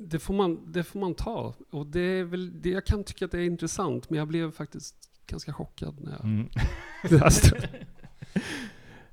det, 0.00 0.18
får 0.18 0.34
man, 0.34 0.72
det 0.72 0.84
får 0.84 1.00
man 1.00 1.14
ta. 1.14 1.54
Och 1.70 1.86
det 1.86 2.00
är 2.00 2.24
väl, 2.24 2.62
det, 2.62 2.70
jag 2.70 2.86
kan 2.86 3.04
tycka 3.04 3.24
att 3.24 3.30
det 3.30 3.38
är 3.38 3.44
intressant, 3.44 4.10
men 4.10 4.18
jag 4.18 4.28
blev 4.28 4.52
faktiskt 4.52 4.96
ganska 5.26 5.52
chockad 5.52 6.00
när 6.00 6.12
jag 6.12 6.24
Mm. 6.24 6.48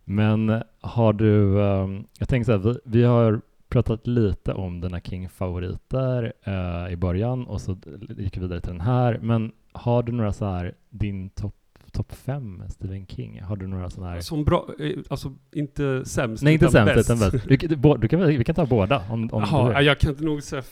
Men 0.04 0.64
har 0.82 1.14
du, 1.14 1.64
ehm, 1.64 2.04
jag 2.20 2.30
tänker 2.30 2.46
så 2.46 2.52
här, 2.52 2.58
vi, 2.58 2.80
vi 2.84 3.04
har 3.04 3.42
pratat 3.70 4.08
lite 4.08 4.54
om 4.54 4.82
dina 4.82 5.00
King-favoriter 5.00 6.34
eh, 6.44 6.94
i 6.94 6.96
början 6.96 7.48
och 7.48 7.62
så 7.62 7.78
gick 8.18 8.38
vi 8.38 8.42
vidare 8.42 8.62
till 8.62 8.72
den 8.72 8.82
här. 8.82 9.20
Men 9.22 9.52
har 9.72 10.04
du 10.04 10.12
några 10.12 10.34
så 10.34 10.46
här, 10.46 10.76
din 10.90 11.30
topp 11.30 11.61
top 11.92 12.12
fem 12.12 12.64
Stephen 12.70 13.06
King? 13.08 13.42
Har 13.42 13.56
du 13.56 13.68
några 13.68 13.90
sådana 13.90 14.12
här? 14.12 14.22
Som 14.22 14.44
bra, 14.44 14.70
eh, 14.80 14.92
alltså 15.10 15.34
inte 15.52 16.06
sämst, 16.06 16.44
Nej, 16.44 16.54
inte 16.54 16.66
utan 16.66 16.72
sämst 16.88 16.96
bäst. 16.96 17.10
utan 17.10 17.20
bäst. 17.20 17.48
Du, 17.48 17.76
du, 17.76 17.98
du 17.98 18.08
kan, 18.08 18.28
vi 18.28 18.44
kan 18.44 18.56
ta 18.56 18.66
båda 18.66 19.04
om, 19.10 19.30
om 19.32 19.48
ja, 19.52 19.82
jag 19.82 20.00
kan 20.00 20.10
inte 20.10 20.24
nog 20.24 20.44
säga 20.44 20.64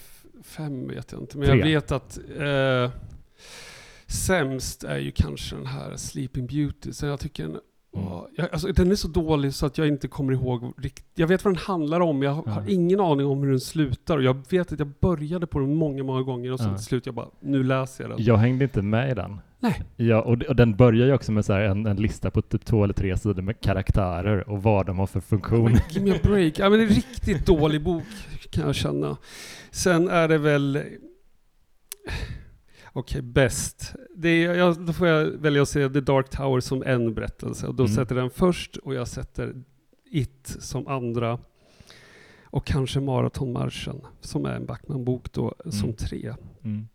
fem 0.44 0.88
vet 0.88 1.12
jag 1.12 1.22
inte, 1.22 1.38
men 1.38 1.48
Tre. 1.48 1.58
jag 1.58 1.66
vet 1.66 1.92
att 1.92 2.20
eh, 2.40 2.92
sämst 4.08 4.84
är 4.84 4.98
ju 4.98 5.12
kanske 5.12 5.56
den 5.56 5.66
här 5.66 5.96
Sleeping 5.96 6.48
Beauty. 6.48 6.94
Så 6.94 7.06
jag 7.06 7.20
tycker 7.20 7.44
den, 7.44 7.60
Mm. 7.96 8.08
jag, 8.36 8.50
alltså, 8.52 8.68
den 8.68 8.92
är 8.92 8.96
så 8.96 9.08
dålig 9.08 9.54
så 9.54 9.66
att 9.66 9.78
jag 9.78 9.88
inte 9.88 10.08
kommer 10.08 10.34
ihåg 10.34 10.74
riktigt. 10.78 11.06
Jag 11.16 11.28
vet 11.28 11.46
vad 11.46 11.54
den 11.54 11.62
handlar 11.62 12.00
om, 12.00 12.24
jag 12.24 12.32
har, 12.32 12.44
har 12.46 12.70
ingen 12.70 13.00
aning 13.00 13.26
om 13.28 13.44
hur 13.44 13.50
den 13.50 13.60
slutar. 13.60 14.18
Och 14.18 14.24
jag 14.24 14.38
vet 14.50 14.72
att 14.74 14.80
jag 14.80 14.92
började 15.00 15.48
på 15.48 15.60
den 15.60 15.76
många, 15.76 16.04
många 16.04 16.22
gånger 16.22 16.52
och 16.52 16.60
sen 16.60 16.70
Ja. 16.70 16.76
till 16.76 16.86
slut 16.86 17.06
jag 17.06 17.16
bara, 17.16 17.28
nu 17.40 17.64
läser 17.64 18.04
jag 18.04 18.12
den. 18.12 18.24
Jag 18.26 18.38
hängde 18.38 18.64
inte 18.64 18.82
med 18.82 19.12
i 19.12 19.14
den. 19.14 19.40
Nej. 19.60 19.82
Ja, 19.96 20.22
och, 20.22 20.44
och 20.44 20.56
den 20.56 20.76
börjar 20.76 21.08
ju 21.08 21.14
också 21.14 21.32
med 21.32 21.46
så 21.46 21.54
en, 21.54 21.86
en 21.86 21.98
lista 21.98 22.32
på 22.32 22.42
typ 22.42 22.66
två 22.66 22.84
eller 22.84 22.94
tre 22.94 23.18
sidor 23.18 23.42
med 23.42 23.60
karaktärer 23.62 24.50
och 24.50 24.64
vad 24.64 24.86
de 24.86 25.00
har 25.00 25.08
för 25.08 25.20
funktion. 25.20 25.64
Men 25.72 25.82
Give 25.90 26.06
me 26.06 26.16
a 26.16 26.20
break. 26.24 26.60
Ja, 26.60 26.70
men 26.70 26.80
det 26.80 26.86
är 26.86 26.88
en 26.88 26.94
riktigt 26.96 27.46
dålig 27.46 27.84
bok 27.84 28.04
kan 28.50 28.66
jag 28.66 28.76
känna. 28.76 29.18
Sen 29.72 30.08
är 30.08 30.28
det 30.28 30.38
väl... 30.38 30.84
Okej, 32.94 33.22
bäst. 33.22 33.96
Det 34.16 34.30
är, 34.30 34.54
jag, 34.56 34.86
då 34.86 34.94
får 34.94 35.08
jag 35.08 35.26
välja 35.26 35.62
att 35.62 35.70
se 35.70 35.90
The 35.90 36.00
Dark 36.02 36.30
Tower 36.30 36.60
som 36.60 36.84
en 36.84 37.14
berättelse. 37.14 37.68
Och 37.68 37.76
då 37.76 37.84
Mm. 37.84 37.96
sätter 37.96 38.16
den 38.16 38.30
först 38.30 38.78
och 38.78 38.94
jag 38.94 39.08
sätter 39.08 39.64
It 40.12 40.56
som 40.60 40.88
andra. 40.88 41.40
Och 42.44 42.66
kanske 42.66 43.00
Maratonmarschen 43.00 44.02
som 44.22 44.46
är 44.46 44.54
en 44.54 44.66
Backman-bok 44.66 45.32
då 45.34 45.56
som 45.70 45.84
Mm. 45.84 45.96
tre. 45.96 46.34
Mm. 46.64 46.88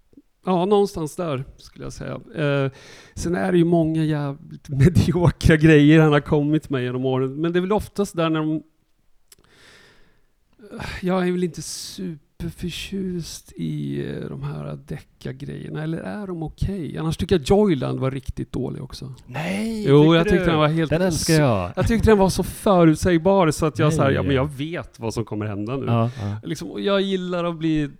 Ja, 0.46 0.64
någonstans 0.64 1.16
där 1.16 1.44
skulle 1.56 1.84
jag 1.84 1.92
säga. 1.92 2.20
Eh, 2.34 2.70
sen 3.14 3.34
är 3.34 3.52
det 3.52 3.58
ju 3.58 3.64
många 3.64 4.04
jävligt 4.04 4.68
mediokra 4.78 5.56
grejer 5.56 6.00
han 6.00 6.12
har 6.12 6.20
kommit 6.20 6.70
med 6.70 6.82
genom 6.82 7.04
åren. 7.04 7.40
Men 7.40 7.52
det 7.52 7.58
är 7.58 7.60
väl 7.60 7.72
oftast 7.72 8.16
där 8.16 8.30
när 8.30 8.40
de... 8.40 8.62
Jag 11.02 11.28
är 11.28 11.32
väl 11.32 11.44
inte 11.44 11.62
superförtjust 12.44 13.52
i 13.52 14.06
eh, 14.10 14.28
de 14.28 14.42
här 14.42 14.78
deckargrejerna, 14.86 15.82
eller 15.82 15.98
är 15.98 16.26
de 16.26 16.42
okej? 16.42 16.98
Annars 16.98 17.16
tycker 17.16 17.34
jag 17.34 17.42
Joyland 17.42 18.00
var 18.00 18.10
riktigt 18.10 18.52
dålig 18.52 18.82
också. 18.82 19.14
Nej! 19.26 19.84
Jo, 19.88 20.14
jag 20.14 20.28
tyckte 20.28 20.46
den 20.46 20.58
var 20.58 20.68
helt... 20.68 20.90
Den 20.90 21.02
älskar 21.02 21.34
jag! 21.34 21.72
Jag 21.76 21.88
tyckte 21.88 22.10
den 22.10 22.18
var 22.18 22.28
så 22.28 22.42
förutsägbar 22.42 23.50
så 23.50 23.66
att 23.66 23.78
jag 23.78 23.86
Nej. 23.86 23.96
så 23.96 24.02
här, 24.02 24.10
ja 24.10 24.22
men 24.22 24.34
jag 24.36 24.52
vet 24.52 24.98
vad 24.98 25.14
som 25.14 25.24
kommer 25.24 25.46
hända 25.46 25.76
nu. 25.76 25.86
Ja, 25.86 26.10
ja. 26.20 26.36
Liksom, 26.42 26.70
och 26.70 26.80
jag 26.80 27.00
gillar 27.00 27.44
att 27.44 27.58
bli, 27.58 27.90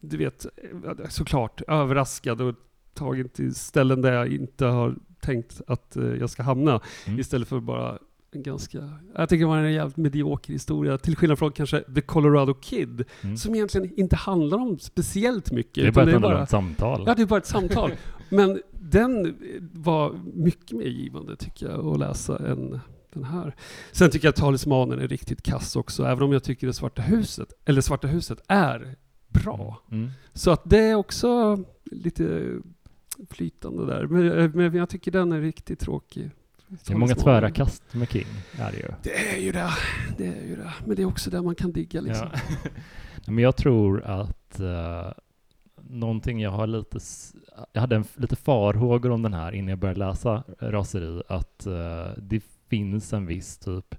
du 0.00 0.16
vet, 0.16 0.46
eh, 0.46 1.08
såklart 1.08 1.62
överraskad 1.68 2.40
och 2.40 2.54
tagen 2.94 3.28
till 3.28 3.54
ställen 3.54 4.02
där 4.02 4.12
jag 4.12 4.28
inte 4.32 4.66
har 4.66 4.96
tänkt 5.20 5.60
att 5.66 5.96
eh, 5.96 6.04
jag 6.04 6.30
ska 6.30 6.42
hamna. 6.42 6.80
Mm. 7.06 7.20
Istället 7.20 7.48
för 7.48 7.60
bara 7.60 7.98
ganska, 8.32 8.90
jag 9.14 9.28
tycker 9.28 9.44
det 9.44 9.48
var 9.48 9.58
en 9.58 9.72
jävligt 9.72 9.96
medioker 9.96 10.52
historia. 10.52 10.98
Till 10.98 11.16
skillnad 11.16 11.38
från 11.38 11.52
kanske 11.52 11.80
The 11.94 12.00
Colorado 12.00 12.54
Kid, 12.54 13.04
Mm. 13.22 13.36
som 13.36 13.54
egentligen 13.54 13.98
inte 13.98 14.16
handlar 14.16 14.58
om 14.58 14.78
speciellt 14.78 15.52
mycket. 15.52 15.74
Det 15.94 16.00
är 16.00 16.08
utan 16.08 16.22
bara 16.22 16.42
ett 16.42 16.50
samtal. 16.50 17.04
Ja, 17.06 17.14
det 17.14 17.22
är 17.22 17.26
bara 17.26 17.38
ett 17.38 17.46
samtal. 17.46 17.90
Men 18.28 18.62
den 18.72 19.36
var 19.72 20.12
mycket 20.34 20.76
mer 20.76 20.86
givande 20.86 21.36
tycker 21.36 21.68
jag 21.68 21.86
att 21.86 21.98
läsa 21.98 22.38
än 22.50 22.80
den 23.12 23.24
här. 23.24 23.54
Sen 23.92 24.10
tycker 24.10 24.26
jag 24.26 24.30
att 24.32 24.36
Talismanen 24.36 24.98
är 25.00 25.08
riktigt 25.08 25.42
kass 25.42 25.76
också, 25.76 26.04
även 26.04 26.22
om 26.22 26.32
jag 26.32 26.42
tycker 26.44 26.66
det 26.66 26.72
Svarta 26.72 27.02
huset, 27.02 27.52
eller 27.64 27.80
Svarta 27.80 28.06
huset 28.08 28.42
är 28.48 28.96
bra. 29.28 29.82
Mm. 29.90 30.10
Så 30.34 30.50
att 30.50 30.60
det 30.64 30.78
är 30.78 30.94
också 30.94 31.58
lite 31.84 32.48
flytande 33.30 33.86
där. 33.86 34.06
Men, 34.06 34.50
men 34.50 34.74
jag 34.74 34.88
tycker 34.88 35.10
den 35.10 35.32
är 35.32 35.40
riktigt 35.40 35.78
tråkig. 35.80 36.30
Det 36.86 36.92
är 36.92 36.96
många 36.96 37.14
tvära 37.14 37.50
kast 37.50 37.94
med 37.94 38.10
King, 38.10 38.26
är 38.58 38.72
det 38.72 38.78
ju. 38.78 38.88
Det 39.02 39.34
är 39.34 39.40
ju 39.40 39.52
det. 39.52 39.70
Det 40.16 40.26
är 40.26 40.46
ju 40.46 40.56
det. 40.56 40.72
Men 40.86 40.96
det 40.96 41.02
är 41.02 41.06
också 41.06 41.30
där 41.30 41.42
man 41.42 41.54
kan 41.54 41.72
digga 41.72 42.00
liksom. 42.00 42.28
Ja. 43.24 43.32
Men 43.32 43.44
jag 43.44 43.56
tror 43.56 44.02
att 44.02 44.60
uh, 44.60 45.12
någonting 45.76 46.40
jag 46.40 46.50
har 46.50 46.66
lite, 46.66 46.98
jag 47.72 47.80
hade 47.80 47.96
en, 47.96 48.04
lite 48.14 48.36
farhågor 48.36 49.10
om 49.10 49.22
den 49.22 49.34
här 49.34 49.52
innan 49.52 49.68
jag 49.68 49.78
började 49.78 50.00
läsa 50.00 50.44
Raseri, 50.58 51.22
att 51.28 51.66
eh, 51.66 52.06
det 52.16 52.40
finns 52.68 53.12
en 53.12 53.26
viss 53.26 53.58
typ 53.58 53.94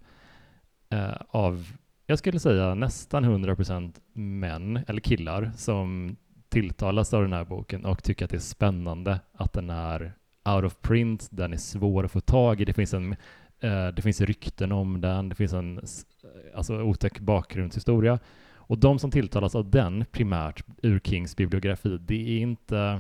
eh, 0.89 1.15
av, 1.30 1.67
jag 2.05 2.19
skulle 2.19 2.39
säga 2.39 2.76
nästan 2.76 3.26
100% 3.26 3.93
män, 4.13 4.80
eller 4.88 5.01
killar, 5.01 5.51
som 5.55 6.15
tilltalas 6.49 7.13
av 7.13 7.21
den 7.21 7.34
här 7.34 7.45
boken 7.45 7.86
och 7.86 8.03
tycker 8.03 8.26
att 8.26 8.32
det 8.32 8.38
är 8.38 8.39
spännande 8.39 9.19
att 9.34 9.53
den 9.53 9.69
är 9.69 10.13
out 10.46 10.64
of 10.66 10.82
print, 10.82 11.28
den 11.32 11.54
är 11.54 11.58
svår 11.58 12.04
att 12.06 12.12
få 12.12 12.20
tag 12.20 12.62
i, 12.62 12.66
det 12.66 12.74
finns 12.74 12.94
en 12.94 13.12
eh, 13.60 13.88
det 13.88 14.02
finns 14.02 14.22
rykten 14.22 14.72
om 14.72 15.02
den, 15.02 15.30
det 15.30 15.36
finns 15.36 15.54
en 15.54 15.80
s- 15.84 16.06
alltså, 16.56 16.82
otäck 16.82 17.20
bakgrundshistoria. 17.20 18.20
Och 18.56 18.78
de 18.78 19.00
som 19.00 19.12
tilltalas 19.12 19.56
av 19.56 19.70
den 19.70 20.06
primärt 20.12 20.64
ur 20.82 21.00
Kings 21.00 21.36
bibliografi, 21.36 21.98
det 22.02 22.16
är 22.38 22.39
inte... 22.41 23.00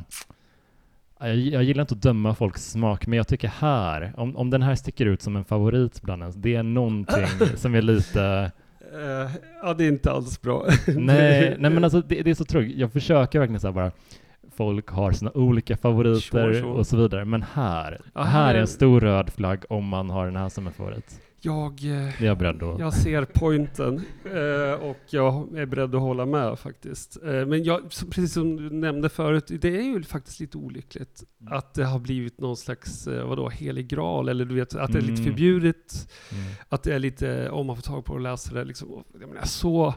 Jag, 1.19 1.35
jag 1.37 1.63
gillar 1.63 1.81
inte 1.81 1.95
att 1.95 2.01
döma 2.01 2.35
folks 2.35 2.71
smak, 2.71 3.07
men 3.07 3.17
jag 3.17 3.27
tycker 3.27 3.47
här, 3.47 4.13
om, 4.17 4.37
om 4.37 4.49
den 4.49 4.61
här 4.61 4.75
sticker 4.75 5.05
ut 5.05 5.21
som 5.21 5.35
en 5.35 5.45
favorit 5.45 6.01
bland 6.01 6.21
ens, 6.21 6.35
det 6.35 6.55
är 6.55 6.63
någonting 6.63 7.25
som 7.55 7.75
är 7.75 7.81
lite... 7.81 8.51
Eh, 8.93 9.31
ja, 9.63 9.73
det 9.73 9.83
är 9.83 9.87
inte 9.87 10.11
alls 10.11 10.41
bra. 10.41 10.65
Nej, 10.87 11.55
nej 11.59 11.71
men 11.71 11.83
alltså 11.83 12.01
det, 12.01 12.21
det 12.21 12.29
är 12.29 12.33
så 12.35 12.45
tråkigt. 12.45 12.77
Jag 12.77 12.91
försöker 12.91 13.39
verkligen 13.39 13.59
så 13.59 13.71
bara 13.71 13.91
folk 14.55 14.89
har 14.89 15.11
sina 15.11 15.31
olika 15.31 15.77
favoriter 15.77 16.19
Sure, 16.21 16.53
sure. 16.53 16.65
och 16.65 16.87
så 16.87 16.97
vidare. 16.97 17.25
Men 17.25 17.41
här, 17.53 18.01
Ja, 18.13 18.21
här 18.21 18.55
är 18.55 18.59
en 18.59 18.67
stor 18.67 18.99
röd 19.01 19.29
flagg 19.33 19.63
om 19.69 19.85
man 19.87 20.09
har 20.09 20.25
den 20.25 20.35
här 20.35 20.49
som 20.49 20.67
en 20.67 20.73
favorit. 20.73 21.19
Jag, 21.45 21.71
eh, 21.71 21.77
Det 21.81 21.93
är 22.19 22.25
jag 22.25 22.37
beredd 22.37 22.63
att... 22.63 22.79
jag 22.79 22.93
ser 22.93 23.25
pointen 23.25 24.01
eh, 24.25 24.87
och 24.89 24.97
jag 25.09 25.57
är 25.57 25.65
beredd 25.65 25.95
att 25.95 26.01
hålla 26.01 26.25
med 26.25 26.59
faktiskt. 26.59 27.17
Eh, 27.23 27.45
men 27.45 27.63
jag, 27.63 27.81
precis 28.11 28.33
som 28.33 28.55
du 28.55 28.69
nämnde 28.69 29.09
förut, 29.09 29.51
det 29.61 29.77
är 29.77 29.81
ju 29.83 30.03
faktiskt 30.03 30.39
lite 30.39 30.57
olyckligt 30.57 31.23
att 31.49 31.73
det 31.73 31.83
har 31.85 31.99
blivit 31.99 32.39
någon 32.41 32.57
slags, 32.57 33.07
eh, 33.07 33.27
vadå, 33.27 33.49
helig 33.49 33.87
graal, 33.87 34.29
eller 34.29 34.45
du 34.45 34.55
vet, 34.55 34.75
att 34.75 34.91
det 34.91 34.97
är 34.97 35.01
lite 35.01 35.13
Mm. 35.21 35.25
förbjudet, 35.25 36.09
Mm. 36.31 36.43
att 36.69 36.83
det 36.83 36.93
är 36.95 36.99
lite, 36.99 37.49
om 37.49 37.67
man 37.67 37.75
får 37.75 37.83
tag 37.83 38.05
på 38.05 38.13
och 38.13 38.19
läser 38.21 38.55
det, 38.55 38.63
liksom, 38.63 39.03
jag 39.19 39.29
menar, 39.29 39.45
så, 39.45 39.93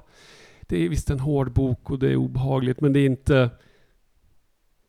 det 0.68 0.84
är 0.84 0.88
visst 0.88 1.11
en 1.11 1.20
hård 1.20 1.52
bok 1.52 1.90
och 1.90 1.98
det 1.98 2.11
är 2.12 2.16
obehagligt, 2.16 2.80
men 2.80 2.92
det 2.92 3.00
är 3.00 3.07
inte, 3.07 3.50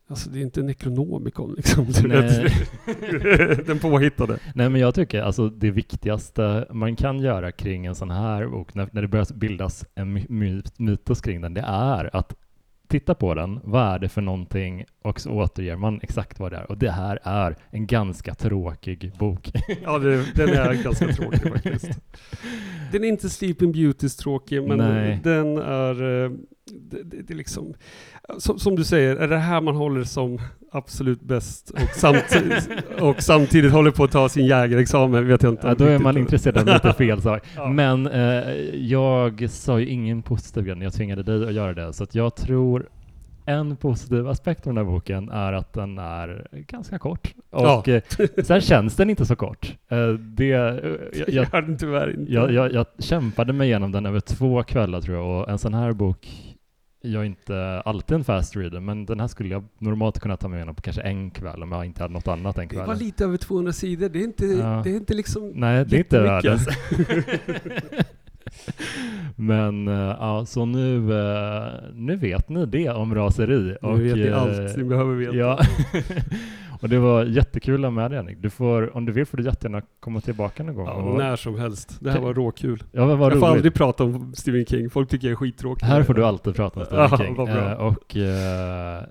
alltså 0.09 0.29
det 0.29 0.39
är 0.39 0.43
inte 0.43 0.63
Necronomicon 0.63 1.53
liksom. 1.53 1.85
Du 2.01 2.07
vet. 2.07 3.67
Den 3.67 3.79
påhittade. 3.79 4.39
Nej 4.55 4.69
men 4.69 4.81
jag 4.81 4.95
tycker 4.95 5.21
alltså 5.21 5.49
det 5.49 5.71
viktigaste 5.71 6.67
man 6.71 6.95
kan 6.95 7.19
göra 7.19 7.51
kring 7.51 7.85
en 7.85 7.95
sån 7.95 8.11
här 8.11 8.47
bok, 8.47 8.73
när, 8.73 8.89
när 8.91 9.01
det 9.01 9.07
börjar 9.07 9.33
bildas 9.33 9.85
en 9.95 10.13
my- 10.13 10.63
mytos 10.77 11.21
kring 11.21 11.41
den, 11.41 11.53
det 11.53 11.63
är 11.67 12.15
att 12.15 12.35
titta 12.87 13.15
på 13.15 13.33
den, 13.33 13.59
vad 13.63 13.93
är 13.93 13.99
det 13.99 14.09
för 14.09 14.21
någonting 14.21 14.85
och 15.01 15.19
så 15.19 15.31
återger 15.31 15.75
man 15.75 15.99
exakt 16.03 16.39
vad 16.39 16.51
det 16.51 16.57
är. 16.57 16.71
Och 16.71 16.77
det 16.77 16.91
här 16.91 17.19
är 17.23 17.55
en 17.71 17.87
ganska 17.87 18.35
tråkig 18.35 19.11
bok. 19.19 19.51
Ja, 19.83 19.99
det, 19.99 20.35
den 20.35 20.49
är 20.49 20.83
ganska 20.83 21.07
tråkig 21.07 21.51
faktiskt. 21.53 21.89
Den 22.91 23.03
är 23.03 23.07
inte 23.07 23.29
Sleeping 23.29 23.71
Beautys 23.71 24.15
tråkig, 24.15 24.63
men 24.63 24.77
Nej. 24.77 25.19
den 25.23 25.57
är... 25.57 26.23
eh, 26.25 26.31
Det, 26.91 27.03
det, 27.03 27.21
det 27.27 27.33
är 27.33 27.37
liksom... 27.37 27.73
Som, 28.37 28.59
som 28.59 28.75
du 28.75 28.83
säger, 28.83 29.15
är 29.15 29.27
det 29.27 29.37
här 29.37 29.61
man 29.61 29.75
håller 29.75 30.03
som 30.03 30.39
absolut 30.71 31.21
bäst 31.21 31.69
och 31.71 31.79
samtidigt, 31.95 32.69
och 33.01 33.21
samtidigt 33.23 33.71
håller 33.71 33.91
på 33.91 34.03
att 34.03 34.11
ta 34.11 34.29
sin 34.29 34.45
jägarexamen? 34.45 35.27
Vet 35.27 35.43
jag 35.43 35.53
inte. 35.53 35.67
Ja, 35.67 35.75
då 35.75 35.85
är 35.85 35.99
man 35.99 36.17
intresserad 36.17 36.57
av 36.57 36.65
lite 36.65 36.93
fel 36.93 37.21
sak. 37.21 37.41
Ja. 37.55 37.69
Men 37.69 38.07
eh, 38.07 38.49
jag 38.75 39.49
sa 39.49 39.79
ju 39.79 39.87
ingen 39.87 40.21
positiv 40.21 40.63
grej 40.63 40.75
när 40.75 40.83
jag 40.85 40.93
tvingade 40.93 41.23
dig 41.23 41.47
att 41.47 41.53
göra 41.53 41.73
det, 41.73 41.93
så 41.93 42.05
jag 42.11 42.35
tror 42.35 42.89
en 43.47 43.75
positiv 43.75 44.27
aspekt 44.27 44.65
med 44.65 44.75
den 44.75 44.85
här 44.85 44.91
boken 44.93 45.29
är 45.29 45.53
att 45.53 45.73
den 45.73 45.97
är 45.97 46.47
ganska 46.51 46.99
kort. 46.99 47.33
Ja. 47.51 47.77
Och 47.79 47.87
eh, 47.89 48.01
sen 48.43 48.61
känns 48.61 48.95
den 48.95 49.09
inte 49.09 49.25
så 49.25 49.35
kort. 49.35 49.75
Eh, 49.89 50.09
det, 50.09 50.51
eh, 50.51 50.59
jag, 51.19 51.29
Jag 51.29 51.29
gör 51.29 51.61
den 51.61 51.77
tyvärr 51.77 52.19
inte. 52.19 52.33
jag, 52.33 52.51
jag, 52.51 52.73
jag 52.73 52.85
kämpade 52.99 53.53
mig 53.53 53.67
igenom 53.67 53.91
den 53.91 54.05
över 54.05 54.19
två 54.19 54.63
kvällar 54.63 55.01
tror 55.01 55.17
jag, 55.17 55.27
och 55.41 55.49
en 55.49 55.57
sån 55.57 55.73
här 55.73 55.93
bok 55.93 56.27
jag 57.01 57.21
är 57.21 57.25
inte 57.25 57.81
alltid 57.85 58.15
en 58.15 58.23
fast 58.23 58.55
reader, 58.55 58.79
men 58.79 59.05
den 59.05 59.19
här 59.19 59.27
skulle 59.27 59.49
jag 59.49 59.63
normalt 59.79 60.19
kunna 60.19 60.37
ta 60.37 60.47
mig 60.47 60.57
igenom 60.57 60.75
på 60.75 60.81
kanske 60.81 61.01
en 61.01 61.31
kväll 61.31 61.63
om 61.63 61.71
jag 61.71 61.85
inte 61.85 62.01
hade 62.03 62.13
något 62.13 62.27
annat 62.27 62.55
den 62.55 62.67
det 62.67 62.83
var 62.83 62.95
lite 62.95 63.23
över 63.23 63.37
200 63.37 63.73
sidor. 63.73 64.09
Det 64.09 64.19
är 64.19 64.23
inte, 64.23 64.45
Ja. 64.45 64.81
det 64.83 64.91
är 64.91 64.95
inte 64.95 65.13
liksom... 65.13 65.51
Nej, 65.55 65.85
det 65.85 65.95
är 65.95 65.99
inte 65.99 66.21
världens. 66.21 66.67
Men 69.35 69.87
eh, 69.87 70.15
ja, 70.19 70.45
så 70.45 70.65
nu, 70.65 71.19
eh, 71.19 71.71
nu 71.93 72.15
vet 72.15 72.49
ni 72.49 72.65
det 72.65 72.89
om 72.89 73.15
raseri. 73.15 73.77
Nu 73.81 74.03
vet 74.03 74.15
ni 74.15 74.21
eh, 74.21 74.41
allt 74.41 74.77
ni 74.77 74.83
behöver 74.83 75.15
veta. 75.15 75.35
Ja. 75.35 75.59
och 76.81 76.89
det 76.89 76.99
var 76.99 77.25
jättekul 77.25 77.85
att 77.85 77.93
med 77.93 78.11
dig 78.11 78.17
Henrik. 78.17 78.37
Du 78.41 78.49
får, 78.49 78.97
om 78.97 79.05
du 79.05 79.11
vill 79.11 79.25
får 79.25 79.37
du 79.37 79.43
jättegärna 79.43 79.81
komma 79.99 80.21
tillbaka 80.21 80.63
någon 80.63 80.75
gång. 80.75 80.87
Ja, 80.87 80.93
och, 80.93 81.17
när 81.17 81.35
som 81.35 81.59
helst. 81.59 81.97
Det 81.99 82.11
här 82.11 82.19
var 82.19 82.33
råkul. 82.33 82.83
ja, 82.91 83.05
vad 83.05 83.11
jag 83.11 83.19
får 83.19 83.31
roligt. 83.31 83.43
aldrig 83.43 83.73
prata 83.73 84.03
om 84.03 84.33
Stephen 84.35 84.65
King. 84.65 84.89
Folk 84.89 85.09
tycker 85.09 85.27
jag 85.27 85.31
är 85.31 85.35
skittråkig. 85.35 85.85
Här 85.85 86.03
får 86.03 86.13
du 86.13 86.25
alltid 86.25 86.55
prata 86.55 86.79
om 86.79 86.85
Stephen 86.85 87.09
Ja, 87.09 87.17
King. 87.17 87.47
Eh, 87.47 87.71
och 87.73 88.17
eh, 88.17 89.03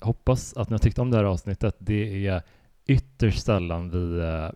hoppas 0.00 0.54
att 0.56 0.68
ni 0.68 0.74
har 0.74 0.78
tyckt 0.78 0.98
om 0.98 1.10
det 1.10 1.16
här 1.16 1.24
avsnittet. 1.24 1.76
Det 1.78 2.26
är 2.26 2.42
ytterst 2.86 3.44
sällan 3.44 3.90
vi 3.90 4.18
eh, 4.18 4.50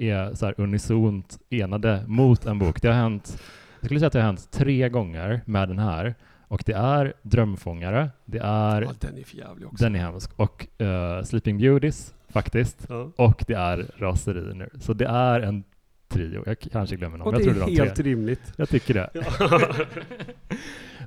är 0.00 0.34
så 0.34 0.52
unisont 0.56 1.38
enade 1.50 2.04
mot 2.06 2.46
en 2.46 2.58
bok. 2.58 2.82
Det 2.82 2.88
har 2.88 2.94
hänt, 2.94 3.42
jag 3.80 3.84
skulle 3.84 4.00
säga 4.00 4.06
att 4.06 4.12
det 4.12 4.18
har 4.18 4.26
hänt 4.26 4.50
tre 4.50 4.88
gånger 4.88 5.40
med 5.44 5.68
den 5.68 5.78
här. 5.78 6.14
Och 6.48 6.62
det 6.66 6.72
är 6.72 7.12
Drömfångare, 7.22 8.10
det 8.24 8.38
är 8.38 8.82
Ja, 8.82 8.92
den 9.00 9.18
är 9.18 9.24
för 9.24 9.36
jävlig 9.36 9.68
också. 9.68 9.84
Den 9.84 9.94
är 9.94 9.98
hemsk 9.98 10.30
och 10.36 10.80
eh, 10.82 11.22
Sleeping 11.22 11.58
Beauties 11.58 12.14
faktiskt. 12.28 12.86
Ja. 12.88 13.10
Och 13.16 13.44
det 13.46 13.54
är 13.54 13.86
Raseri 13.98 14.54
nu. 14.54 14.68
Så 14.80 14.92
det 14.92 15.06
är 15.06 15.40
en 15.40 15.64
trio. 16.08 16.42
Jag 16.46 16.60
kanske 16.60 16.96
glömmer 16.96 17.18
någon. 17.18 17.26
Och 17.26 17.34
jag 17.34 17.40
det 17.40 17.54
tror 17.54 17.70
är 17.70 17.84
helt 17.84 18.00
rimligt. 18.00 18.52
Jag 18.56 18.68
tycker 18.68 18.94
det. 18.94 19.10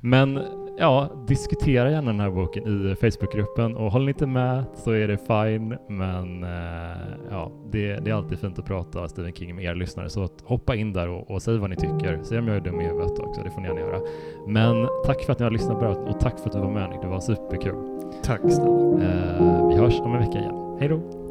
Men 0.00 0.40
ja, 0.78 1.08
diskutera 1.26 1.90
gärna 1.90 2.10
den 2.10 2.20
här 2.20 2.30
boken 2.30 2.90
i 2.92 2.94
Facebookgruppen 2.94 3.76
och 3.76 3.92
håller 3.92 4.04
ni 4.04 4.10
inte 4.10 4.26
med 4.26 4.64
så 4.74 4.90
är 4.90 5.08
det 5.08 5.18
fine. 5.18 5.76
Men 5.88 6.44
eh, 6.44 7.02
ja, 7.30 7.52
det, 7.70 7.96
det 7.96 8.10
är 8.10 8.14
alltid 8.14 8.38
fint 8.38 8.58
att 8.58 8.64
prata 8.64 9.08
Stephen 9.08 9.32
King 9.32 9.56
med 9.56 9.64
er 9.64 9.74
lyssnare. 9.74 10.10
Så 10.10 10.28
hoppa 10.44 10.74
in 10.74 10.92
där 10.92 11.08
och, 11.08 11.30
och 11.30 11.42
säg 11.42 11.58
vad 11.58 11.70
ni 11.70 11.76
tycker. 11.76 12.20
Säg 12.22 12.38
om 12.38 12.48
jag 12.48 12.56
är 12.56 12.60
dum 12.60 12.80
i 12.80 12.84
huvudet 12.84 13.18
också, 13.18 13.42
det 13.42 13.50
får 13.50 13.60
ni 13.60 13.68
gärna 13.68 13.80
göra. 13.80 14.00
Men 14.46 14.88
tack 15.06 15.22
för 15.22 15.32
att 15.32 15.38
ni 15.38 15.44
har 15.44 15.50
lyssnat 15.50 15.78
på 15.78 15.84
det 15.84 15.90
och 15.90 16.20
tack 16.20 16.38
för 16.38 16.46
att 16.46 16.52
du 16.52 16.58
var 16.58 16.70
med 16.70 16.90
Nick. 16.90 17.00
Det 17.00 17.08
var 17.08 17.20
superkul. 17.20 17.74
Tack 18.22 18.40
snälla. 18.40 19.04
Eh, 19.04 19.68
vi 19.68 19.74
hörs 19.74 20.00
om 20.00 20.14
en 20.14 20.20
vecka 20.20 20.38
igen. 20.38 20.76
Hej 20.80 20.88
då! 20.88 21.23